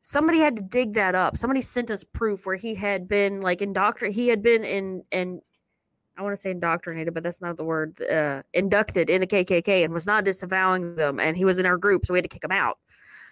somebody 0.00 0.38
had 0.38 0.56
to 0.56 0.62
dig 0.62 0.94
that 0.94 1.14
up. 1.14 1.36
Somebody 1.36 1.60
sent 1.60 1.90
us 1.90 2.04
proof 2.04 2.46
where 2.46 2.56
he 2.56 2.74
had 2.74 3.08
been 3.08 3.40
like 3.40 3.60
indoctr. 3.60 4.10
He 4.10 4.28
had 4.28 4.42
been 4.42 4.64
in 4.64 5.02
and 5.12 5.40
I 6.16 6.22
want 6.22 6.32
to 6.32 6.40
say 6.40 6.50
indoctrinated, 6.50 7.14
but 7.14 7.22
that's 7.22 7.40
not 7.40 7.56
the 7.56 7.64
word. 7.64 8.00
Uh, 8.02 8.42
inducted 8.52 9.08
in 9.08 9.20
the 9.20 9.26
KKK 9.26 9.84
and 9.84 9.94
was 9.94 10.04
not 10.06 10.24
disavowing 10.24 10.96
them, 10.96 11.20
and 11.20 11.36
he 11.36 11.44
was 11.44 11.60
in 11.60 11.66
our 11.66 11.76
group, 11.76 12.04
so 12.04 12.12
we 12.12 12.18
had 12.18 12.24
to 12.24 12.28
kick 12.28 12.42
him 12.42 12.50
out. 12.50 12.78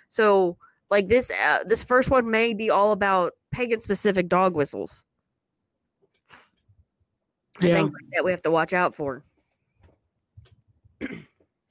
So 0.09 0.57
like 0.89 1.09
this 1.09 1.33
uh, 1.33 1.65
this 1.67 1.83
first 1.83 2.11
one 2.11 2.31
may 2.31 2.55
be 2.55 2.71
all 2.71 2.93
about 2.93 3.33
pagan 3.51 3.81
specific 3.81 4.29
dog 4.29 4.55
whistles 4.55 5.03
and 7.61 7.73
things 7.73 7.91
like 7.91 8.05
that 8.13 8.25
we 8.25 8.31
have 8.31 8.43
to 8.43 8.51
watch 8.51 8.73
out 8.73 8.95
for. 8.95 9.25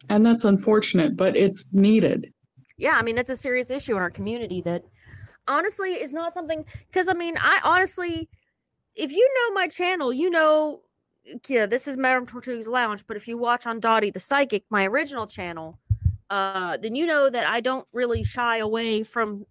And 0.09 0.25
that's 0.25 0.43
unfortunate, 0.43 1.15
but 1.15 1.35
it's 1.35 1.73
needed. 1.73 2.31
Yeah, 2.77 2.97
I 2.97 3.03
mean 3.03 3.15
that's 3.15 3.29
a 3.29 3.35
serious 3.35 3.69
issue 3.69 3.95
in 3.95 4.01
our 4.01 4.09
community 4.09 4.61
that 4.61 4.83
honestly 5.47 5.91
is 5.91 6.11
not 6.11 6.33
something 6.33 6.65
because 6.87 7.07
I 7.07 7.13
mean 7.13 7.35
I 7.39 7.59
honestly, 7.63 8.29
if 8.95 9.11
you 9.11 9.33
know 9.35 9.53
my 9.53 9.67
channel, 9.67 10.11
you 10.11 10.29
know, 10.29 10.81
yeah, 11.47 11.65
this 11.65 11.87
is 11.87 11.97
Madame 11.97 12.25
Tortuga's 12.25 12.67
Lounge. 12.67 13.05
But 13.07 13.17
if 13.17 13.27
you 13.27 13.37
watch 13.37 13.65
on 13.65 13.79
Dottie 13.79 14.11
the 14.11 14.19
Psychic, 14.19 14.63
my 14.69 14.85
original 14.85 15.25
channel, 15.25 15.79
uh, 16.29 16.77
then 16.77 16.95
you 16.95 17.05
know 17.05 17.29
that 17.29 17.45
I 17.45 17.61
don't 17.61 17.87
really 17.93 18.23
shy 18.23 18.57
away 18.57 19.03
from 19.03 19.45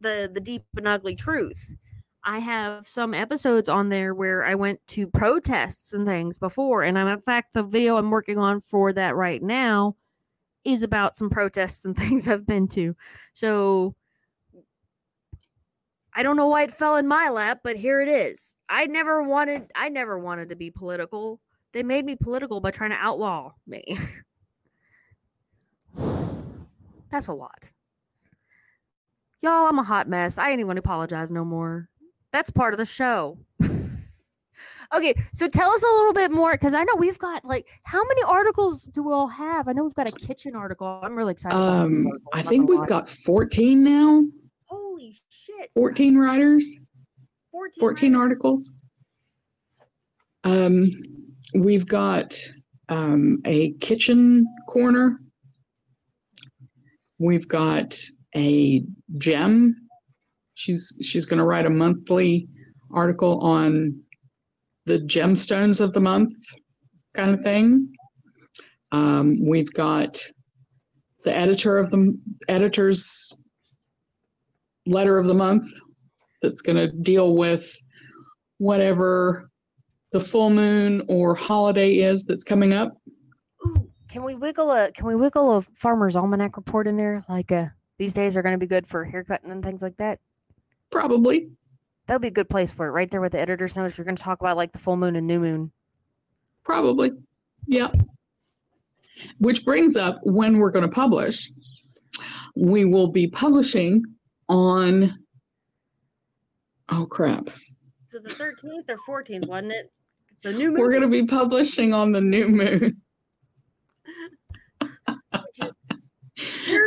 the 0.00 0.30
the 0.32 0.40
deep 0.40 0.64
and 0.76 0.88
ugly 0.88 1.14
truth. 1.14 1.76
I 2.22 2.38
have 2.38 2.86
some 2.86 3.14
episodes 3.14 3.70
on 3.70 3.88
there 3.88 4.14
where 4.14 4.44
I 4.44 4.54
went 4.54 4.86
to 4.88 5.06
protests 5.06 5.94
and 5.94 6.06
things 6.06 6.38
before, 6.38 6.82
and 6.82 6.98
I'm 6.98 7.08
in 7.08 7.20
fact 7.20 7.52
the 7.52 7.62
video 7.62 7.96
I'm 7.96 8.10
working 8.10 8.38
on 8.38 8.60
for 8.62 8.92
that 8.94 9.16
right 9.16 9.42
now 9.42 9.96
is 10.64 10.82
about 10.82 11.16
some 11.16 11.30
protests 11.30 11.84
and 11.84 11.96
things 11.96 12.28
I've 12.28 12.46
been 12.46 12.68
to. 12.68 12.94
So 13.32 13.94
I 16.14 16.22
don't 16.22 16.36
know 16.36 16.48
why 16.48 16.62
it 16.64 16.72
fell 16.72 16.96
in 16.96 17.06
my 17.06 17.28
lap, 17.28 17.60
but 17.62 17.76
here 17.76 18.00
it 18.00 18.08
is. 18.08 18.56
I 18.68 18.86
never 18.86 19.22
wanted 19.22 19.70
I 19.74 19.88
never 19.88 20.18
wanted 20.18 20.48
to 20.50 20.56
be 20.56 20.70
political. 20.70 21.40
They 21.72 21.82
made 21.82 22.04
me 22.04 22.16
political 22.16 22.60
by 22.60 22.72
trying 22.72 22.90
to 22.90 22.96
outlaw 22.96 23.52
me. 23.66 23.96
That's 27.10 27.28
a 27.28 27.34
lot. 27.34 27.70
Y'all, 29.40 29.66
I'm 29.68 29.78
a 29.78 29.84
hot 29.84 30.08
mess. 30.08 30.36
I 30.36 30.50
ain't 30.50 30.60
even 30.60 30.68
gonna 30.68 30.80
apologize 30.80 31.30
no 31.30 31.44
more. 31.44 31.88
That's 32.32 32.50
part 32.50 32.74
of 32.74 32.78
the 32.78 32.84
show. 32.84 33.38
okay, 34.94 35.14
so 35.32 35.48
tell 35.48 35.70
us 35.70 35.82
a 35.82 35.86
little 35.86 36.12
bit 36.12 36.30
more 36.30 36.52
because 36.52 36.74
I 36.74 36.84
know 36.84 36.94
we've 36.96 37.18
got 37.18 37.44
like 37.44 37.80
how 37.84 38.02
many 38.04 38.22
articles 38.22 38.84
do 38.84 39.02
we 39.02 39.12
all 39.12 39.28
have? 39.28 39.68
I 39.68 39.72
know 39.72 39.84
we've 39.84 39.94
got 39.94 40.08
a 40.08 40.12
kitchen 40.12 40.54
article. 40.54 40.86
I'm 41.02 41.16
really 41.16 41.32
excited. 41.32 41.56
about 41.56 41.84
Um, 41.84 42.06
I 42.32 42.42
think 42.42 42.68
we've 42.68 42.86
got 42.86 43.08
14 43.08 43.82
now, 43.82 44.22
holy 44.66 45.14
shit 45.28 45.70
14 45.74 46.16
writers, 46.16 46.76
14, 47.52 47.80
14 47.80 48.12
writers. 48.12 48.20
articles. 48.20 48.72
Um, 50.44 50.90
we've 51.54 51.86
got 51.86 52.36
um, 52.88 53.40
a 53.44 53.72
kitchen 53.74 54.46
corner. 54.68 55.20
We've 57.18 57.46
got 57.46 57.98
a 58.34 58.82
gem. 59.18 59.76
She's 60.54 60.92
she's 61.02 61.26
going 61.26 61.38
to 61.38 61.44
write 61.44 61.66
a 61.66 61.70
monthly 61.70 62.48
article 62.92 63.40
on 63.40 64.02
the 64.90 64.98
gemstones 64.98 65.80
of 65.80 65.92
the 65.92 66.00
month, 66.00 66.32
kind 67.14 67.32
of 67.32 67.42
thing. 67.42 67.92
Um, 68.90 69.36
we've 69.40 69.72
got 69.72 70.20
the 71.22 71.36
editor 71.36 71.78
of 71.78 71.90
the 71.90 72.18
editor's 72.48 73.32
letter 74.86 75.16
of 75.16 75.26
the 75.26 75.34
month 75.34 75.70
that's 76.42 76.60
going 76.60 76.76
to 76.76 76.88
deal 76.88 77.36
with 77.36 77.72
whatever 78.58 79.48
the 80.10 80.18
full 80.18 80.50
moon 80.50 81.04
or 81.08 81.36
holiday 81.36 81.98
is 81.98 82.24
that's 82.24 82.42
coming 82.42 82.72
up. 82.72 82.92
Ooh, 83.64 83.88
can 84.08 84.24
we 84.24 84.34
wiggle 84.34 84.72
a 84.72 84.90
can 84.90 85.06
we 85.06 85.14
wiggle 85.14 85.58
a 85.58 85.62
farmer's 85.62 86.16
almanac 86.16 86.56
report 86.56 86.88
in 86.88 86.96
there? 86.96 87.22
Like 87.28 87.52
uh 87.52 87.66
these 87.98 88.12
days 88.12 88.36
are 88.36 88.42
gonna 88.42 88.58
be 88.58 88.66
good 88.66 88.88
for 88.88 89.04
haircutting 89.04 89.52
and 89.52 89.62
things 89.62 89.82
like 89.82 89.98
that. 89.98 90.18
Probably. 90.90 91.52
That'll 92.10 92.18
be 92.18 92.26
a 92.26 92.32
good 92.32 92.50
place 92.50 92.72
for 92.72 92.88
it, 92.88 92.90
right 92.90 93.08
there 93.08 93.20
with 93.20 93.30
the 93.30 93.38
editor's 93.38 93.76
notes. 93.76 93.96
You're 93.96 94.04
gonna 94.04 94.16
talk 94.16 94.40
about 94.40 94.56
like 94.56 94.72
the 94.72 94.78
full 94.78 94.96
moon 94.96 95.14
and 95.14 95.28
new 95.28 95.38
moon. 95.38 95.70
Probably. 96.64 97.12
Yeah. 97.68 97.92
Which 99.38 99.64
brings 99.64 99.94
up 99.94 100.18
when 100.24 100.58
we're 100.58 100.72
going 100.72 100.88
to 100.88 100.90
publish. 100.92 101.52
We 102.56 102.84
will 102.84 103.06
be 103.06 103.28
publishing 103.28 104.02
on, 104.48 105.20
oh 106.88 107.06
crap. 107.06 107.46
It 107.46 107.52
was 108.12 108.22
the 108.24 108.30
thirteenth 108.30 108.86
or 108.88 108.98
fourteenth, 109.06 109.46
wasn't 109.46 109.70
it? 109.70 109.92
It's 110.32 110.42
the 110.42 110.52
new 110.52 110.72
moon. 110.72 110.80
We're 110.80 110.90
going 110.90 111.02
to 111.02 111.08
be 111.08 111.26
publishing 111.28 111.94
on 111.94 112.10
the 112.10 112.20
new 112.20 112.48
moon. 112.48 113.00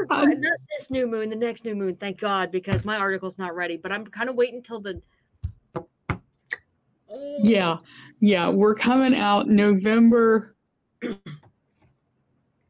Terrifying. 0.08 0.38
Um, 0.38 0.42
not 0.42 0.60
this 0.78 0.92
new 0.92 1.08
moon, 1.08 1.30
the 1.30 1.36
next 1.36 1.66
new 1.66 1.76
moon. 1.76 1.96
Thank 1.96 2.20
God, 2.20 2.52
because 2.52 2.86
my 2.86 2.98
article's 2.98 3.38
not 3.38 3.56
ready. 3.56 3.78
But 3.78 3.92
I'm 3.92 4.06
kind 4.06 4.30
of 4.30 4.36
waiting 4.36 4.62
till 4.62 4.80
the. 4.80 5.02
Oh, 5.76 7.38
Yeah. 7.42 7.78
Yeah. 8.20 8.50
We're 8.50 8.76
coming 8.76 9.16
out 9.16 9.48
November, 9.48 10.56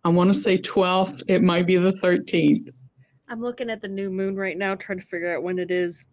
I 0.04 0.10
want 0.10 0.34
to 0.34 0.40
say 0.40 0.58
12th. 0.58 1.24
It 1.28 1.42
might 1.42 1.66
be 1.66 1.78
the 1.78 1.92
13th. 1.92 2.70
I'm 3.30 3.42
looking 3.42 3.70
at 3.70 3.82
the 3.82 3.88
new 3.88 4.10
moon 4.10 4.36
right 4.36 4.58
now, 4.58 4.76
trying 4.76 5.00
to 5.00 5.06
figure 5.06 5.36
out 5.36 5.44
when 5.44 5.58
it 5.58 5.72
is. 5.72 6.06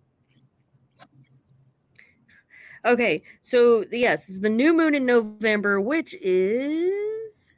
Okay, 2.82 3.22
so 3.42 3.84
yes, 3.92 4.30
it's 4.30 4.38
the 4.38 4.48
new 4.48 4.72
moon 4.72 4.94
in 4.94 5.04
November, 5.04 5.82
which 5.82 6.14
is 6.22 7.52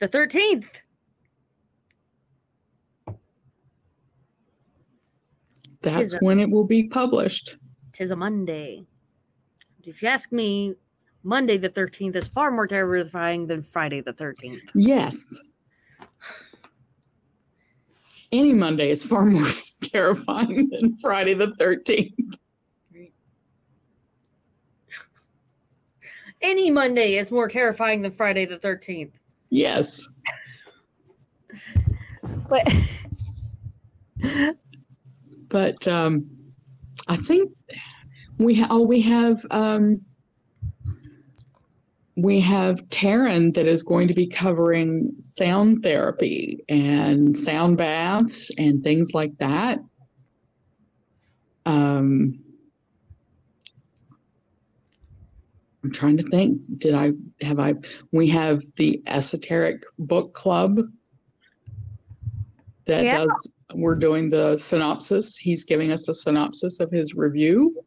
the 0.00 0.08
13th. 0.08 0.66
That's 5.82 6.20
when 6.20 6.38
it 6.40 6.50
will 6.50 6.66
be 6.66 6.88
published. 6.88 7.56
Tis 7.92 8.10
a 8.10 8.16
Monday. 8.16 8.86
If 9.84 10.02
you 10.02 10.08
ask 10.08 10.30
me, 10.30 10.74
Monday 11.22 11.56
the 11.56 11.68
13th 11.68 12.16
is 12.16 12.28
far 12.28 12.50
more 12.50 12.66
terrifying 12.66 13.46
than 13.46 13.62
Friday 13.62 14.00
the 14.00 14.12
13th. 14.12 14.60
Yes. 14.74 15.34
Any 18.32 18.52
Monday 18.52 18.90
is 18.90 19.02
far 19.02 19.24
more 19.24 19.48
terrifying 19.82 20.68
than 20.70 20.96
Friday 20.96 21.34
the 21.34 21.48
13th. 21.52 22.14
Any 26.42 26.70
Monday 26.70 27.16
is 27.16 27.30
more 27.30 27.48
terrifying 27.48 28.00
than 28.02 28.12
Friday 28.12 28.46
the 28.46 28.58
13th. 28.58 29.12
Yes. 29.50 30.08
But 32.48 32.66
But 35.50 35.86
um, 35.88 36.30
I 37.08 37.16
think 37.16 37.52
we 38.38 38.54
ha- 38.54 38.68
oh 38.70 38.82
we 38.82 39.02
have 39.02 39.44
um, 39.50 40.00
we 42.16 42.40
have 42.40 42.80
Taryn 42.88 43.52
that 43.54 43.66
is 43.66 43.82
going 43.82 44.08
to 44.08 44.14
be 44.14 44.28
covering 44.28 45.12
sound 45.16 45.82
therapy 45.82 46.64
and 46.68 47.36
sound 47.36 47.76
baths 47.76 48.50
and 48.56 48.82
things 48.82 49.12
like 49.12 49.36
that. 49.38 49.78
Um, 51.66 52.38
I'm 55.82 55.92
trying 55.92 56.18
to 56.18 56.22
think. 56.24 56.60
Did 56.78 56.94
I 56.94 57.12
have 57.42 57.58
I? 57.58 57.74
We 58.12 58.28
have 58.28 58.62
the 58.76 59.02
esoteric 59.06 59.82
book 59.98 60.34
club 60.34 60.80
that 62.86 63.04
Yeah. 63.04 63.18
does 63.18 63.52
we're 63.74 63.92
mm-hmm. 63.92 64.00
doing 64.00 64.30
the 64.30 64.56
synopsis. 64.56 65.36
He's 65.36 65.64
giving 65.64 65.92
us 65.92 66.08
a 66.08 66.14
synopsis 66.14 66.80
of 66.80 66.90
his 66.90 67.14
review. 67.14 67.84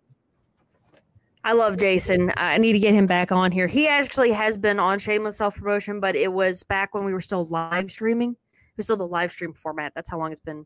I 1.45 1.53
love 1.53 1.77
Jason. 1.77 2.31
I 2.37 2.57
need 2.57 2.71
to 2.73 2.79
get 2.79 2.93
him 2.93 3.05
back 3.05 3.31
on 3.31 3.51
here. 3.51 3.67
He 3.67 3.87
actually 3.87 4.31
has 4.31 4.57
been 4.57 4.79
on 4.79 4.97
Shameless 4.97 5.37
Self 5.37 5.57
Promotion, 5.57 5.99
but 5.99 6.15
it 6.15 6.31
was 6.31 6.63
back 6.63 6.93
when 6.93 7.03
we 7.03 7.13
were 7.13 7.21
still 7.21 7.45
live 7.45 7.91
streaming. 7.91 8.31
It 8.31 8.77
was 8.77 8.85
still 8.85 8.97
the 8.97 9.07
live 9.07 9.31
stream 9.31 9.53
format. 9.53 9.91
That's 9.93 10.09
how 10.09 10.17
long 10.17 10.31
it's 10.31 10.39
been. 10.39 10.65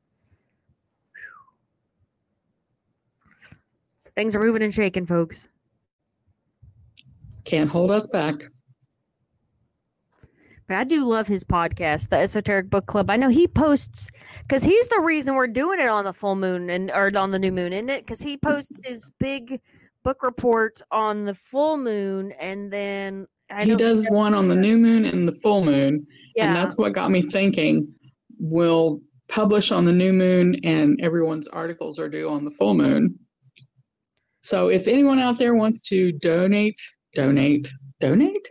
Things 4.16 4.36
are 4.36 4.40
moving 4.40 4.62
and 4.62 4.74
shaking, 4.74 5.06
folks. 5.06 5.48
Can't 7.44 7.70
hold 7.70 7.92
us 7.92 8.08
back. 8.08 8.36
But 10.68 10.78
I 10.78 10.84
do 10.84 11.06
love 11.06 11.28
his 11.28 11.44
podcast, 11.44 12.10
the 12.10 12.18
Esoteric 12.18 12.70
Book 12.70 12.88
Club. 12.88 13.10
I 13.10 13.16
know 13.16 13.30
he 13.30 13.48
posts 13.48 14.10
because 14.42 14.64
he's 14.64 14.88
the 14.90 15.00
reason 15.00 15.36
we're 15.36 15.48
doing 15.48 15.80
it 15.80 15.88
on 15.88 16.04
the 16.04 16.14
full 16.14 16.36
moon 16.36 16.70
and 16.70 16.92
or 16.92 17.10
on 17.16 17.32
the 17.32 17.40
new 17.40 17.52
moon, 17.52 17.72
isn't 17.72 17.90
it? 17.90 18.06
Because 18.06 18.22
he 18.22 18.38
posts 18.38 18.80
his 18.84 19.10
big 19.20 19.62
book 20.04 20.24
report 20.24 20.82
on 20.92 21.26
the 21.26 21.34
full 21.34 21.78
moon, 21.78 22.34
and 22.34 22.72
then 22.72 23.28
I 23.50 23.64
he 23.64 23.76
does 23.76 24.06
one 24.10 24.34
on 24.34 24.50
the 24.50 24.56
new 24.56 24.78
moon 24.78 25.06
and 25.06 25.28
the 25.28 25.32
full 25.32 25.64
moon. 25.64 26.06
Yeah, 26.36 26.48
And 26.48 26.56
that's 26.56 26.78
what 26.78 26.94
got 26.94 27.12
me 27.12 27.22
thinking 27.22 27.88
we'll 28.40 29.02
publish 29.28 29.72
on 29.72 29.86
the 29.86 29.94
new 29.94 30.14
moon 30.14 30.56
and 30.64 31.00
everyone's 31.02 31.48
articles 31.48 32.00
are 32.00 32.10
due 32.10 32.30
on 32.30 32.46
the 32.46 32.52
full 32.52 32.74
moon. 32.74 33.18
So 34.42 34.68
if 34.68 34.88
anyone 34.88 35.20
out 35.20 35.38
there 35.38 35.56
wants 35.56 35.82
to 35.90 36.12
donate, 36.14 36.80
donate, 37.16 37.72
donate, 38.00 38.48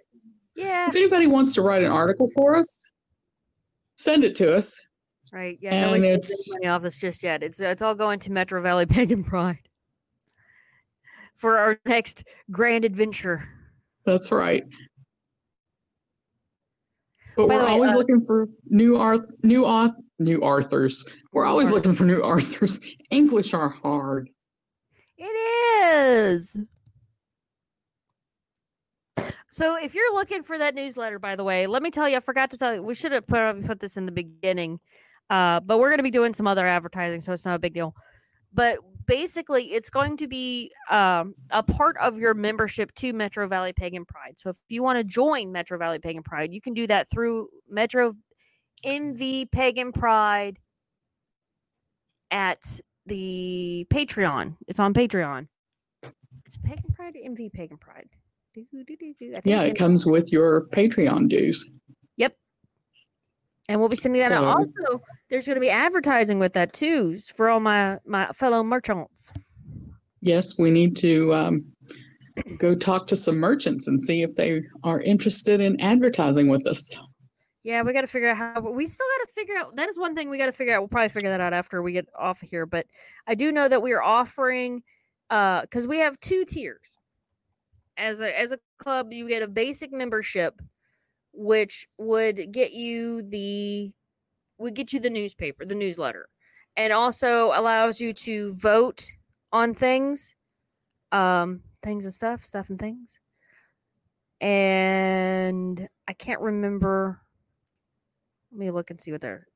yeah, 0.56 0.88
if 0.88 0.94
anybody 0.96 1.26
wants 1.26 1.52
to 1.54 1.62
write 1.62 1.82
an 1.82 1.90
article 1.90 2.28
for 2.34 2.56
us, 2.56 2.88
send 3.96 4.24
it 4.24 4.34
to 4.36 4.54
us. 4.54 4.80
right. 5.32 5.58
Yeah, 5.60 5.74
and 5.92 6.02
no, 6.02 6.08
it's- 6.08 6.50
money 6.52 6.66
off 6.66 6.82
this 6.82 6.98
just 7.00 7.22
yet. 7.22 7.42
It's 7.42 7.60
it's 7.60 7.82
all 7.82 7.94
going 7.94 8.18
to 8.20 8.32
Metro 8.32 8.60
Valley 8.62 8.86
Pagan 8.96 9.22
Pride 9.24 9.68
for 11.36 11.58
our 11.58 11.78
next 11.86 12.26
grand 12.50 12.84
adventure. 12.84 13.48
That's 14.04 14.30
right. 14.32 14.64
But 17.36 17.48
By 17.48 17.56
we're 17.56 17.64
way, 17.64 17.70
always 17.72 17.90
uh, 17.90 17.96
looking 17.98 18.24
for 18.24 18.48
new 18.66 18.96
art, 18.96 19.20
new 19.44 19.62
auth, 19.62 19.94
new 20.18 20.40
authors. 20.40 21.04
We're 21.32 21.44
always 21.44 21.68
looking 21.68 21.92
for 21.92 22.04
new 22.04 22.20
authors. 22.22 22.80
English 23.10 23.52
are 23.52 23.68
hard. 23.68 24.30
It 25.18 25.24
is. 25.24 26.56
So 29.50 29.76
if 29.82 29.94
you're 29.94 30.14
looking 30.14 30.42
for 30.42 30.58
that 30.58 30.74
newsletter, 30.74 31.18
by 31.18 31.36
the 31.36 31.44
way, 31.44 31.66
let 31.66 31.82
me 31.82 31.90
tell 31.90 32.08
you, 32.08 32.16
I 32.16 32.20
forgot 32.20 32.50
to 32.50 32.58
tell 32.58 32.74
you, 32.74 32.82
we 32.82 32.94
should 32.94 33.12
have 33.12 33.26
put, 33.26 33.64
put 33.66 33.80
this 33.80 33.96
in 33.96 34.06
the 34.06 34.12
beginning, 34.12 34.80
uh, 35.30 35.60
but 35.60 35.78
we're 35.78 35.88
going 35.88 35.98
to 35.98 36.04
be 36.04 36.10
doing 36.10 36.34
some 36.34 36.46
other 36.46 36.66
advertising, 36.66 37.20
so 37.20 37.32
it's 37.32 37.44
not 37.44 37.54
a 37.54 37.58
big 37.58 37.74
deal. 37.74 37.94
But 38.52 38.78
basically, 39.06 39.64
it's 39.64 39.90
going 39.90 40.16
to 40.18 40.28
be 40.28 40.72
um, 40.90 41.34
a 41.50 41.62
part 41.62 41.96
of 41.98 42.18
your 42.18 42.34
membership 42.34 42.92
to 42.96 43.12
Metro 43.12 43.46
Valley 43.48 43.72
Pagan 43.72 44.04
Pride. 44.04 44.34
So 44.36 44.50
if 44.50 44.56
you 44.68 44.82
want 44.82 44.98
to 44.98 45.04
join 45.04 45.52
Metro 45.52 45.78
Valley 45.78 45.98
Pagan 45.98 46.22
Pride, 46.22 46.52
you 46.52 46.60
can 46.60 46.74
do 46.74 46.86
that 46.86 47.10
through 47.10 47.48
Metro 47.68 48.12
MV 48.84 49.50
Pagan 49.50 49.92
Pride 49.92 50.58
at 52.30 52.80
the 53.06 53.86
Patreon. 53.90 54.56
It's 54.66 54.80
on 54.80 54.92
Patreon. 54.92 55.48
It's 56.44 56.56
Pagan 56.58 56.92
Pride 56.94 57.14
MV 57.14 57.52
Pagan 57.52 57.78
Pride? 57.78 58.08
Yeah, 59.44 59.62
it 59.62 59.76
comes 59.76 60.06
with 60.06 60.32
your 60.32 60.66
Patreon 60.68 61.28
dues. 61.28 61.70
Yep. 62.16 62.36
And 63.68 63.80
we'll 63.80 63.88
be 63.88 63.96
sending 63.96 64.22
that 64.22 64.32
out. 64.32 64.44
Also, 64.44 65.02
there's 65.28 65.46
going 65.46 65.56
to 65.56 65.60
be 65.60 65.70
advertising 65.70 66.38
with 66.38 66.52
that 66.54 66.72
too 66.72 67.18
for 67.18 67.48
all 67.48 67.60
my 67.60 67.98
my 68.06 68.26
fellow 68.28 68.62
merchants. 68.62 69.32
Yes, 70.20 70.58
we 70.58 70.70
need 70.70 70.96
to 70.96 71.34
um, 71.34 71.64
go 72.58 72.74
talk 72.74 73.06
to 73.08 73.16
some 73.16 73.38
merchants 73.38 73.86
and 73.86 74.00
see 74.00 74.22
if 74.22 74.34
they 74.36 74.62
are 74.82 75.00
interested 75.00 75.60
in 75.60 75.80
advertising 75.80 76.48
with 76.48 76.66
us. 76.66 76.96
Yeah, 77.62 77.82
we 77.82 77.92
got 77.92 78.02
to 78.02 78.06
figure 78.06 78.30
out 78.30 78.36
how. 78.36 78.60
We 78.60 78.86
still 78.86 79.06
got 79.18 79.26
to 79.26 79.32
figure 79.34 79.56
out. 79.56 79.74
That 79.74 79.88
is 79.88 79.98
one 79.98 80.14
thing 80.14 80.30
we 80.30 80.38
got 80.38 80.46
to 80.46 80.52
figure 80.52 80.74
out. 80.74 80.80
We'll 80.80 80.88
probably 80.88 81.08
figure 81.08 81.30
that 81.30 81.40
out 81.40 81.52
after 81.52 81.82
we 81.82 81.92
get 81.92 82.08
off 82.16 82.42
of 82.42 82.48
here. 82.48 82.64
But 82.64 82.86
I 83.26 83.34
do 83.34 83.50
know 83.50 83.68
that 83.68 83.82
we 83.82 83.92
are 83.92 84.02
offering, 84.02 84.84
uh, 85.30 85.62
because 85.62 85.88
we 85.88 85.98
have 85.98 86.18
two 86.20 86.44
tiers. 86.44 86.96
As 87.98 88.20
a 88.20 88.38
as 88.38 88.52
a 88.52 88.58
club, 88.78 89.12
you 89.12 89.28
get 89.28 89.42
a 89.42 89.48
basic 89.48 89.92
membership, 89.92 90.60
which 91.32 91.86
would 91.98 92.52
get 92.52 92.72
you 92.72 93.22
the, 93.22 93.92
would 94.58 94.74
get 94.74 94.92
you 94.92 95.00
the 95.00 95.10
newspaper, 95.10 95.64
the 95.64 95.74
newsletter, 95.74 96.28
and 96.76 96.92
also 96.92 97.52
allows 97.58 98.00
you 98.00 98.12
to 98.12 98.54
vote 98.54 99.12
on 99.52 99.74
things, 99.74 100.34
um, 101.12 101.62
things 101.82 102.04
and 102.04 102.14
stuff, 102.14 102.44
stuff 102.44 102.68
and 102.68 102.78
things. 102.78 103.18
And 104.40 105.88
I 106.06 106.12
can't 106.12 106.40
remember 106.40 107.22
let 108.56 108.58
me 108.58 108.70
look 108.70 108.90
and 108.90 108.98
see 108.98 109.12
what 109.12 109.20
they're 109.20 109.46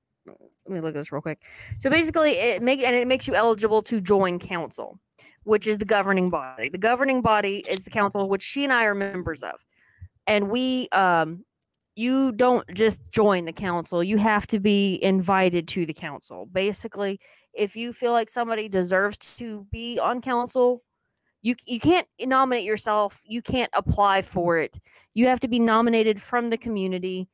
let 0.71 0.77
me 0.77 0.81
look 0.81 0.95
at 0.95 0.99
this 0.99 1.12
real 1.12 1.21
quick. 1.21 1.43
So 1.79 1.91
basically 1.91 2.33
it 2.33 2.62
make 2.62 2.83
and 2.83 2.95
it 2.95 3.09
makes 3.09 3.27
you 3.27 3.35
eligible 3.35 3.83
to 3.83 4.01
join 4.01 4.39
council 4.39 4.99
which 5.45 5.66
is 5.66 5.79
the 5.79 5.85
governing 5.85 6.31
body. 6.31 6.68
The 6.68 6.79
governing 6.79 7.23
body 7.23 7.64
is 7.68 7.85
the 7.85 7.91
council 7.91 8.29
which 8.29 8.43
she 8.43 8.64
and 8.64 8.73
i 8.73 8.85
are 8.85 8.95
members 8.95 9.43
of. 9.43 9.64
And 10.27 10.51
we 10.51 10.89
um 10.91 11.45
you 11.97 12.33
don't 12.33 12.66
just 12.73 13.01
join 13.11 13.45
the 13.45 13.53
council. 13.53 14.03
You 14.03 14.16
have 14.16 14.47
to 14.49 14.61
be 14.61 15.03
invited 15.03 15.66
to 15.68 15.85
the 15.85 15.93
council. 15.93 16.47
Basically 16.51 17.21
if 17.53 17.75
you 17.75 17.93
feel 17.93 18.12
like 18.12 18.31
somebody 18.31 18.68
deserves 18.68 19.18
to 19.39 19.66
be 19.73 19.99
on 19.99 20.21
council 20.21 20.83
you 21.43 21.55
you 21.66 21.81
can't 21.81 22.07
nominate 22.21 22.64
yourself. 22.64 23.23
You 23.25 23.43
can't 23.43 23.71
apply 23.75 24.23
for 24.23 24.59
it. 24.59 24.79
You 25.14 25.27
have 25.27 25.41
to 25.41 25.49
be 25.49 25.59
nominated 25.59 26.21
from 26.21 26.51
the 26.51 26.59
community 26.59 27.29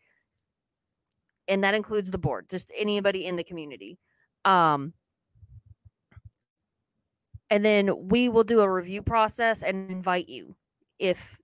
and 1.48 1.62
that 1.64 1.74
includes 1.74 2.10
the 2.10 2.18
board 2.18 2.48
just 2.48 2.70
anybody 2.76 3.26
in 3.26 3.36
the 3.36 3.44
community. 3.44 3.98
Um 4.44 4.92
and 7.50 7.64
then 7.64 8.08
we 8.08 8.28
will 8.28 8.44
do 8.44 8.60
a 8.60 8.70
review 8.70 9.02
process 9.02 9.62
and 9.62 9.90
invite 9.90 10.28
you 10.28 10.56
if 10.98 11.38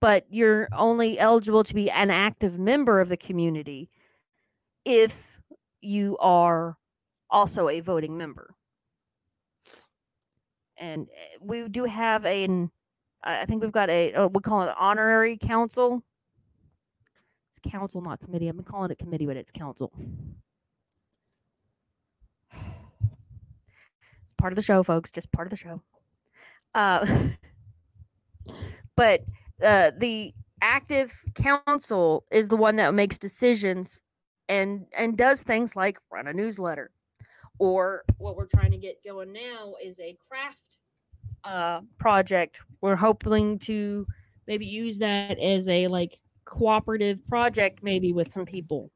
but 0.00 0.24
you're 0.30 0.68
only 0.72 1.18
eligible 1.18 1.64
to 1.64 1.74
be 1.74 1.90
an 1.90 2.10
active 2.10 2.58
member 2.58 3.00
of 3.00 3.08
the 3.08 3.16
community 3.16 3.90
if 4.84 5.40
you 5.80 6.16
are 6.18 6.76
also 7.30 7.68
a 7.68 7.80
voting 7.80 8.16
member. 8.16 8.54
And 10.76 11.08
eh, 11.08 11.36
we 11.40 11.68
do 11.68 11.84
have 11.84 12.24
i 12.24 12.68
I 13.24 13.44
think 13.46 13.62
we've 13.62 13.72
got 13.72 13.90
a 13.90 14.14
uh, 14.14 14.28
we 14.28 14.40
call 14.40 14.62
it 14.62 14.74
honorary 14.78 15.36
council 15.36 16.04
it's 17.58 17.70
council, 17.70 18.00
not 18.00 18.20
committee. 18.20 18.48
I've 18.48 18.56
been 18.56 18.64
calling 18.64 18.90
it 18.90 18.98
committee, 18.98 19.26
but 19.26 19.36
it's 19.36 19.52
council. 19.52 19.92
It's 24.22 24.34
part 24.36 24.52
of 24.52 24.56
the 24.56 24.62
show, 24.62 24.82
folks. 24.82 25.10
Just 25.10 25.32
part 25.32 25.46
of 25.46 25.50
the 25.50 25.56
show. 25.56 25.80
Uh, 26.74 27.06
but 28.96 29.22
uh, 29.64 29.92
the 29.96 30.34
active 30.60 31.18
council 31.34 32.24
is 32.30 32.48
the 32.48 32.56
one 32.56 32.76
that 32.76 32.92
makes 32.92 33.16
decisions 33.16 34.02
and 34.50 34.84
and 34.96 35.16
does 35.16 35.42
things 35.42 35.74
like 35.76 35.98
run 36.12 36.26
a 36.26 36.32
newsletter, 36.34 36.90
or 37.58 38.04
what 38.18 38.36
we're 38.36 38.46
trying 38.46 38.72
to 38.72 38.76
get 38.76 39.02
going 39.02 39.32
now 39.32 39.74
is 39.82 39.98
a 39.98 40.14
craft 40.28 40.80
uh, 41.44 41.80
project. 41.96 42.60
We're 42.82 42.96
hoping 42.96 43.58
to 43.60 44.06
maybe 44.46 44.66
use 44.66 44.98
that 44.98 45.38
as 45.38 45.68
a 45.68 45.86
like 45.86 46.18
cooperative 46.48 47.26
project 47.28 47.82
maybe 47.82 48.12
with 48.12 48.30
some 48.30 48.46
people. 48.46 48.90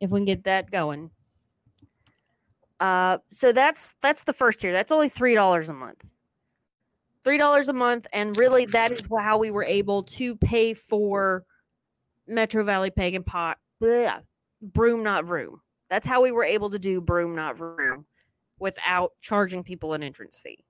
If 0.00 0.10
we 0.10 0.20
can 0.20 0.24
get 0.24 0.44
that 0.44 0.70
going. 0.70 1.10
Uh 2.78 3.18
so 3.28 3.52
that's 3.52 3.96
that's 4.00 4.24
the 4.24 4.32
first 4.32 4.60
tier. 4.60 4.72
That's 4.72 4.92
only 4.92 5.08
three 5.08 5.34
dollars 5.34 5.68
a 5.68 5.74
month. 5.74 6.10
Three 7.22 7.38
dollars 7.38 7.68
a 7.68 7.74
month 7.74 8.06
and 8.12 8.36
really 8.36 8.66
that 8.66 8.92
is 8.92 9.06
how 9.18 9.38
we 9.38 9.50
were 9.50 9.64
able 9.64 10.04
to 10.04 10.36
pay 10.36 10.72
for 10.72 11.44
metro 12.26 12.64
valley 12.64 12.90
pagan 12.90 13.22
pot. 13.22 13.58
Bleh, 13.82 14.20
broom 14.62 15.02
not 15.02 15.24
vroom 15.24 15.60
that's 15.90 16.06
how 16.06 16.22
we 16.22 16.32
were 16.32 16.44
able 16.44 16.70
to 16.70 16.78
do 16.78 17.00
broom 17.00 17.34
not 17.34 17.56
vroom 17.56 18.06
without 18.58 19.12
charging 19.20 19.62
people 19.62 19.92
an 19.92 20.02
entrance 20.02 20.38
fee 20.38 20.64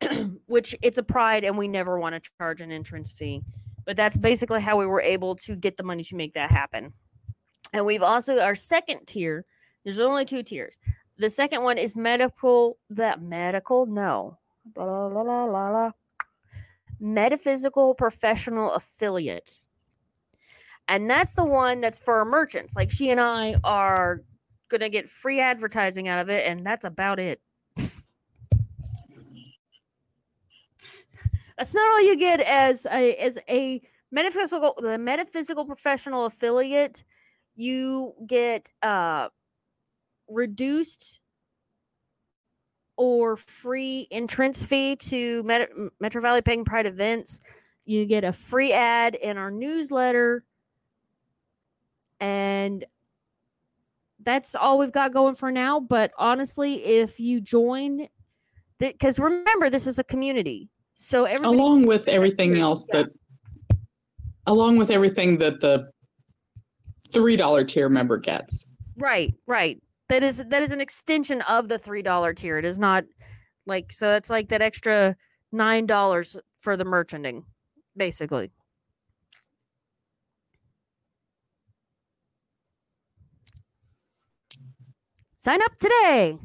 which 0.46 0.74
it's 0.82 0.98
a 0.98 1.02
pride 1.02 1.44
and 1.44 1.56
we 1.56 1.68
never 1.68 1.98
want 1.98 2.14
to 2.14 2.30
charge 2.38 2.60
an 2.60 2.70
entrance 2.70 3.12
fee 3.12 3.42
but 3.84 3.96
that's 3.96 4.16
basically 4.16 4.60
how 4.60 4.76
we 4.76 4.86
were 4.86 5.00
able 5.00 5.34
to 5.34 5.56
get 5.56 5.76
the 5.76 5.82
money 5.82 6.04
to 6.04 6.16
make 6.16 6.34
that 6.34 6.50
happen 6.50 6.92
and 7.72 7.84
we've 7.84 8.02
also 8.02 8.38
our 8.38 8.54
second 8.54 9.06
tier 9.06 9.44
there's 9.84 10.00
only 10.00 10.24
two 10.24 10.42
tiers 10.42 10.78
the 11.18 11.30
second 11.30 11.62
one 11.62 11.78
is 11.78 11.96
medical 11.96 12.78
that 12.90 13.20
medical 13.20 13.86
no 13.86 14.38
blah, 14.74 14.84
blah, 15.08 15.22
blah, 15.24 15.46
blah, 15.46 15.70
blah. 15.70 15.90
metaphysical 17.00 17.94
professional 17.94 18.72
affiliate 18.72 19.58
and 20.86 21.10
that's 21.10 21.34
the 21.34 21.44
one 21.44 21.80
that's 21.80 21.98
for 21.98 22.24
merchants 22.24 22.76
like 22.76 22.90
she 22.90 23.10
and 23.10 23.20
i 23.20 23.54
are 23.64 24.22
gonna 24.68 24.88
get 24.88 25.08
free 25.08 25.40
advertising 25.40 26.08
out 26.08 26.20
of 26.20 26.28
it, 26.28 26.46
and 26.46 26.64
that's 26.64 26.84
about 26.84 27.18
it. 27.18 27.40
That's 31.58 31.74
not 31.74 31.90
all 31.90 32.00
you 32.00 32.16
get 32.16 32.40
as 32.40 32.86
a 32.86 33.14
as 33.16 33.36
a 33.50 33.82
metaphysical 34.12 34.74
the 34.78 34.96
metaphysical 34.96 35.64
professional 35.64 36.26
affiliate. 36.26 37.04
You 37.56 38.14
get 38.26 38.70
uh 38.82 39.28
reduced 40.28 41.20
or 42.96 43.36
free 43.36 44.06
entrance 44.10 44.64
fee 44.64 44.96
to 44.96 45.42
Met- 45.44 45.70
Metro 46.00 46.20
Valley 46.20 46.42
Pagan 46.42 46.64
Pride 46.64 46.86
events. 46.86 47.40
You 47.84 48.06
get 48.06 48.24
a 48.24 48.32
free 48.32 48.72
ad 48.72 49.14
in 49.14 49.36
our 49.38 49.50
newsletter. 49.50 50.44
And 52.20 52.84
that's 54.24 54.56
all 54.56 54.78
we've 54.78 54.92
got 54.92 55.12
going 55.12 55.36
for 55.36 55.52
now. 55.52 55.78
But 55.78 56.12
honestly, 56.18 56.84
if 56.84 57.20
you 57.20 57.40
join, 57.40 58.08
because 58.78 59.18
remember, 59.20 59.70
this 59.70 59.86
is 59.86 60.00
a 60.00 60.04
community. 60.04 60.68
So 61.00 61.28
along 61.44 61.86
with 61.86 62.08
everything 62.08 62.56
else 62.58 62.88
Yeah. 62.92 63.04
that, 63.04 63.78
along 64.48 64.78
with 64.78 64.90
everything 64.90 65.38
that 65.38 65.60
the 65.60 65.92
three 67.12 67.36
dollar 67.36 67.64
tier 67.64 67.88
member 67.88 68.18
gets. 68.18 68.66
right, 68.96 69.32
right. 69.46 69.80
That 70.08 70.24
is 70.24 70.44
that 70.44 70.60
is 70.60 70.72
an 70.72 70.80
extension 70.80 71.40
of 71.42 71.68
the 71.68 71.78
three 71.78 72.02
dollar 72.02 72.34
tier. 72.34 72.58
It 72.58 72.64
is 72.64 72.80
not 72.80 73.04
like 73.64 73.92
so. 73.92 74.16
It's 74.16 74.28
like 74.28 74.48
that 74.48 74.60
extra 74.60 75.14
nine 75.52 75.86
dollars 75.86 76.36
for 76.58 76.76
the 76.76 76.84
merchanding, 76.84 77.44
basically. 77.96 78.50
Sign 85.36 85.62
up 85.62 85.76
today. 85.76 86.38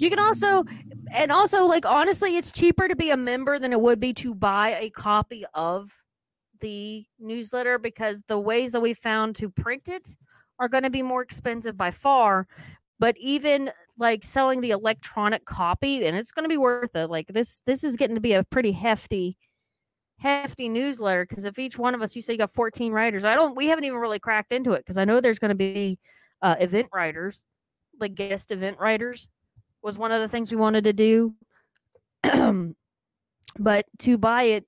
You 0.00 0.08
can 0.08 0.18
also, 0.18 0.64
and 1.12 1.32
also, 1.32 1.66
like, 1.66 1.86
honestly, 1.86 2.36
it's 2.36 2.52
cheaper 2.52 2.88
to 2.88 2.96
be 2.96 3.10
a 3.10 3.16
member 3.16 3.58
than 3.58 3.72
it 3.72 3.80
would 3.80 4.00
be 4.00 4.12
to 4.14 4.34
buy 4.34 4.76
a 4.80 4.90
copy 4.90 5.44
of 5.54 5.92
the 6.60 7.04
newsletter 7.18 7.78
because 7.78 8.22
the 8.28 8.38
ways 8.38 8.72
that 8.72 8.80
we 8.80 8.94
found 8.94 9.36
to 9.36 9.48
print 9.48 9.88
it 9.88 10.16
are 10.58 10.68
going 10.68 10.84
to 10.84 10.90
be 10.90 11.02
more 11.02 11.22
expensive 11.22 11.76
by 11.76 11.90
far. 11.90 12.46
But 12.98 13.16
even 13.18 13.70
like 13.98 14.22
selling 14.24 14.60
the 14.60 14.70
electronic 14.70 15.44
copy, 15.44 16.06
and 16.06 16.16
it's 16.16 16.32
going 16.32 16.44
to 16.44 16.48
be 16.48 16.58
worth 16.58 16.94
it. 16.94 17.08
Like 17.08 17.28
this, 17.28 17.62
this 17.66 17.82
is 17.82 17.96
getting 17.96 18.16
to 18.16 18.20
be 18.20 18.34
a 18.34 18.44
pretty 18.44 18.72
hefty, 18.72 19.36
hefty 20.18 20.68
newsletter. 20.68 21.26
Because 21.26 21.44
if 21.44 21.58
each 21.58 21.78
one 21.78 21.94
of 21.94 22.02
us, 22.02 22.14
you 22.14 22.22
say 22.22 22.34
you 22.34 22.38
got 22.38 22.50
14 22.50 22.92
writers, 22.92 23.24
I 23.24 23.34
don't, 23.34 23.56
we 23.56 23.66
haven't 23.66 23.84
even 23.84 23.98
really 23.98 24.18
cracked 24.18 24.52
into 24.52 24.72
it 24.72 24.80
because 24.80 24.98
I 24.98 25.04
know 25.04 25.20
there's 25.20 25.38
going 25.38 25.50
to 25.50 25.54
be 25.54 25.98
uh, 26.42 26.56
event 26.60 26.88
writers, 26.94 27.44
like 27.98 28.14
guest 28.14 28.52
event 28.52 28.78
writers, 28.78 29.28
was 29.82 29.98
one 29.98 30.12
of 30.12 30.20
the 30.20 30.28
things 30.28 30.50
we 30.50 30.56
wanted 30.56 30.84
to 30.84 30.92
do. 30.92 31.34
but 33.58 33.86
to 33.98 34.18
buy 34.18 34.42
it 34.44 34.66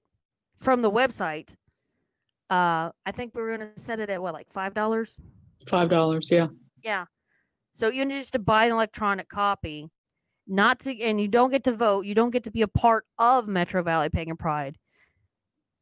from 0.56 0.80
the 0.80 0.90
website, 0.90 1.54
uh, 2.50 2.90
I 3.06 3.12
think 3.12 3.34
we 3.34 3.42
were 3.42 3.56
going 3.56 3.72
to 3.72 3.80
set 3.80 4.00
it 4.00 4.10
at 4.10 4.20
what, 4.22 4.34
like 4.34 4.50
five 4.50 4.74
dollars? 4.74 5.18
Five 5.66 5.90
dollars, 5.90 6.30
yeah. 6.30 6.48
Yeah. 6.82 7.06
So 7.72 7.88
you 7.88 8.04
need 8.04 8.18
just 8.18 8.34
to 8.34 8.38
buy 8.38 8.66
an 8.66 8.72
electronic 8.72 9.28
copy, 9.28 9.90
not 10.46 10.80
to, 10.80 11.00
and 11.00 11.20
you 11.20 11.28
don't 11.28 11.50
get 11.50 11.64
to 11.64 11.72
vote. 11.72 12.04
You 12.04 12.14
don't 12.14 12.30
get 12.30 12.44
to 12.44 12.50
be 12.50 12.62
a 12.62 12.68
part 12.68 13.04
of 13.18 13.48
Metro 13.48 13.82
Valley 13.82 14.10
Pagan 14.10 14.36
Pride. 14.36 14.76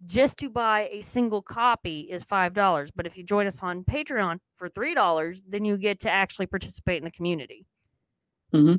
Just 0.05 0.39
to 0.39 0.49
buy 0.49 0.89
a 0.93 1.03
single 1.03 1.43
copy 1.43 2.01
is 2.01 2.25
five 2.25 2.55
dollars. 2.55 2.91
But 2.91 3.07
if 3.07 3.19
you 3.19 3.25
join 3.25 3.47
us 3.47 3.61
on 3.63 3.85
Patreon 3.85 4.39
for 4.55 4.69
three 4.69 4.95
dollars, 4.95 5.43
then 5.47 5.65
you 5.65 5.77
get 5.77 6.01
to 6.01 6.11
actually 6.11 6.47
participate 6.47 6.99
in 6.99 7.05
the 7.05 7.11
community. 7.11 7.67
hmm 8.53 8.75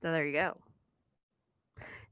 So 0.00 0.12
there 0.12 0.26
you 0.26 0.32
go. 0.32 0.56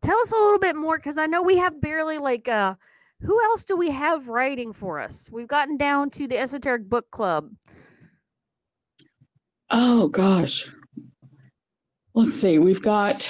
Tell 0.03 0.19
us 0.19 0.33
a 0.33 0.37
little 0.37 0.59
bit 0.59 0.77
more 0.77 0.97
because 0.97 1.19
I 1.19 1.27
know 1.27 1.43
we 1.43 1.57
have 1.59 1.81
barely 1.81 2.19
like 2.19 2.49
uh 2.49 2.75
who 3.21 3.43
else 3.45 3.65
do 3.65 3.77
we 3.77 3.91
have 3.91 4.29
writing 4.29 4.73
for 4.73 5.01
us? 5.01 5.31
We've 5.33 5.49
gotten 5.49 5.77
down 5.77 6.11
to 6.11 6.27
the 6.27 6.39
Esoteric 6.39 6.89
Book 6.89 7.11
Club. 7.11 7.51
Oh 9.71 10.09
gosh. 10.09 10.69
Let's 12.15 12.35
see. 12.35 12.59
We've 12.59 12.83
got. 12.83 13.29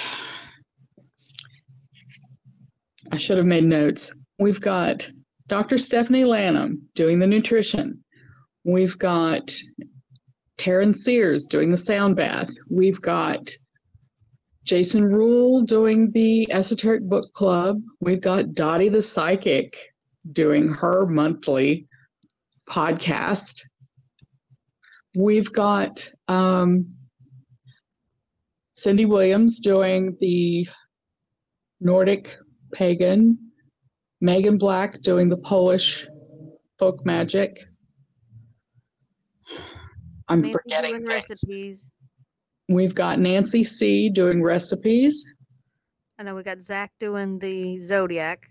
I 3.11 3.17
should 3.17 3.37
have 3.37 3.45
made 3.45 3.63
notes. 3.63 4.13
We've 4.37 4.59
got 4.59 5.07
Dr. 5.47 5.77
Stephanie 5.77 6.25
Lanham 6.25 6.81
doing 6.93 7.19
the 7.19 7.27
nutrition. 7.27 8.03
We've 8.63 8.97
got 8.97 9.51
Taryn 10.57 10.95
Sears 10.95 11.45
doing 11.45 11.69
the 11.69 11.77
sound 11.77 12.15
bath. 12.15 12.49
We've 12.69 13.01
got 13.01 13.49
Jason 14.65 15.05
Rule 15.05 15.61
doing 15.61 16.11
the 16.11 16.51
Esoteric 16.51 17.03
Book 17.03 17.31
Club. 17.33 17.81
We've 18.01 18.21
got 18.21 18.55
Dottie 18.55 18.89
the 18.89 19.01
Psychic 19.01 19.77
doing 20.33 20.69
her 20.69 21.05
monthly 21.05 21.87
podcast. 22.67 23.61
We've 25.15 25.51
got 25.53 26.09
um, 26.27 26.95
Cindy 28.75 29.05
Williams 29.05 29.59
doing 29.59 30.17
the 30.19 30.67
Nordic 31.79 32.35
pagan, 32.73 33.37
Megan 34.19 34.57
Black 34.57 34.99
doing 35.01 35.29
the 35.29 35.37
Polish 35.37 36.07
folk 36.79 37.05
magic. 37.05 37.65
I'm 40.27 40.41
forgetting 40.41 41.05
recipes. 41.05 41.91
We've 42.67 42.95
got 42.95 43.19
Nancy 43.19 43.63
C 43.63 44.09
doing 44.09 44.41
recipes. 44.41 45.25
I 46.17 46.23
know 46.23 46.35
we 46.35 46.43
got 46.43 46.61
Zach 46.61 46.91
doing 46.99 47.37
the 47.39 47.77
zodiac. 47.79 48.47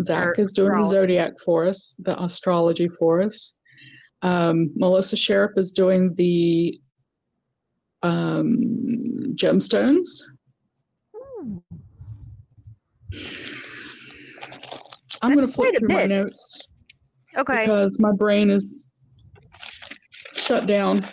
Zach 0.00 0.38
is 0.38 0.52
doing 0.52 0.72
the 0.72 0.84
zodiac 0.84 1.32
for 1.44 1.66
us, 1.66 1.94
the 1.98 2.20
astrology 2.22 2.88
for 2.88 3.20
us. 3.20 3.58
Um, 4.22 4.70
Melissa 4.76 5.16
Sheriff 5.16 5.52
is 5.56 5.72
doing 5.72 6.14
the 6.14 6.78
um, 8.02 8.58
gemstones. 9.34 10.22
I'm 15.22 15.34
going 15.34 15.40
to 15.40 15.48
flip 15.48 15.76
through 15.78 15.88
my 15.88 16.06
notes 16.06 16.66
Okay, 17.36 17.64
because 17.64 18.00
my 18.00 18.12
brain 18.12 18.50
is 18.50 18.92
shut 20.34 20.66
down. 20.66 21.08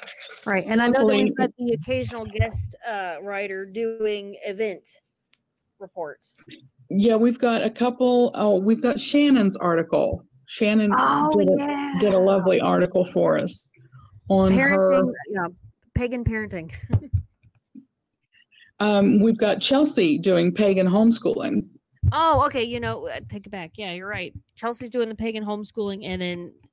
Right. 0.47 0.65
And 0.65 0.81
I 0.81 0.87
know 0.87 1.07
that 1.07 1.15
we've 1.15 1.35
got 1.35 1.51
the 1.57 1.73
occasional 1.73 2.25
guest 2.25 2.75
uh, 2.87 3.17
writer 3.21 3.65
doing 3.65 4.37
event 4.45 4.87
reports. 5.79 6.37
Yeah, 6.89 7.15
we've 7.15 7.39
got 7.39 7.63
a 7.63 7.69
couple. 7.69 8.31
Oh, 8.33 8.57
we've 8.57 8.81
got 8.81 8.99
Shannon's 8.99 9.57
article. 9.57 10.23
Shannon 10.45 10.93
Oh 10.97 11.29
did, 11.37 11.49
a, 11.49 11.55
yeah, 11.57 11.93
did 11.99 12.13
a 12.13 12.19
lovely 12.19 12.61
article 12.61 13.03
for 13.03 13.37
us 13.37 13.69
on 14.29 14.53
her. 14.53 14.69
parenting. 14.69 15.13
Yeah, 15.29 15.47
pagan 15.93 16.23
parenting. 16.23 16.73
Um, 18.79 19.21
we've 19.21 19.37
got 19.37 19.59
Chelsea 19.59 20.19
doing 20.19 20.53
pagan 20.53 20.87
homeschooling. 20.87 21.65
Oh, 22.11 22.45
okay. 22.45 22.63
You 22.63 22.79
know, 22.79 23.07
uh, 23.07 23.19
take 23.27 23.47
it 23.47 23.49
back. 23.49 23.71
Yeah, 23.75 23.93
you're 23.93 24.07
right. 24.07 24.33
Chelsea's 24.55 24.89
doing 24.89 25.09
the 25.09 25.15
pagan 25.15 25.43
homeschooling, 25.43 26.05
and 26.05 26.21
then 26.21 26.53
Sh- 26.53 26.66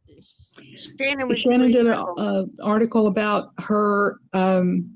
Shannon 0.77 1.29
was 1.29 1.41
Shannon 1.41 1.71
did 1.71 1.87
an 1.87 2.51
article 2.63 3.07
about 3.07 3.51
her 3.59 4.19
um, 4.33 4.91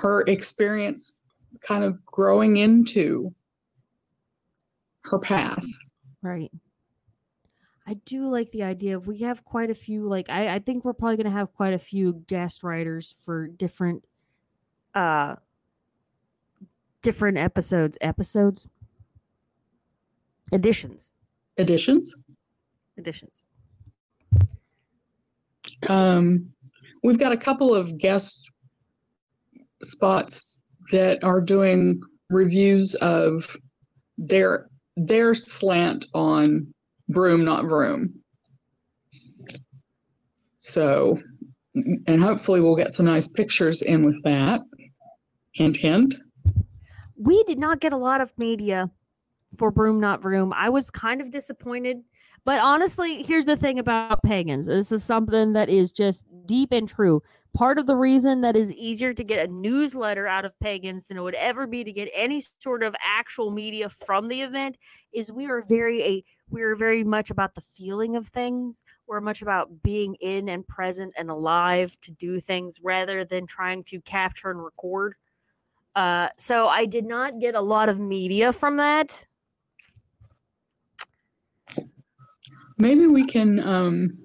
her 0.00 0.22
experience, 0.22 1.18
kind 1.60 1.84
of 1.84 2.04
growing 2.04 2.56
into 2.56 3.34
her 5.04 5.18
path. 5.18 5.64
Right. 6.22 6.50
I 7.86 7.94
do 7.94 8.26
like 8.28 8.50
the 8.52 8.62
idea 8.62 8.96
of 8.96 9.06
we 9.06 9.18
have 9.18 9.44
quite 9.44 9.70
a 9.70 9.74
few 9.74 10.08
like 10.08 10.30
I, 10.30 10.54
I 10.54 10.58
think 10.60 10.84
we're 10.84 10.92
probably 10.92 11.16
gonna 11.16 11.30
have 11.30 11.52
quite 11.52 11.74
a 11.74 11.78
few 11.78 12.22
guest 12.26 12.62
writers 12.62 13.16
for 13.24 13.48
different 13.48 14.04
uh 14.94 15.36
different 17.02 17.38
episodes 17.38 17.98
episodes 18.00 18.68
editions 20.52 21.12
Editions. 21.58 22.16
Editions 22.96 23.46
Um, 25.88 26.50
we've 27.02 27.18
got 27.18 27.32
a 27.32 27.36
couple 27.36 27.74
of 27.74 27.98
guest 27.98 28.48
spots 29.82 30.62
that 30.90 31.22
are 31.24 31.40
doing 31.40 32.00
reviews 32.30 32.94
of 32.96 33.56
their 34.18 34.68
their 34.96 35.34
slant 35.34 36.06
on 36.14 36.72
broom 37.08 37.44
not 37.44 37.64
vroom. 37.64 38.14
So, 40.58 41.20
and 41.74 42.22
hopefully 42.22 42.60
we'll 42.60 42.76
get 42.76 42.92
some 42.92 43.06
nice 43.06 43.26
pictures 43.26 43.82
in 43.82 44.04
with 44.04 44.22
that. 44.22 44.60
Hint, 45.54 45.76
hint. 45.76 46.14
we 47.16 47.42
did 47.44 47.58
not 47.58 47.80
get 47.80 47.92
a 47.92 47.96
lot 47.96 48.20
of 48.20 48.32
media 48.38 48.90
for 49.56 49.70
Broom 49.70 50.00
Not 50.00 50.22
Vroom. 50.22 50.52
I 50.54 50.70
was 50.70 50.90
kind 50.90 51.20
of 51.20 51.30
disappointed. 51.30 52.02
But 52.44 52.60
honestly, 52.60 53.22
here's 53.22 53.44
the 53.44 53.56
thing 53.56 53.78
about 53.78 54.22
pagans. 54.24 54.66
This 54.66 54.90
is 54.90 55.04
something 55.04 55.52
that 55.52 55.68
is 55.68 55.92
just 55.92 56.24
deep 56.46 56.72
and 56.72 56.88
true. 56.88 57.22
Part 57.54 57.78
of 57.78 57.86
the 57.86 57.94
reason 57.94 58.40
that 58.40 58.56
is 58.56 58.72
easier 58.72 59.12
to 59.12 59.22
get 59.22 59.46
a 59.46 59.52
newsletter 59.52 60.26
out 60.26 60.44
of 60.44 60.58
pagans 60.58 61.06
than 61.06 61.18
it 61.18 61.20
would 61.20 61.34
ever 61.34 61.66
be 61.66 61.84
to 61.84 61.92
get 61.92 62.08
any 62.14 62.42
sort 62.58 62.82
of 62.82 62.96
actual 63.00 63.50
media 63.50 63.88
from 63.88 64.28
the 64.28 64.40
event 64.40 64.76
is 65.12 65.30
we 65.30 65.46
are 65.46 65.62
very 65.62 66.02
a 66.02 66.24
we 66.48 66.62
are 66.62 66.74
very 66.74 67.04
much 67.04 67.30
about 67.30 67.54
the 67.54 67.60
feeling 67.60 68.16
of 68.16 68.26
things. 68.26 68.84
We're 69.06 69.20
much 69.20 69.42
about 69.42 69.82
being 69.82 70.16
in 70.20 70.48
and 70.48 70.66
present 70.66 71.14
and 71.16 71.30
alive 71.30 71.96
to 72.00 72.10
do 72.10 72.40
things 72.40 72.80
rather 72.82 73.24
than 73.24 73.46
trying 73.46 73.84
to 73.84 74.00
capture 74.00 74.50
and 74.50 74.64
record. 74.64 75.14
Uh, 75.94 76.28
so 76.38 76.68
I 76.68 76.86
did 76.86 77.04
not 77.04 77.38
get 77.38 77.54
a 77.54 77.60
lot 77.60 77.88
of 77.88 78.00
media 78.00 78.52
from 78.52 78.78
that. 78.78 79.26
Maybe 82.78 83.06
we 83.06 83.26
can, 83.26 83.60
um, 83.60 84.18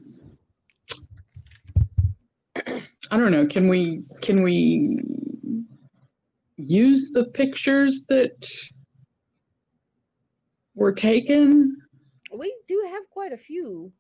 I 3.12 3.18
don't 3.18 3.32
know, 3.32 3.46
can 3.48 3.68
we, 3.68 4.04
can 4.22 4.42
we 4.42 5.00
use 6.58 7.12
the 7.12 7.26
pictures 7.26 8.06
that 8.08 8.50
were 10.76 10.94
taken? 10.94 11.78
We 12.36 12.56
do 12.68 12.90
have 12.94 13.10
quite 13.10 13.34
a 13.34 13.38
few. 13.38 13.92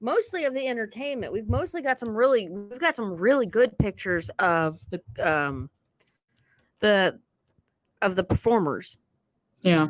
Mostly 0.00 0.44
of 0.44 0.54
the 0.54 0.66
entertainment. 0.66 1.32
We've 1.32 1.48
mostly 1.48 1.82
got 1.82 2.00
some 2.00 2.16
really 2.16 2.48
we've 2.48 2.80
got 2.80 2.96
some 2.96 3.14
really 3.16 3.44
good 3.44 3.76
pictures 3.76 4.30
of 4.38 4.80
the 4.90 5.02
um 5.22 5.68
the 6.80 7.20
of 8.00 8.16
the 8.16 8.24
performers. 8.24 8.96
Yeah. 9.62 9.88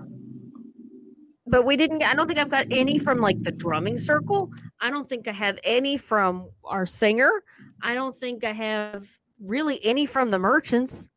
But 1.50 1.64
we 1.64 1.76
didn't 1.76 2.02
I 2.02 2.14
don't 2.14 2.28
think 2.28 2.38
I've 2.38 2.48
got 2.48 2.66
any 2.70 2.98
from 2.98 3.18
like 3.18 3.42
the 3.42 3.50
drumming 3.50 3.96
circle. 3.96 4.50
I 4.80 4.90
don't 4.90 5.06
think 5.06 5.26
I 5.26 5.32
have 5.32 5.58
any 5.64 5.96
from 5.96 6.48
our 6.64 6.86
singer. 6.86 7.42
I 7.82 7.94
don't 7.94 8.14
think 8.14 8.44
I 8.44 8.52
have 8.52 9.06
really 9.40 9.80
any 9.84 10.06
from 10.06 10.28
the 10.28 10.38
merchants. 10.38 11.10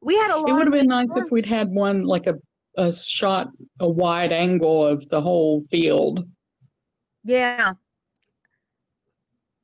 We 0.00 0.14
had 0.16 0.30
a 0.30 0.36
lot 0.36 0.48
It 0.48 0.52
would 0.52 0.66
have 0.66 0.72
been 0.72 0.86
nice 0.86 1.16
if 1.16 1.30
we'd 1.32 1.46
had 1.46 1.70
one, 1.70 2.04
like 2.04 2.28
a, 2.28 2.36
a 2.76 2.92
shot, 2.92 3.48
a 3.80 3.88
wide 3.88 4.30
angle 4.30 4.86
of 4.86 5.08
the 5.08 5.20
whole 5.20 5.60
field. 5.62 6.24
Yeah. 7.24 7.72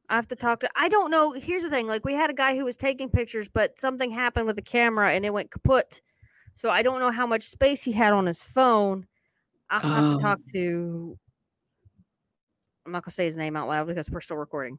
I 0.09 0.15
have 0.17 0.29
to 0.29 0.37
talk 0.37 0.61
to 0.61 0.71
I 0.75 0.89
don't 0.89 1.11
know. 1.11 1.33
Here's 1.33 1.63
the 1.63 1.71
thing. 1.71 1.87
Like 1.87 2.05
we 2.05 2.15
had 2.15 2.29
a 2.29 2.35
guy 2.35 2.57
who 2.57 2.65
was 2.65 2.77
taking 2.77 3.09
pictures, 3.09 3.49
but 3.49 3.79
something 3.79 4.11
happened 4.11 4.47
with 4.47 4.57
the 4.57 4.63
camera 4.63 5.13
and 5.13 5.25
it 5.25 5.33
went 5.33 5.53
kaput. 5.53 6.03
So 6.55 6.71
I 6.71 6.83
don't 6.83 6.99
know 6.99 7.13
how 7.13 7.27
much 7.27 7.43
space 7.43 7.83
he 7.83 7.93
had 7.93 8.13
on 8.13 8.27
his 8.27 8.43
phone. 8.43 9.07
I'll 9.73 9.81
have 9.81 10.05
Oh. 10.05 10.17
to 10.17 10.23
talk 10.23 10.39
to 10.53 11.19
I'm 12.85 12.93
not 12.93 13.05
gonna 13.05 13.13
say 13.13 13.25
his 13.25 13.37
name 13.37 13.57
out 13.57 13.69
loud 13.69 13.87
because 13.87 14.11
we're 14.11 14.21
still 14.21 14.37
recording. 14.37 14.79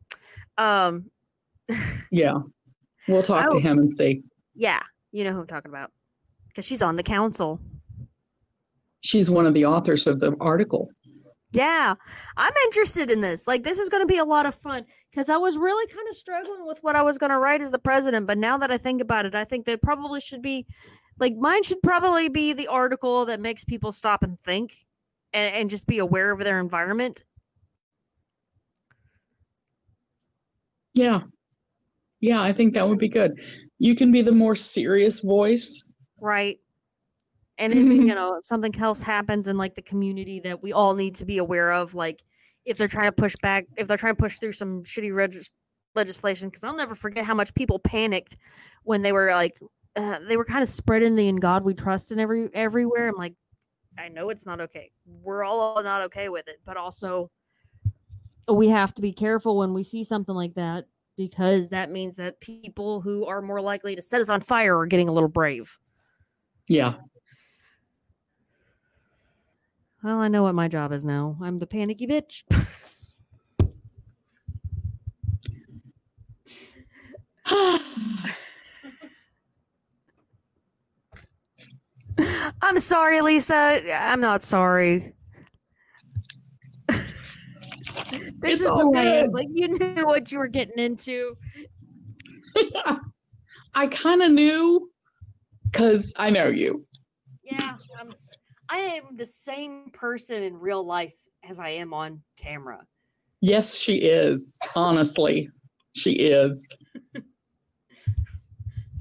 Um 0.58 1.10
Yeah. 2.12 2.39
We'll 3.08 3.24
talk 3.24 3.50
to 3.50 3.58
Oh. 3.58 3.60
him 3.60 3.80
and 3.80 3.89
see. 3.89 4.24
yeah, 4.56 4.82
you 5.12 5.24
know 5.24 5.34
who 5.34 5.41
I'm 5.41 5.48
talking 5.48 5.70
about. 5.72 5.91
Because 6.48 6.66
she's 6.66 6.82
on 6.82 6.96
the 6.96 7.04
council. 7.04 7.60
She's 9.02 9.30
one 9.30 9.46
of 9.46 9.54
the 9.54 9.66
authors 9.66 10.08
of 10.08 10.20
the 10.20 10.36
article. 10.39 10.89
Yeah, 11.52 11.96
I'm 12.38 12.54
interested 12.66 13.12
in 13.12 13.22
this. 13.22 13.46
Like, 13.48 13.64
this 13.64 13.78
is 13.78 13.88
going 13.89 14.02
to 14.02 14.08
be 14.12 14.18
a 14.18 14.24
lot 14.26 14.46
of 14.48 14.56
fun 14.56 14.86
because 15.12 15.30
I 15.30 15.38
was 15.38 15.56
really 15.58 15.86
kind 15.94 16.08
of 16.10 16.16
struggling 16.16 16.66
with 16.66 16.80
what 16.82 16.96
I 16.96 17.02
was 17.04 17.18
going 17.20 17.30
to 17.32 17.38
write 17.38 17.62
as 17.62 17.70
the 17.70 17.78
president. 17.80 18.26
But 18.26 18.38
now 18.39 18.58
that 18.58 18.72
I 18.72 18.78
think 18.80 19.02
about 19.02 19.26
it, 19.28 19.36
I 19.36 19.44
think 19.44 19.66
that 19.66 19.82
probably 19.82 20.20
should 20.22 20.41
be 20.41 20.66
like 21.20 21.36
mine 21.36 21.64
should 21.64 21.82
probably 21.82 22.30
be 22.30 22.53
the 22.53 22.68
article 22.68 23.26
that 23.26 23.39
makes 23.39 23.64
people 23.64 23.91
stop 23.91 24.24
and 24.24 24.39
think 24.39 24.86
and, 25.34 25.53
and 25.53 25.70
just 25.70 25.88
be 25.88 25.99
aware 25.99 26.32
of 26.32 26.39
their 26.39 26.59
environment. 26.59 27.24
Yeah. 30.93 31.22
Yeah, 32.20 32.41
I 32.41 32.53
think 32.53 32.74
that 32.74 32.88
would 32.88 32.99
be 32.99 33.09
good. 33.09 33.39
You 33.80 33.95
can 33.95 34.11
be 34.11 34.22
the 34.22 34.32
more 34.32 34.55
serious 34.55 35.20
voice. 35.20 35.84
Right. 36.20 36.59
And 37.57 37.74
if 37.74 37.80
you 37.80 38.05
know 38.16 38.36
if 38.36 38.45
something 38.45 38.74
else 38.80 39.01
happens 39.01 39.47
in 39.47 39.57
like 39.57 39.76
the 39.76 39.82
community 39.82 40.39
that 40.41 40.64
we 40.64 40.72
all 40.72 40.95
need 40.95 41.16
to 41.16 41.26
be 41.26 41.38
aware 41.38 41.74
of, 41.74 41.95
like 41.95 42.24
if 42.66 42.78
they're 42.78 42.88
trying 42.88 43.11
to 43.11 43.16
push 43.16 43.36
back, 43.41 43.66
if 43.76 43.88
they're 43.88 43.97
trying 43.97 44.16
to 44.16 44.22
push 44.22 44.39
through 44.39 44.53
some 44.53 44.84
shitty 44.84 45.14
regis- 45.14 45.51
legislation, 45.95 46.49
because 46.49 46.64
I'll 46.64 46.76
never 46.76 46.95
forget 46.95 47.26
how 47.26 47.36
much 47.36 47.53
people 47.53 47.80
panicked 47.80 48.38
when 48.84 49.01
they 49.01 49.11
were 49.11 49.32
like, 49.32 49.59
uh, 49.96 50.20
they 50.28 50.38
were 50.38 50.46
kind 50.46 50.64
of 50.64 50.70
spreading 50.70 51.16
the 51.16 51.28
"In 51.28 51.38
God 51.38 51.64
We 51.64 51.74
Trust" 51.74 52.12
and 52.12 52.20
every 52.20 52.50
everywhere. 52.54 53.10
I'm 53.10 53.16
like, 53.16 53.36
I 53.98 54.08
know 54.08 54.30
it's 54.30 54.46
not 54.46 54.60
okay. 54.62 54.91
We're 55.06 55.44
all 55.44 55.82
not 55.84 56.02
okay 56.04 56.30
with 56.30 56.48
it, 56.48 56.60
but 56.66 56.78
also 56.78 57.30
we 58.52 58.70
have 58.70 58.94
to 58.96 59.02
be 59.02 59.14
careful 59.14 59.58
when 59.58 59.74
we 59.74 59.84
see 59.84 60.04
something 60.04 60.36
like 60.36 60.56
that 60.56 60.86
because 61.16 61.70
that 61.70 61.91
means 61.91 62.16
that 62.16 62.39
people 62.39 63.02
who 63.02 63.26
are 63.26 63.41
more 63.41 63.62
likely 63.62 63.96
to 63.96 64.02
set 64.02 64.20
us 64.20 64.30
on 64.30 64.41
fire 64.41 64.78
are 64.78 64.86
getting 64.88 65.10
a 65.10 65.12
little 65.12 65.30
brave. 65.30 65.78
Yeah. 66.68 66.96
Well, 70.04 70.20
I 70.20 70.28
know 70.28 70.44
what 70.44 70.56
my 70.56 70.68
job 70.68 70.91
is 70.91 71.06
now. 71.06 71.38
I'm 71.41 71.58
the 71.58 71.68
panicky 71.68 72.08
bitch. 72.08 72.44
I'm 82.61 82.80
sorry, 82.80 83.22
Lisa. 83.22 83.82
I'm 83.93 84.22
not 84.22 84.43
sorry. 84.43 85.14
this 86.88 87.01
It's 88.43 88.61
is 88.61 88.68
the 88.68 88.74
all 88.74 88.91
way. 88.91 89.24
good. 89.24 89.32
Like 89.34 89.47
you 89.53 89.78
knew 89.78 90.05
what 90.05 90.32
you 90.32 90.39
were 90.39 90.47
getting 90.47 90.78
into. 90.78 91.36
I 93.76 93.88
kind 93.88 94.22
of 94.22 94.32
knew 94.32 94.91
because 95.72 96.14
I 96.18 96.30
know 96.30 96.47
you. 96.47 96.86
Yeah, 97.43 97.76
I'm, 97.99 98.14
I 98.70 98.78
am 98.78 99.18
the 99.18 99.26
same 99.26 99.89
person 99.91 100.43
in 100.43 100.59
real 100.59 100.86
life 100.86 101.16
as 101.47 101.59
I 101.59 101.70
am 101.70 101.93
on 101.93 102.22
camera. 102.38 102.86
Yes, 103.41 103.78
she 103.78 103.95
is. 103.95 104.57
Honestly, 104.76 105.49
she 105.93 106.11
is. 106.14 106.68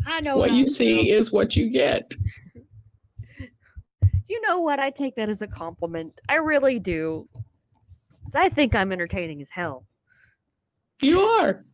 I 0.06 0.20
know 0.20 0.36
What 0.38 0.50
how 0.50 0.56
you 0.56 0.66
see 0.66 1.10
is 1.12 1.30
what 1.30 1.54
you 1.54 1.70
get. 1.70 2.12
You 4.33 4.41
know 4.41 4.61
what? 4.61 4.80
I 4.80 4.89
take 4.89 5.14
that 5.16 5.28
as 5.28 5.43
a 5.43 5.47
compliment. 5.47 6.18
I 6.26 6.37
really 6.37 6.78
do. 6.78 7.28
I 8.35 8.49
think 8.49 8.74
I'm 8.74 8.91
entertaining 8.91 9.43
as 9.43 9.51
hell. 9.51 9.85
You 11.03 11.20
are. 11.20 11.66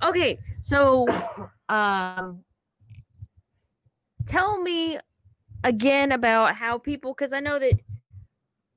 Okay, 0.00 0.38
so 0.60 1.08
um 1.68 2.44
tell 4.26 4.62
me 4.62 4.96
again 5.64 6.12
about 6.12 6.54
how 6.54 6.78
people 6.78 7.12
cuz 7.14 7.32
I 7.32 7.40
know 7.40 7.58
that 7.58 7.72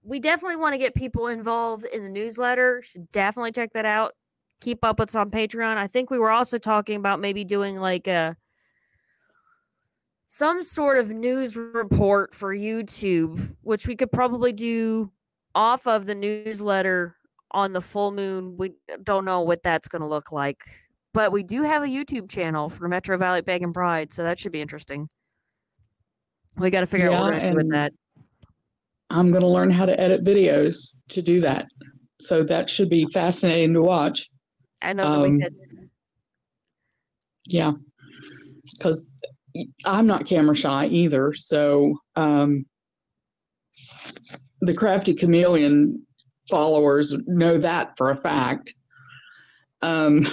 we 0.02 0.20
definitely 0.20 0.56
want 0.56 0.74
to 0.74 0.80
get 0.80 0.95
people 0.95 1.28
involved 1.28 1.86
in 1.86 2.04
the 2.04 2.10
newsletter. 2.10 2.82
Should 2.82 3.12
definitely 3.12 3.52
check 3.52 3.72
that 3.74 3.86
out. 3.86 4.16
Keep 4.62 4.84
up 4.84 4.97
with 4.97 5.10
us 5.10 5.16
on 5.16 5.30
Patreon. 5.30 5.78
I 5.78 5.86
think 5.86 6.10
we 6.10 6.18
were 6.18 6.32
also 6.32 6.58
talking 6.58 6.95
about 6.95 7.20
maybe 7.20 7.43
doing 7.43 7.76
like 7.80 8.08
a 8.08 8.36
some 10.34 10.63
sort 10.63 10.97
of 10.97 11.09
news 11.09 11.57
report 11.57 12.34
for 12.34 12.55
YouTube, 12.55 13.55
which 13.61 13.88
we 13.88 13.95
could 13.95 14.11
probably 14.11 14.53
do 14.53 15.11
off 15.55 15.88
of 15.88 16.05
the 16.05 16.15
newsletter 16.15 17.15
on 17.51 17.73
the 17.73 17.82
full 17.82 18.11
moon. 18.11 18.55
We 18.57 18.73
don't 19.03 19.25
know 19.25 19.41
what 19.41 19.61
that's 19.63 19.88
going 19.88 20.01
to 20.01 20.07
look 20.07 20.32
like 20.32 20.63
but 21.13 21.32
we 21.32 21.43
do 21.43 21.63
have 21.63 21.84
a 21.84 21.88
YouTube 21.88 22.29
channel 22.29 22.69
for 22.69 22.88
Metro 22.88 23.17
Valley 23.17 23.41
Pagan 23.41 23.73
Pride, 23.73 24.13
so 24.13 24.23
that 24.23 24.39
should 24.39 24.51
be 24.51 24.61
interesting. 24.61 25.09
We 26.57 26.69
got 26.69 26.82
to 26.82 26.88
figure 26.88 27.11
out 27.11 27.23
what 27.23 27.34
we're 27.34 27.39
gonna 27.39 27.51
do 27.51 27.57
with 27.57 27.71
that. 27.71 27.93
I'm 29.09 29.29
going 29.29 29.41
to 29.41 29.47
learn 29.47 29.71
how 29.71 29.86
to 29.86 29.99
edit 29.99 30.23
videos 30.23 30.95
to 31.09 31.21
do 31.21 31.41
that. 31.41 31.67
So 32.21 32.43
that 32.43 32.69
should 32.69 32.89
be 32.89 33.05
fascinating 33.11 33.73
to 33.73 33.82
watch. 33.82 34.29
I 34.82 34.93
know 34.93 35.03
that 35.03 35.09
um, 35.09 35.38
we 35.38 35.43
could. 35.43 35.55
Yeah. 37.45 37.71
Because 38.77 39.11
I'm 39.86 40.08
not 40.08 40.26
camera 40.26 40.56
shy 40.56 40.86
either. 40.88 41.34
So 41.34 41.95
um, 42.16 42.66
the 44.62 44.74
Crafty 44.74 45.14
Chameleon 45.14 46.06
followers 46.49 47.16
know 47.28 47.58
that 47.58 47.97
for 47.97 48.12
a 48.12 48.16
fact. 48.16 48.74
Um, 49.82 50.28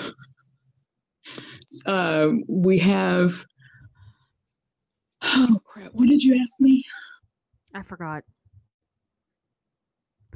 uh, 1.86 2.28
we 2.48 2.78
have. 2.78 3.44
Oh 5.22 5.60
crap! 5.64 5.92
What 5.92 6.08
did 6.08 6.22
you 6.22 6.38
ask 6.40 6.60
me? 6.60 6.84
I 7.74 7.82
forgot. 7.82 8.24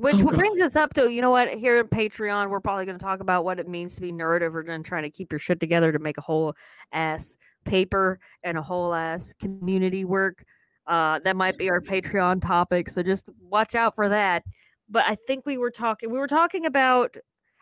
Which 0.02 0.16
Oh, 0.22 0.36
brings 0.36 0.60
us 0.60 0.74
up 0.74 0.94
to, 0.94 1.12
you 1.12 1.22
know 1.22 1.30
what, 1.30 1.48
here 1.54 1.78
at 1.78 1.90
Patreon, 1.90 2.50
we're 2.50 2.58
probably 2.58 2.84
going 2.84 2.98
to 2.98 3.04
talk 3.04 3.20
about 3.20 3.44
what 3.44 3.60
it 3.60 3.68
means 3.68 3.94
to 3.94 4.00
be 4.00 4.10
neurodivergent 4.10 4.74
and 4.74 4.84
trying 4.84 5.04
to 5.04 5.10
keep 5.10 5.30
your 5.30 5.38
shit 5.38 5.60
together 5.60 5.92
to 5.92 6.00
make 6.00 6.18
a 6.18 6.20
whole 6.20 6.56
ass 6.92 7.36
paper 7.64 8.18
and 8.42 8.58
a 8.58 8.62
whole 8.62 8.94
ass 8.94 9.32
community 9.40 10.04
work. 10.04 10.44
Uh, 10.88 11.20
that 11.20 11.36
might 11.36 11.56
be 11.56 11.70
our 11.70 11.80
Patreon 11.80 12.42
topic. 12.42 12.88
So 12.88 13.04
just 13.04 13.30
watch 13.40 13.76
out 13.76 13.94
for 13.94 14.08
that. 14.08 14.42
But 14.90 15.04
I 15.06 15.14
think 15.14 15.46
we 15.46 15.56
were 15.56 15.70
talking, 15.70 16.10
we 16.10 16.18
were 16.18 16.26
talking 16.26 16.66
about, 16.66 17.16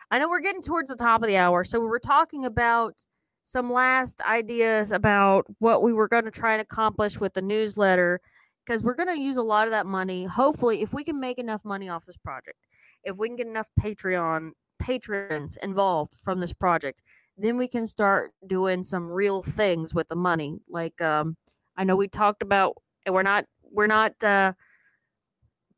I 0.09 0.17
know 0.17 0.27
we're 0.27 0.39
getting 0.39 0.63
towards 0.63 0.89
the 0.89 0.95
top 0.95 1.21
of 1.21 1.27
the 1.27 1.37
hour. 1.37 1.63
So 1.63 1.79
we 1.79 1.85
were 1.85 1.99
talking 1.99 2.45
about 2.45 3.05
some 3.43 3.71
last 3.71 4.19
ideas 4.21 4.91
about 4.91 5.45
what 5.59 5.83
we 5.83 5.93
were 5.93 6.07
going 6.07 6.25
to 6.25 6.31
try 6.31 6.53
and 6.53 6.61
accomplish 6.61 7.19
with 7.19 7.35
the 7.35 7.41
newsletter 7.43 8.19
because 8.65 8.83
we're 8.83 8.95
going 8.95 9.09
to 9.09 9.19
use 9.19 9.37
a 9.37 9.43
lot 9.43 9.67
of 9.67 9.71
that 9.71 9.85
money. 9.85 10.23
Hopefully, 10.23 10.81
if 10.81 10.93
we 10.93 11.03
can 11.03 11.19
make 11.19 11.37
enough 11.37 11.63
money 11.65 11.89
off 11.89 12.05
this 12.05 12.17
project, 12.17 12.57
if 13.03 13.17
we 13.17 13.27
can 13.27 13.35
get 13.35 13.47
enough 13.47 13.69
Patreon 13.79 14.51
patrons 14.79 15.57
involved 15.61 16.13
from 16.23 16.39
this 16.39 16.53
project, 16.53 17.01
then 17.37 17.57
we 17.57 17.67
can 17.67 17.85
start 17.85 18.31
doing 18.47 18.83
some 18.83 19.07
real 19.07 19.41
things 19.41 19.93
with 19.93 20.07
the 20.07 20.15
money. 20.15 20.59
Like 20.69 20.99
um, 21.01 21.37
I 21.77 21.83
know 21.83 21.95
we 21.95 22.07
talked 22.07 22.41
about, 22.41 22.77
and 23.05 23.15
we're 23.15 23.23
not 23.23 23.45
we're 23.71 23.87
not 23.87 24.21
uh, 24.23 24.53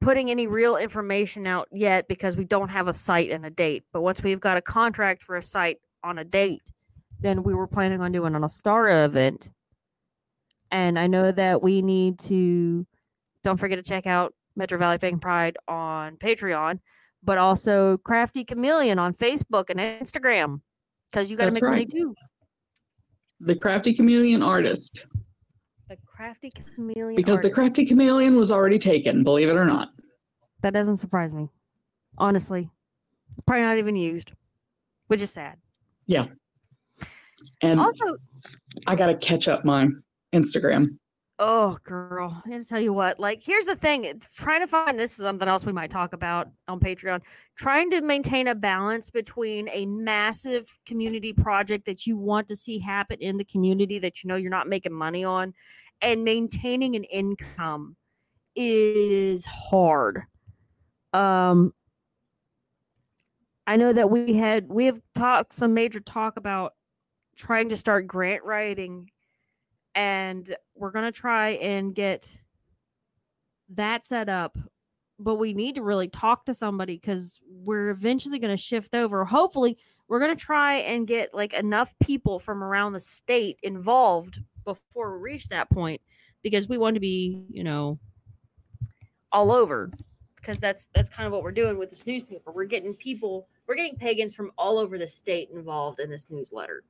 putting 0.01 0.29
any 0.29 0.47
real 0.47 0.77
information 0.77 1.47
out 1.47 1.67
yet 1.71 2.07
because 2.07 2.35
we 2.35 2.45
don't 2.45 2.69
have 2.69 2.87
a 2.87 2.93
site 2.93 3.31
and 3.31 3.45
a 3.45 3.49
date. 3.49 3.83
But 3.93 4.01
once 4.01 4.21
we've 4.23 4.39
got 4.39 4.57
a 4.57 4.61
contract 4.61 5.23
for 5.23 5.35
a 5.35 5.43
site 5.43 5.77
on 6.03 6.17
a 6.17 6.23
date, 6.23 6.63
then 7.19 7.43
we 7.43 7.53
were 7.53 7.67
planning 7.67 8.01
on 8.01 8.11
doing 8.11 8.35
an 8.35 8.41
Ostara 8.41 9.05
event 9.05 9.49
and 10.73 10.97
I 10.97 11.05
know 11.07 11.31
that 11.31 11.61
we 11.61 11.81
need 11.81 12.19
to 12.21 12.85
don't 13.43 13.57
forget 13.57 13.77
to 13.77 13.83
check 13.83 14.07
out 14.07 14.33
Metro 14.55 14.77
Valley 14.77 14.97
Pagan 14.97 15.19
Pride 15.19 15.55
on 15.67 16.17
Patreon, 16.17 16.79
but 17.23 17.37
also 17.37 17.97
Crafty 17.99 18.43
Chameleon 18.43 18.97
on 18.99 19.13
Facebook 19.13 19.69
and 19.69 19.79
Instagram 19.79 20.61
because 21.11 21.29
you 21.29 21.37
got 21.37 21.45
to 21.45 21.53
make 21.53 21.63
money 21.63 21.85
too. 21.85 22.15
The 23.39 23.55
Crafty 23.55 23.93
Chameleon 23.93 24.41
Artist. 24.41 25.05
The 25.89 25.97
Crafty 26.07 26.51
Chameleon. 26.75 27.15
Because 27.15 27.39
the. 27.41 27.51
Crafty 27.51 27.85
Chameleon 27.85 28.35
was 28.35 28.51
already 28.51 28.79
taken, 28.79 29.23
believe 29.23 29.49
it 29.49 29.55
or 29.55 29.65
not. 29.65 29.89
that 30.61 30.73
doesn't 30.73 30.97
surprise 30.97 31.33
me, 31.33 31.49
honestly. 32.17 32.69
Probably 33.45 33.63
not 33.63 33.77
even 33.77 33.95
used, 33.95 34.31
which 35.07 35.21
is 35.21 35.31
sad. 35.31 35.57
Yeah. 36.07 36.25
And 37.61 37.79
Also, 37.79 38.15
I 38.87 38.95
got 38.95 39.07
to 39.07 39.15
catch 39.15 39.47
up 39.47 39.65
my 39.65 39.87
Instagram. 40.33 40.97
Oh, 41.39 41.77
girl. 41.83 42.41
I'm 42.45 42.51
going 42.51 42.63
to 42.63 42.69
tell 42.69 42.79
you 42.79 42.93
what. 42.93 43.19
Like, 43.19 43.41
here's 43.43 43.65
the 43.65 43.75
thing. 43.75 44.21
Trying 44.35 44.61
to 44.61 44.67
find 44.67 44.99
this 44.99 45.11
is 45.11 45.25
something 45.25 45.47
else 45.47 45.65
we 45.65 45.73
might 45.73 45.89
talk 45.89 46.13
about 46.13 46.47
on 46.67 46.79
Patreon. 46.79 47.23
Trying 47.57 47.89
to 47.91 48.01
maintain 48.01 48.47
a 48.47 48.55
balance 48.55 49.09
between 49.09 49.67
a 49.69 49.85
massive 49.87 50.67
community 50.85 51.33
project 51.33 51.85
that 51.85 52.05
you 52.05 52.17
want 52.17 52.47
to 52.49 52.55
see 52.55 52.77
happen 52.77 53.17
in 53.19 53.37
the 53.37 53.45
community 53.45 53.97
that 53.99 54.23
you 54.23 54.27
know 54.27 54.35
you're 54.35 54.51
not 54.51 54.69
making 54.69 54.93
money 54.93 55.23
on 55.23 55.53
and 56.01 56.23
maintaining 56.23 56.95
an 56.95 57.03
income 57.05 57.95
is 58.55 59.45
hard. 59.45 60.21
Um 61.13 61.73
I 63.65 63.77
know 63.77 63.93
that 63.93 64.09
we 64.09 64.33
had 64.33 64.69
we 64.69 64.85
have 64.85 64.99
talked 65.15 65.53
some 65.53 65.73
major 65.73 65.99
talk 65.99 66.37
about 66.37 66.73
trying 67.35 67.69
to 67.69 67.77
start 67.77 68.07
grant 68.07 68.43
writing 68.43 69.09
and 69.95 70.55
we're 70.75 70.91
going 70.91 71.05
to 71.05 71.11
try 71.11 71.51
and 71.51 71.93
get 71.93 72.39
that 73.69 74.03
set 74.05 74.29
up 74.29 74.57
but 75.19 75.35
we 75.35 75.53
need 75.53 75.75
to 75.75 75.81
really 75.81 76.07
talk 76.07 76.45
to 76.45 76.53
somebody 76.53 76.95
because 76.95 77.39
we're 77.47 77.89
eventually 77.89 78.39
going 78.39 78.51
to 78.51 78.61
shift 78.61 78.95
over. 78.95 79.23
Hopefully 79.23 79.77
we're 80.07 80.19
going 80.19 80.35
to 80.35 80.45
try 80.45 80.75
and 80.75 81.07
get 81.07 81.33
like 81.33 81.53
enough 81.53 81.97
people 81.99 82.39
from 82.39 82.63
around 82.63 82.93
the 82.93 82.99
state 82.99 83.57
involved 83.63 84.41
before 84.65 85.17
we 85.17 85.23
reach 85.23 85.47
that 85.49 85.69
point 85.69 86.01
because 86.41 86.67
we 86.67 86.77
want 86.77 86.93
to 86.95 86.99
be 86.99 87.45
you 87.49 87.63
know 87.63 87.97
all 89.31 89.51
over 89.51 89.91
because 90.35 90.59
that's 90.59 90.87
that's 90.93 91.09
kind 91.09 91.25
of 91.25 91.33
what 91.33 91.43
we're 91.43 91.51
doing 91.51 91.77
with 91.77 91.89
this 91.89 92.05
newspaper. 92.05 92.51
We're 92.51 92.65
getting 92.65 92.93
people 92.93 93.47
we're 93.67 93.75
getting 93.75 93.95
pagans 93.95 94.35
from 94.35 94.51
all 94.57 94.77
over 94.77 94.97
the 94.97 95.07
state 95.07 95.49
involved 95.53 95.99
in 95.99 96.09
this 96.09 96.27
newsletter 96.29 96.83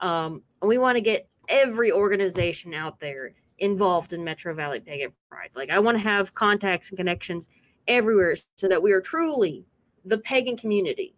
um, 0.00 0.42
and 0.60 0.68
we 0.68 0.78
want 0.78 0.96
to 0.96 1.00
get 1.00 1.28
every 1.48 1.92
organization 1.92 2.74
out 2.74 2.98
there 2.98 3.32
involved 3.58 4.12
in 4.12 4.22
Metro 4.24 4.54
Valley 4.54 4.80
Pagan 4.80 5.12
Pride. 5.30 5.50
Like, 5.54 5.70
I 5.70 5.78
want 5.78 5.96
to 5.96 6.02
have 6.02 6.34
contacts 6.34 6.90
and 6.90 6.96
connections 6.98 7.48
everywhere 7.88 8.36
so 8.56 8.68
that 8.68 8.82
we 8.82 8.92
are 8.92 9.00
truly 9.00 9.64
the 10.04 10.18
pagan 10.18 10.56
community. 10.56 11.14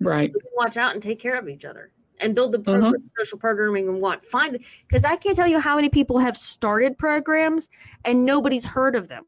Right. 0.00 0.32
We 0.32 0.40
can 0.40 0.50
watch 0.56 0.76
out 0.76 0.94
and 0.94 1.02
take 1.02 1.18
care 1.18 1.34
of 1.34 1.48
each 1.48 1.64
other 1.64 1.90
and 2.20 2.34
build 2.34 2.52
the 2.52 2.58
Uh-huh. 2.58 2.80
program, 2.80 3.10
social 3.18 3.38
programming 3.38 3.88
and 3.88 4.00
want. 4.00 4.24
Find 4.24 4.58
because 4.86 5.04
I 5.04 5.16
can't 5.16 5.36
tell 5.36 5.46
you 5.48 5.58
how 5.58 5.76
many 5.76 5.88
people 5.88 6.18
have 6.18 6.36
started 6.36 6.96
programs 6.98 7.68
and 8.04 8.24
nobody's 8.24 8.64
heard 8.64 8.94
of 8.96 9.08
them. 9.08 9.24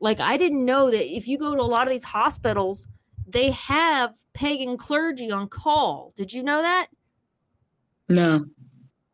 Like, 0.00 0.20
I 0.20 0.36
didn't 0.36 0.64
know 0.64 0.90
that 0.90 1.06
if 1.16 1.28
you 1.28 1.38
go 1.38 1.54
to 1.54 1.60
a 1.60 1.64
lot 1.64 1.86
of 1.86 1.90
these 1.90 2.04
hospitals, 2.04 2.88
they 3.26 3.50
have 3.50 4.14
pagan 4.34 4.76
clergy 4.76 5.30
on 5.30 5.48
call. 5.48 6.12
Did 6.16 6.32
you 6.32 6.42
know 6.42 6.60
that? 6.62 6.88
No. 8.08 8.46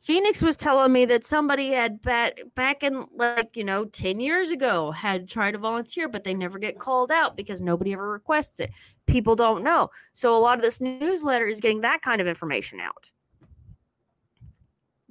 Phoenix 0.03 0.43
was 0.43 0.57
telling 0.57 0.93
me 0.93 1.05
that 1.05 1.25
somebody 1.25 1.69
had 1.71 2.03
back 2.03 2.41
back 2.57 2.83
in 2.83 3.07
like 3.15 3.57
you 3.57 3.63
know 3.63 3.85
ten 3.85 4.19
years 4.19 4.51
ago 4.51 4.91
had 4.91 5.29
tried 5.29 5.53
to 5.53 5.59
volunteer, 5.59 6.09
but 6.09 6.25
they 6.25 6.35
never 6.35 6.59
get 6.59 6.79
called 6.79 7.13
out 7.13 7.37
because 7.37 7.61
nobody 7.61 7.93
ever 7.93 8.11
requests 8.11 8.59
it. 8.59 8.73
People 9.07 9.37
don't 9.37 9.63
know, 9.63 9.91
so 10.13 10.37
a 10.37 10.41
lot 10.41 10.57
of 10.57 10.63
this 10.63 10.81
newsletter 10.81 11.47
is 11.47 11.61
getting 11.61 11.83
that 11.83 12.03
kind 12.03 12.21
of 12.21 12.27
information 12.27 12.81
out. 12.81 13.13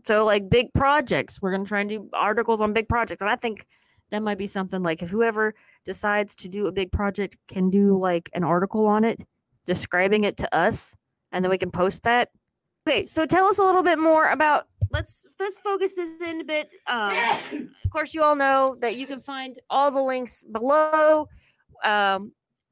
So 0.03 0.25
like 0.25 0.49
big 0.49 0.73
projects, 0.73 1.41
we're 1.41 1.51
gonna 1.51 1.63
try 1.63 1.79
and 1.79 1.89
do 1.89 2.09
articles 2.11 2.61
on 2.61 2.73
big 2.73 2.89
projects, 2.89 3.21
and 3.21 3.29
I 3.29 3.37
think 3.37 3.65
that 4.09 4.21
might 4.21 4.37
be 4.37 4.47
something 4.47 4.83
like 4.83 5.01
if 5.01 5.09
whoever 5.09 5.55
decides 5.85 6.35
to 6.35 6.49
do 6.49 6.67
a 6.67 6.71
big 6.71 6.91
project 6.91 7.37
can 7.47 7.69
do 7.69 7.97
like 7.97 8.29
an 8.33 8.43
article 8.43 8.85
on 8.87 9.05
it, 9.05 9.21
describing 9.65 10.25
it 10.25 10.35
to 10.35 10.53
us, 10.53 10.97
and 11.31 11.45
then 11.45 11.49
we 11.49 11.57
can 11.57 11.71
post 11.71 12.03
that. 12.03 12.27
Okay, 12.87 13.05
so 13.05 13.25
tell 13.25 13.45
us 13.45 13.59
a 13.59 13.63
little 13.63 13.83
bit 13.83 13.99
more 13.99 14.29
about 14.29 14.67
let's 14.91 15.27
let's 15.39 15.57
focus 15.59 15.93
this 15.93 16.21
in 16.21 16.41
a 16.41 16.43
bit. 16.43 16.69
Um, 16.87 17.15
of 17.85 17.91
course, 17.91 18.13
you 18.13 18.23
all 18.23 18.35
know 18.35 18.75
that 18.79 18.95
you 18.95 19.05
can 19.05 19.19
find 19.19 19.59
all 19.69 19.91
the 19.91 20.01
links 20.01 20.43
below, 20.43 21.27
um, 21.83 22.31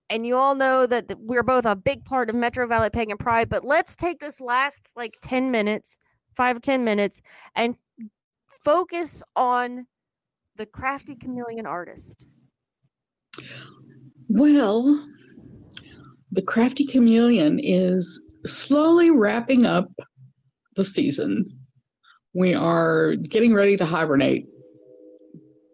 and 0.10 0.26
you 0.26 0.36
all 0.36 0.56
know 0.56 0.86
that 0.88 1.06
we're 1.20 1.44
both 1.44 1.66
a 1.66 1.76
big 1.76 2.06
part 2.06 2.30
of 2.30 2.36
Metro 2.36 2.66
Valley 2.68 2.90
Pagan 2.90 3.18
Pride. 3.18 3.50
But 3.50 3.64
let's 3.64 3.96
take 3.96 4.20
this 4.20 4.42
last 4.42 4.90
like 4.96 5.18
ten 5.22 5.52
minutes, 5.52 6.00
five 6.36 6.58
or 6.58 6.62
ten 6.62 6.84
minutes, 6.84 7.22
and 7.56 7.78
focus 8.64 9.24
on 9.36 9.86
the 10.56 10.66
crafty 10.66 11.16
chameleon 11.16 11.66
artist. 11.66 12.26
Well, 14.28 15.04
the 16.32 16.42
Crafty 16.44 16.86
Chameleon 16.86 17.60
is 17.64 18.29
slowly 18.46 19.12
wrapping 19.12 19.66
up 19.66 19.90
the 20.76 20.86
season. 20.86 21.60
We 22.34 22.54
are 22.54 23.16
getting 23.16 23.54
ready 23.54 23.76
to 23.78 23.86
hibernate. 23.86 24.46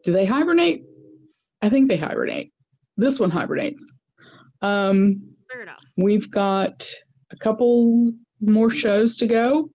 Do 0.03 0.11
they 0.11 0.25
hibernate? 0.25 0.83
I 1.61 1.69
think 1.69 1.89
they 1.89 1.97
hibernate. 1.97 2.51
This 2.97 3.19
one 3.19 3.29
hibernates. 3.29 3.91
Um, 4.61 5.35
Fair 5.51 5.63
enough. 5.63 5.81
We've 5.97 6.29
got 6.31 6.87
a 7.31 7.35
couple 7.37 8.13
more 8.41 8.69
shows 8.69 9.15
to 9.17 9.27
go. 9.27 9.69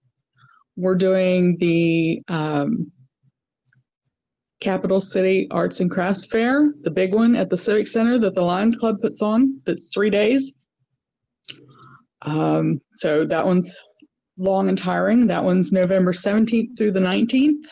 We're 0.76 0.94
doing 0.94 1.56
the 1.58 2.22
um, 2.28 2.90
Capital 4.60 5.00
City 5.00 5.48
Arts 5.50 5.80
and 5.80 5.90
Crafts 5.90 6.26
Fair, 6.26 6.72
the 6.82 6.90
big 6.90 7.14
one 7.14 7.34
at 7.34 7.50
the 7.50 7.56
Civic 7.56 7.86
Center 7.86 8.18
that 8.18 8.34
the 8.34 8.42
Lions 8.42 8.76
Club 8.76 9.00
puts 9.00 9.20
on. 9.22 9.60
That's 9.64 9.92
three 9.92 10.10
days. 10.10 10.59
Um, 12.22 12.80
so 12.94 13.24
that 13.26 13.44
one's 13.44 13.76
long 14.36 14.68
and 14.68 14.78
tiring. 14.78 15.26
That 15.26 15.44
one's 15.44 15.72
November 15.72 16.12
17th 16.12 16.76
through 16.76 16.92
the 16.92 17.00
19th. 17.00 17.64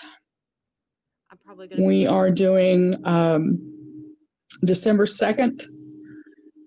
I'm 1.30 1.38
probably 1.44 1.68
gonna. 1.68 1.84
We 1.84 2.06
are 2.06 2.30
doing 2.30 2.94
um, 3.04 3.58
December 4.64 5.06
2nd, 5.06 5.64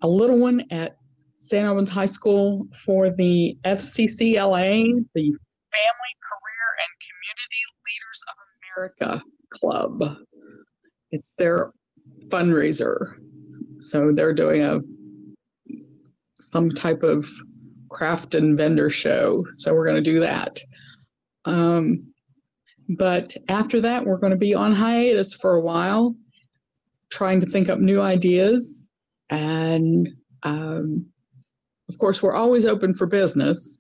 a 0.02 0.08
little 0.08 0.40
one 0.40 0.66
at 0.72 0.98
St. 1.40 1.66
Albans 1.66 1.90
High 1.90 2.06
School 2.06 2.68
for 2.86 3.10
the 3.10 3.56
FCCLA, 3.66 5.06
the 5.16 5.34
Family, 5.72 6.14
Career, 6.22 6.68
and 6.78 6.92
Community 7.08 7.62
Leaders 7.88 8.24
of 8.28 8.36
America 8.78 9.24
Club. 9.50 10.18
It's 11.12 11.36
their 11.36 11.72
fundraiser. 12.28 13.16
So 13.80 14.12
they're 14.12 14.34
doing 14.34 14.62
a 14.62 14.80
some 16.42 16.70
type 16.70 17.04
of 17.04 17.30
craft 17.92 18.36
and 18.36 18.58
vendor 18.58 18.89
show. 18.89 19.46
So 19.58 19.74
we're 19.74 19.86
going 19.86 20.02
to 20.04 20.12
do 20.12 20.20
that. 20.22 20.60
Um, 21.46 22.12
but 22.98 23.36
after 23.50 23.82
that, 23.82 24.06
we're 24.06 24.18
going 24.18 24.32
to 24.32 24.38
be 24.38 24.56
on 24.56 24.74
hiatus 24.74 25.34
for 25.36 25.56
a 25.56 25.62
while, 25.62 26.16
trying 27.10 27.39
to 27.42 27.46
think 27.46 27.70
up 27.70 27.80
new 27.80 28.02
ideas 28.02 28.86
And 29.30 30.10
um, 30.44 31.06
of 31.89 31.98
course, 31.98 32.22
we're 32.24 32.36
always 32.36 32.66
open 32.66 32.94
for 32.94 33.08
business. 33.08 33.78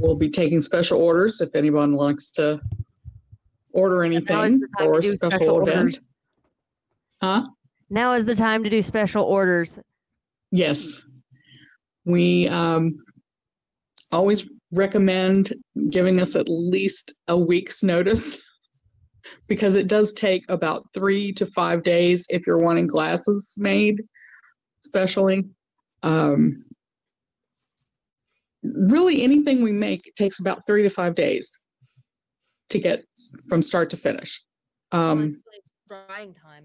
We'll 0.00 0.16
be 0.16 0.30
taking 0.30 0.60
special 0.60 1.00
orders 1.00 1.40
if 1.40 1.54
anyone 1.54 1.90
likes 1.90 2.30
to 2.32 2.60
order 3.72 4.02
anything 4.04 4.60
for 4.78 4.98
a 4.98 5.02
special, 5.02 5.30
special 5.30 5.62
event. 5.62 5.78
orders. 5.78 6.00
Huh? 7.22 7.46
Now 7.90 8.12
is 8.12 8.24
the 8.24 8.34
time 8.34 8.64
to 8.64 8.70
do 8.70 8.82
special 8.82 9.24
orders. 9.24 9.78
Yes. 10.50 11.00
We 12.04 12.48
um, 12.48 12.94
always 14.12 14.48
recommend 14.72 15.52
giving 15.90 16.20
us 16.20 16.36
at 16.36 16.48
least 16.48 17.12
a 17.28 17.38
week's 17.38 17.82
notice 17.82 18.42
because 19.46 19.76
it 19.76 19.88
does 19.88 20.12
take 20.12 20.44
about 20.48 20.86
three 20.92 21.32
to 21.32 21.46
five 21.46 21.82
days 21.82 22.26
if 22.30 22.46
you're 22.46 22.58
wanting 22.58 22.86
glasses 22.86 23.54
made, 23.58 24.02
especially. 24.84 25.44
Um, 26.02 26.64
really, 28.62 29.22
anything 29.22 29.62
we 29.62 29.72
make 29.72 30.12
takes 30.16 30.40
about 30.40 30.66
three 30.66 30.82
to 30.82 30.90
five 30.90 31.14
days 31.14 31.60
to 32.70 32.78
get 32.78 33.04
from 33.48 33.62
start 33.62 33.90
to 33.90 33.96
finish. 33.96 34.42
Um, 34.92 35.36
drying 35.88 36.34
time, 36.34 36.64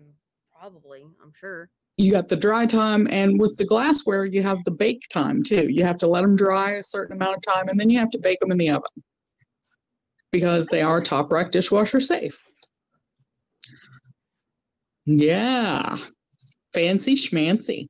probably. 0.58 1.06
I'm 1.24 1.32
sure. 1.34 1.70
You 2.00 2.12
got 2.14 2.30
the 2.30 2.36
dry 2.38 2.66
time 2.66 3.10
and 3.12 3.38
with 3.41 3.58
the 3.58 3.66
glassware 3.66 4.24
you 4.24 4.41
have 4.41 4.64
the 4.64 4.72
bake 4.72 5.02
time 5.12 5.43
too. 5.43 5.66
You 5.70 5.84
have 5.84 5.97
to 5.97 6.08
let 6.08 6.22
them 6.22 6.38
dry 6.38 6.72
a 6.72 6.84
certain 6.84 7.18
amount 7.18 7.36
of 7.36 7.41
time 7.41 7.68
and 7.68 7.78
then 7.78 7.89
you 7.89 8.00
have 8.00 8.10
to 8.12 8.18
bake 8.18 8.39
them 8.39 8.52
in 8.52 8.58
the 8.58 8.70
oven 8.70 9.04
because 10.32 10.68
they 10.68 10.82
are 10.82 11.02
top 11.02 11.30
rack 11.30 11.52
dishwasher 11.52 12.00
safe. 12.00 12.41
Yeah. 15.06 15.97
Fancy 16.74 17.16
schmancy. 17.16 17.89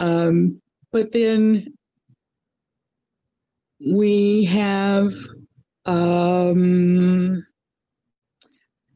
Um 0.00 0.60
but 0.90 1.12
then 1.12 1.74
we 3.78 4.46
have 4.46 5.12
um 5.86 7.44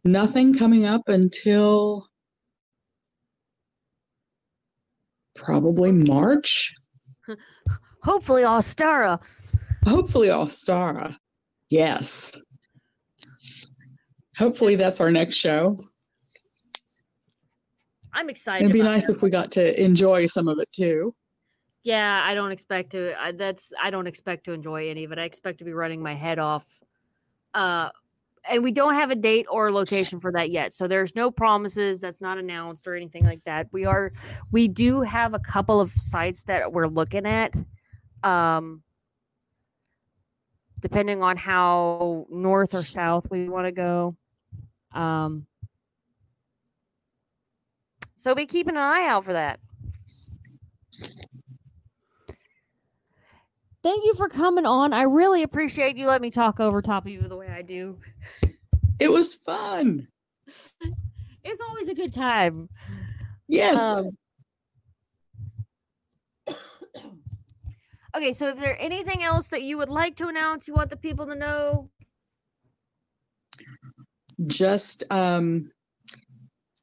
nothing 0.05 0.53
coming 0.53 0.85
up 0.85 1.03
until 1.07 2.09
probably 5.39 5.93
March. 5.93 6.75
Hopefully, 8.03 8.43
Ostara. 8.43 9.21
Hopefully, 9.87 10.29
Ostara. 10.29 11.17
Yes. 11.71 12.41
Hopefully, 14.37 14.77
that's 14.77 15.01
our 15.01 15.11
next 15.11 15.37
show. 15.37 15.77
I'm 18.13 18.29
excited. 18.29 18.65
It'd 18.65 18.73
be 18.73 18.83
nice 18.83 19.09
if 19.09 19.23
we 19.23 19.31
got 19.31 19.53
to 19.53 19.83
enjoy 19.83 20.27
some 20.27 20.49
of 20.49 20.59
it 20.59 20.69
too. 20.73 21.15
Yeah, 21.83 22.23
I 22.25 22.35
don't 22.35 22.53
expect 22.53 22.91
to. 22.91 23.15
I, 23.21 23.33
that's 23.33 23.73
I 23.81 23.91
don't 23.91 24.07
expect 24.07 24.45
to 24.45 24.53
enjoy 24.53 24.91
any 24.91 25.05
of 25.05 25.13
it. 25.13 25.19
I 25.19 25.25
expect 25.25 25.59
to 25.59 25.65
be 25.65 25.73
running 25.73 26.03
my 26.03 26.15
head 26.15 26.39
off. 26.39 26.67
Uh, 27.55 27.91
and 28.51 28.63
we 28.63 28.73
don't 28.73 28.95
have 28.95 29.11
a 29.11 29.15
date 29.15 29.47
or 29.51 29.71
location 29.73 30.21
for 30.21 30.33
that 30.33 30.51
yet. 30.51 30.73
So 30.73 30.87
there's 30.87 31.15
no 31.15 31.31
promises. 31.31 32.01
That's 32.01 32.21
not 32.21 32.39
announced 32.39 32.87
or 32.87 32.95
anything 32.95 33.25
like 33.25 33.43
that. 33.45 33.69
We 33.73 33.85
are, 33.85 34.13
we 34.51 34.69
do 34.69 35.03
have 35.03 35.35
a 35.35 35.39
couple 35.39 35.81
of 35.81 35.93
sites 35.93 36.43
that 36.45 36.73
we're 36.73 36.87
looking 36.87 37.27
at. 37.27 37.55
Um, 38.23 38.83
depending 40.81 41.23
on 41.23 41.37
how 41.37 42.27
north 42.31 42.75
or 42.75 42.83
south 42.83 43.27
we 43.31 43.49
want 43.49 43.67
to 43.67 43.73
go. 43.73 44.17
Um, 44.93 45.47
so 48.17 48.35
be 48.35 48.47
keeping 48.47 48.75
an 48.75 48.83
eye 48.83 49.07
out 49.07 49.25
for 49.25 49.33
that. 49.33 49.61
Thank 53.83 54.05
you 54.05 54.15
for 54.15 54.29
coming 54.29 54.67
on. 54.67 54.93
I 54.93 55.03
really 55.03 55.43
appreciate 55.43 55.97
you 55.97 56.07
letting 56.07 56.23
me 56.23 56.31
talk 56.31 56.59
over 56.59 56.83
top 56.83 57.07
of 57.07 57.13
you 57.13 57.23
the 57.23 57.37
way 57.37 57.49
I 57.49 57.63
do. 57.63 57.99
It 58.99 59.11
was 59.11 59.35
fun. 59.35 60.09
It's 61.45 61.61
always 61.61 61.89
a 61.89 61.95
good 61.95 62.13
time. 62.13 62.69
Yes. 63.47 64.03
Um, 66.47 66.55
okay, 68.17 68.33
so 68.33 68.49
is 68.49 68.59
there 68.59 68.77
anything 68.81 69.23
else 69.23 69.49
that 69.49 69.63
you 69.63 69.79
would 69.79 69.89
like 69.89 70.17
to 70.17 70.27
announce? 70.27 70.67
You 70.67 70.75
want 70.75 70.91
the 70.91 70.97
people 70.97 71.27
to 71.27 71.35
know? 71.37 71.89
Just 74.47 75.05
um, 75.11 75.71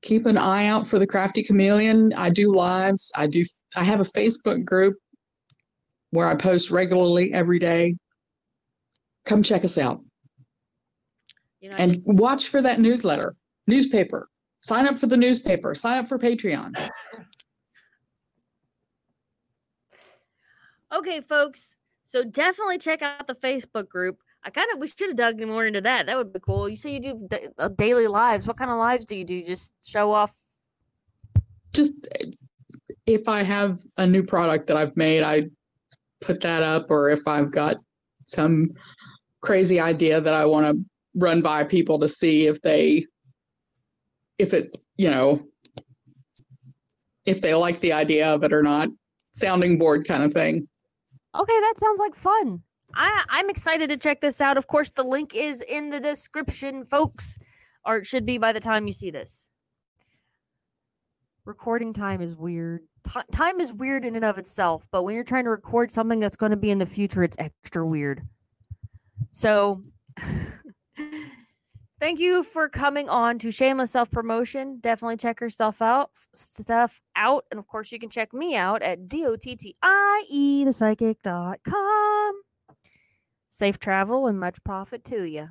keep 0.01 0.25
an 0.25 0.37
eye 0.37 0.67
out 0.67 0.87
for 0.87 0.97
the 0.97 1.07
Crafty 1.07 1.43
Chameleon. 1.43 2.13
I 2.13 2.29
do 2.29 2.55
lives. 2.55 3.11
I 3.15 3.27
do. 3.27 3.43
I 3.75 3.83
have 3.83 3.99
a 3.99 4.03
Facebook 4.03 4.63
group 4.63 4.95
where 6.15 6.27
I 6.27 6.35
post 6.35 6.71
regularly 6.71 7.31
every 7.33 7.59
day. 7.59 7.95
Come 9.25 9.43
check 9.43 9.63
us 9.65 9.77
out. 9.77 10.01
You 11.59 11.69
know, 11.69 11.75
and 11.77 12.01
watch 12.05 12.47
for 12.47 12.61
that 12.61 12.79
newsletter, 12.79 13.35
newspaper. 13.67 14.29
Sign 14.59 14.87
up 14.87 14.97
for 14.97 15.07
the 15.07 15.17
newspaper. 15.17 15.75
Sign 15.75 15.99
up 15.99 16.07
for 16.07 16.17
Patreon. 16.17 16.73
okay, 20.95 21.21
folks. 21.21 21.75
So 22.05 22.23
definitely 22.23 22.77
check 22.77 23.01
out 23.01 23.27
the 23.27 23.35
Facebook 23.35 23.89
group. 23.89 24.19
I 24.43 24.51
kind 24.51 24.67
of 24.71 24.79
we 24.79 24.87
should 24.87 25.09
have 25.09 25.17
dug 25.17 25.41
more 25.41 25.65
into 25.65 25.81
that. 25.81 26.05
That 26.05 26.17
would 26.17 26.31
be 26.31 26.39
cool. 26.39 26.69
You 26.69 26.75
say 26.75 26.93
you 26.93 26.99
do 26.99 27.27
da- 27.27 27.47
uh, 27.57 27.67
daily 27.69 28.07
lives. 28.07 28.47
What 28.47 28.57
kind 28.57 28.69
of 28.69 28.77
lives 28.77 29.05
do 29.05 29.15
you 29.15 29.25
do? 29.25 29.43
Just 29.43 29.73
show 29.83 30.11
off. 30.11 30.35
Just 31.73 31.93
if 33.07 33.27
I 33.27 33.41
have 33.41 33.79
a 33.97 34.05
new 34.05 34.23
product 34.23 34.67
that 34.67 34.77
I've 34.77 34.95
made, 34.95 35.23
I 35.23 35.49
put 36.21 36.41
that 36.41 36.63
up, 36.63 36.89
or 36.89 37.09
if 37.09 37.27
I've 37.27 37.51
got 37.51 37.75
some 38.25 38.71
crazy 39.41 39.79
idea 39.79 40.21
that 40.21 40.33
I 40.33 40.45
want 40.45 40.65
to 40.65 40.83
run 41.15 41.41
by 41.41 41.63
people 41.63 41.99
to 41.99 42.07
see 42.07 42.47
if 42.47 42.61
they, 42.61 43.05
if 44.37 44.53
it, 44.53 44.75
you 44.97 45.09
know, 45.09 45.41
if 47.25 47.41
they 47.41 47.53
like 47.53 47.79
the 47.79 47.93
idea 47.93 48.27
of 48.27 48.43
it 48.43 48.53
or 48.53 48.63
not. 48.63 48.89
Sounding 49.31 49.77
board 49.77 50.07
kind 50.07 50.23
of 50.23 50.31
thing. 50.31 50.67
Okay, 51.37 51.59
that 51.59 51.73
sounds 51.77 51.99
like 51.99 52.15
fun. 52.15 52.61
I 52.93 53.25
I'm 53.27 53.49
excited 53.49 53.89
to 53.89 53.97
check 53.97 54.21
this 54.21 54.39
out. 54.39 54.57
Of 54.57 54.67
course, 54.67 54.89
the 54.91 55.03
link 55.03 55.35
is 55.35 55.61
in 55.61 55.89
the 55.89 55.99
description, 55.99 56.85
folks, 56.85 57.37
or 57.85 57.97
it 57.97 58.05
should 58.05 58.25
be 58.25 58.37
by 58.37 58.53
the 58.53 58.61
time 58.61 58.87
you 58.87 58.93
see 58.93 59.11
this. 59.11 59.49
Recording 61.43 61.91
time 61.91 62.21
is 62.21 62.35
weird. 62.35 62.83
Ti- 63.11 63.21
time 63.31 63.59
is 63.59 63.73
weird 63.73 64.05
in 64.05 64.15
and 64.15 64.25
of 64.25 64.37
itself, 64.37 64.87
but 64.91 65.03
when 65.03 65.15
you're 65.15 65.23
trying 65.23 65.45
to 65.45 65.49
record 65.49 65.91
something 65.91 66.19
that's 66.19 66.35
going 66.35 66.51
to 66.51 66.57
be 66.57 66.71
in 66.71 66.77
the 66.77 66.85
future, 66.85 67.23
it's 67.23 67.37
extra 67.39 67.85
weird. 67.85 68.21
So, 69.31 69.81
thank 71.99 72.19
you 72.19 72.43
for 72.43 72.69
coming 72.69 73.09
on 73.09 73.39
to 73.39 73.51
Shameless 73.51 73.91
Self 73.91 74.11
Promotion. 74.11 74.79
Definitely 74.79 75.17
check 75.17 75.39
stuff 75.49 75.81
out, 75.81 76.11
stuff 76.33 77.01
out, 77.15 77.45
and 77.51 77.59
of 77.59 77.67
course, 77.67 77.91
you 77.91 77.99
can 77.99 78.09
check 78.09 78.33
me 78.33 78.55
out 78.55 78.81
at 78.81 79.07
dottie 79.07 79.75
thepsychic.com. 79.83 82.41
Safe 83.49 83.79
travel 83.79 84.27
and 84.27 84.39
much 84.39 84.63
profit 84.63 85.03
to 85.05 85.23
you. 85.23 85.49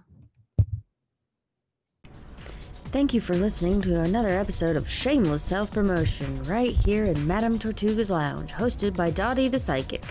Thank 2.95 3.13
you 3.13 3.21
for 3.21 3.35
listening 3.35 3.83
to 3.83 4.03
another 4.03 4.29
episode 4.29 4.77
of 4.77 4.89
Shameless 4.89 5.43
Self 5.43 5.73
Promotion 5.73 6.41
right 6.45 6.77
here 6.87 7.07
in 7.07 7.27
Madame 7.27 7.59
Tortuga's 7.59 8.09
Lounge, 8.09 8.53
hosted 8.53 8.97
by 8.97 9.11
Dottie 9.11 9.49
the 9.49 9.59
Psychic. 9.59 10.05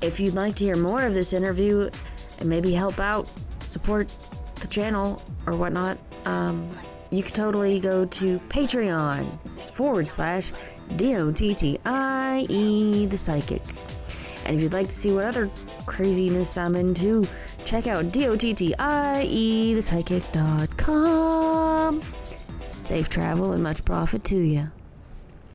If 0.00 0.20
you'd 0.20 0.34
like 0.34 0.54
to 0.54 0.64
hear 0.64 0.76
more 0.76 1.02
of 1.02 1.12
this 1.12 1.32
interview 1.32 1.90
and 2.38 2.48
maybe 2.48 2.72
help 2.72 3.00
out, 3.00 3.28
support 3.66 4.06
the 4.60 4.68
channel 4.68 5.20
or 5.44 5.56
whatnot, 5.56 5.98
um, 6.24 6.70
you 7.10 7.24
can 7.24 7.34
totally 7.34 7.80
go 7.80 8.04
to 8.04 8.38
Patreon 8.48 9.72
forward 9.72 10.06
slash 10.06 10.52
D 10.94 11.16
O 11.16 11.32
T 11.32 11.52
T 11.52 11.80
I 11.84 12.46
E 12.48 13.06
the 13.06 13.18
Psychic. 13.18 13.62
And 14.44 14.54
if 14.54 14.62
you'd 14.62 14.72
like 14.72 14.86
to 14.86 14.94
see 14.94 15.12
what 15.12 15.24
other 15.24 15.50
craziness 15.86 16.56
I'm 16.56 16.76
into, 16.76 17.26
check 17.68 17.86
out 17.86 18.12
D-O-T-T-I-E 18.12 19.74
thepsychic.com. 19.74 22.02
Safe 22.72 23.08
travel 23.08 23.52
and 23.52 23.62
much 23.62 23.84
profit 23.84 24.24
to 24.24 24.36
you. 24.36 24.70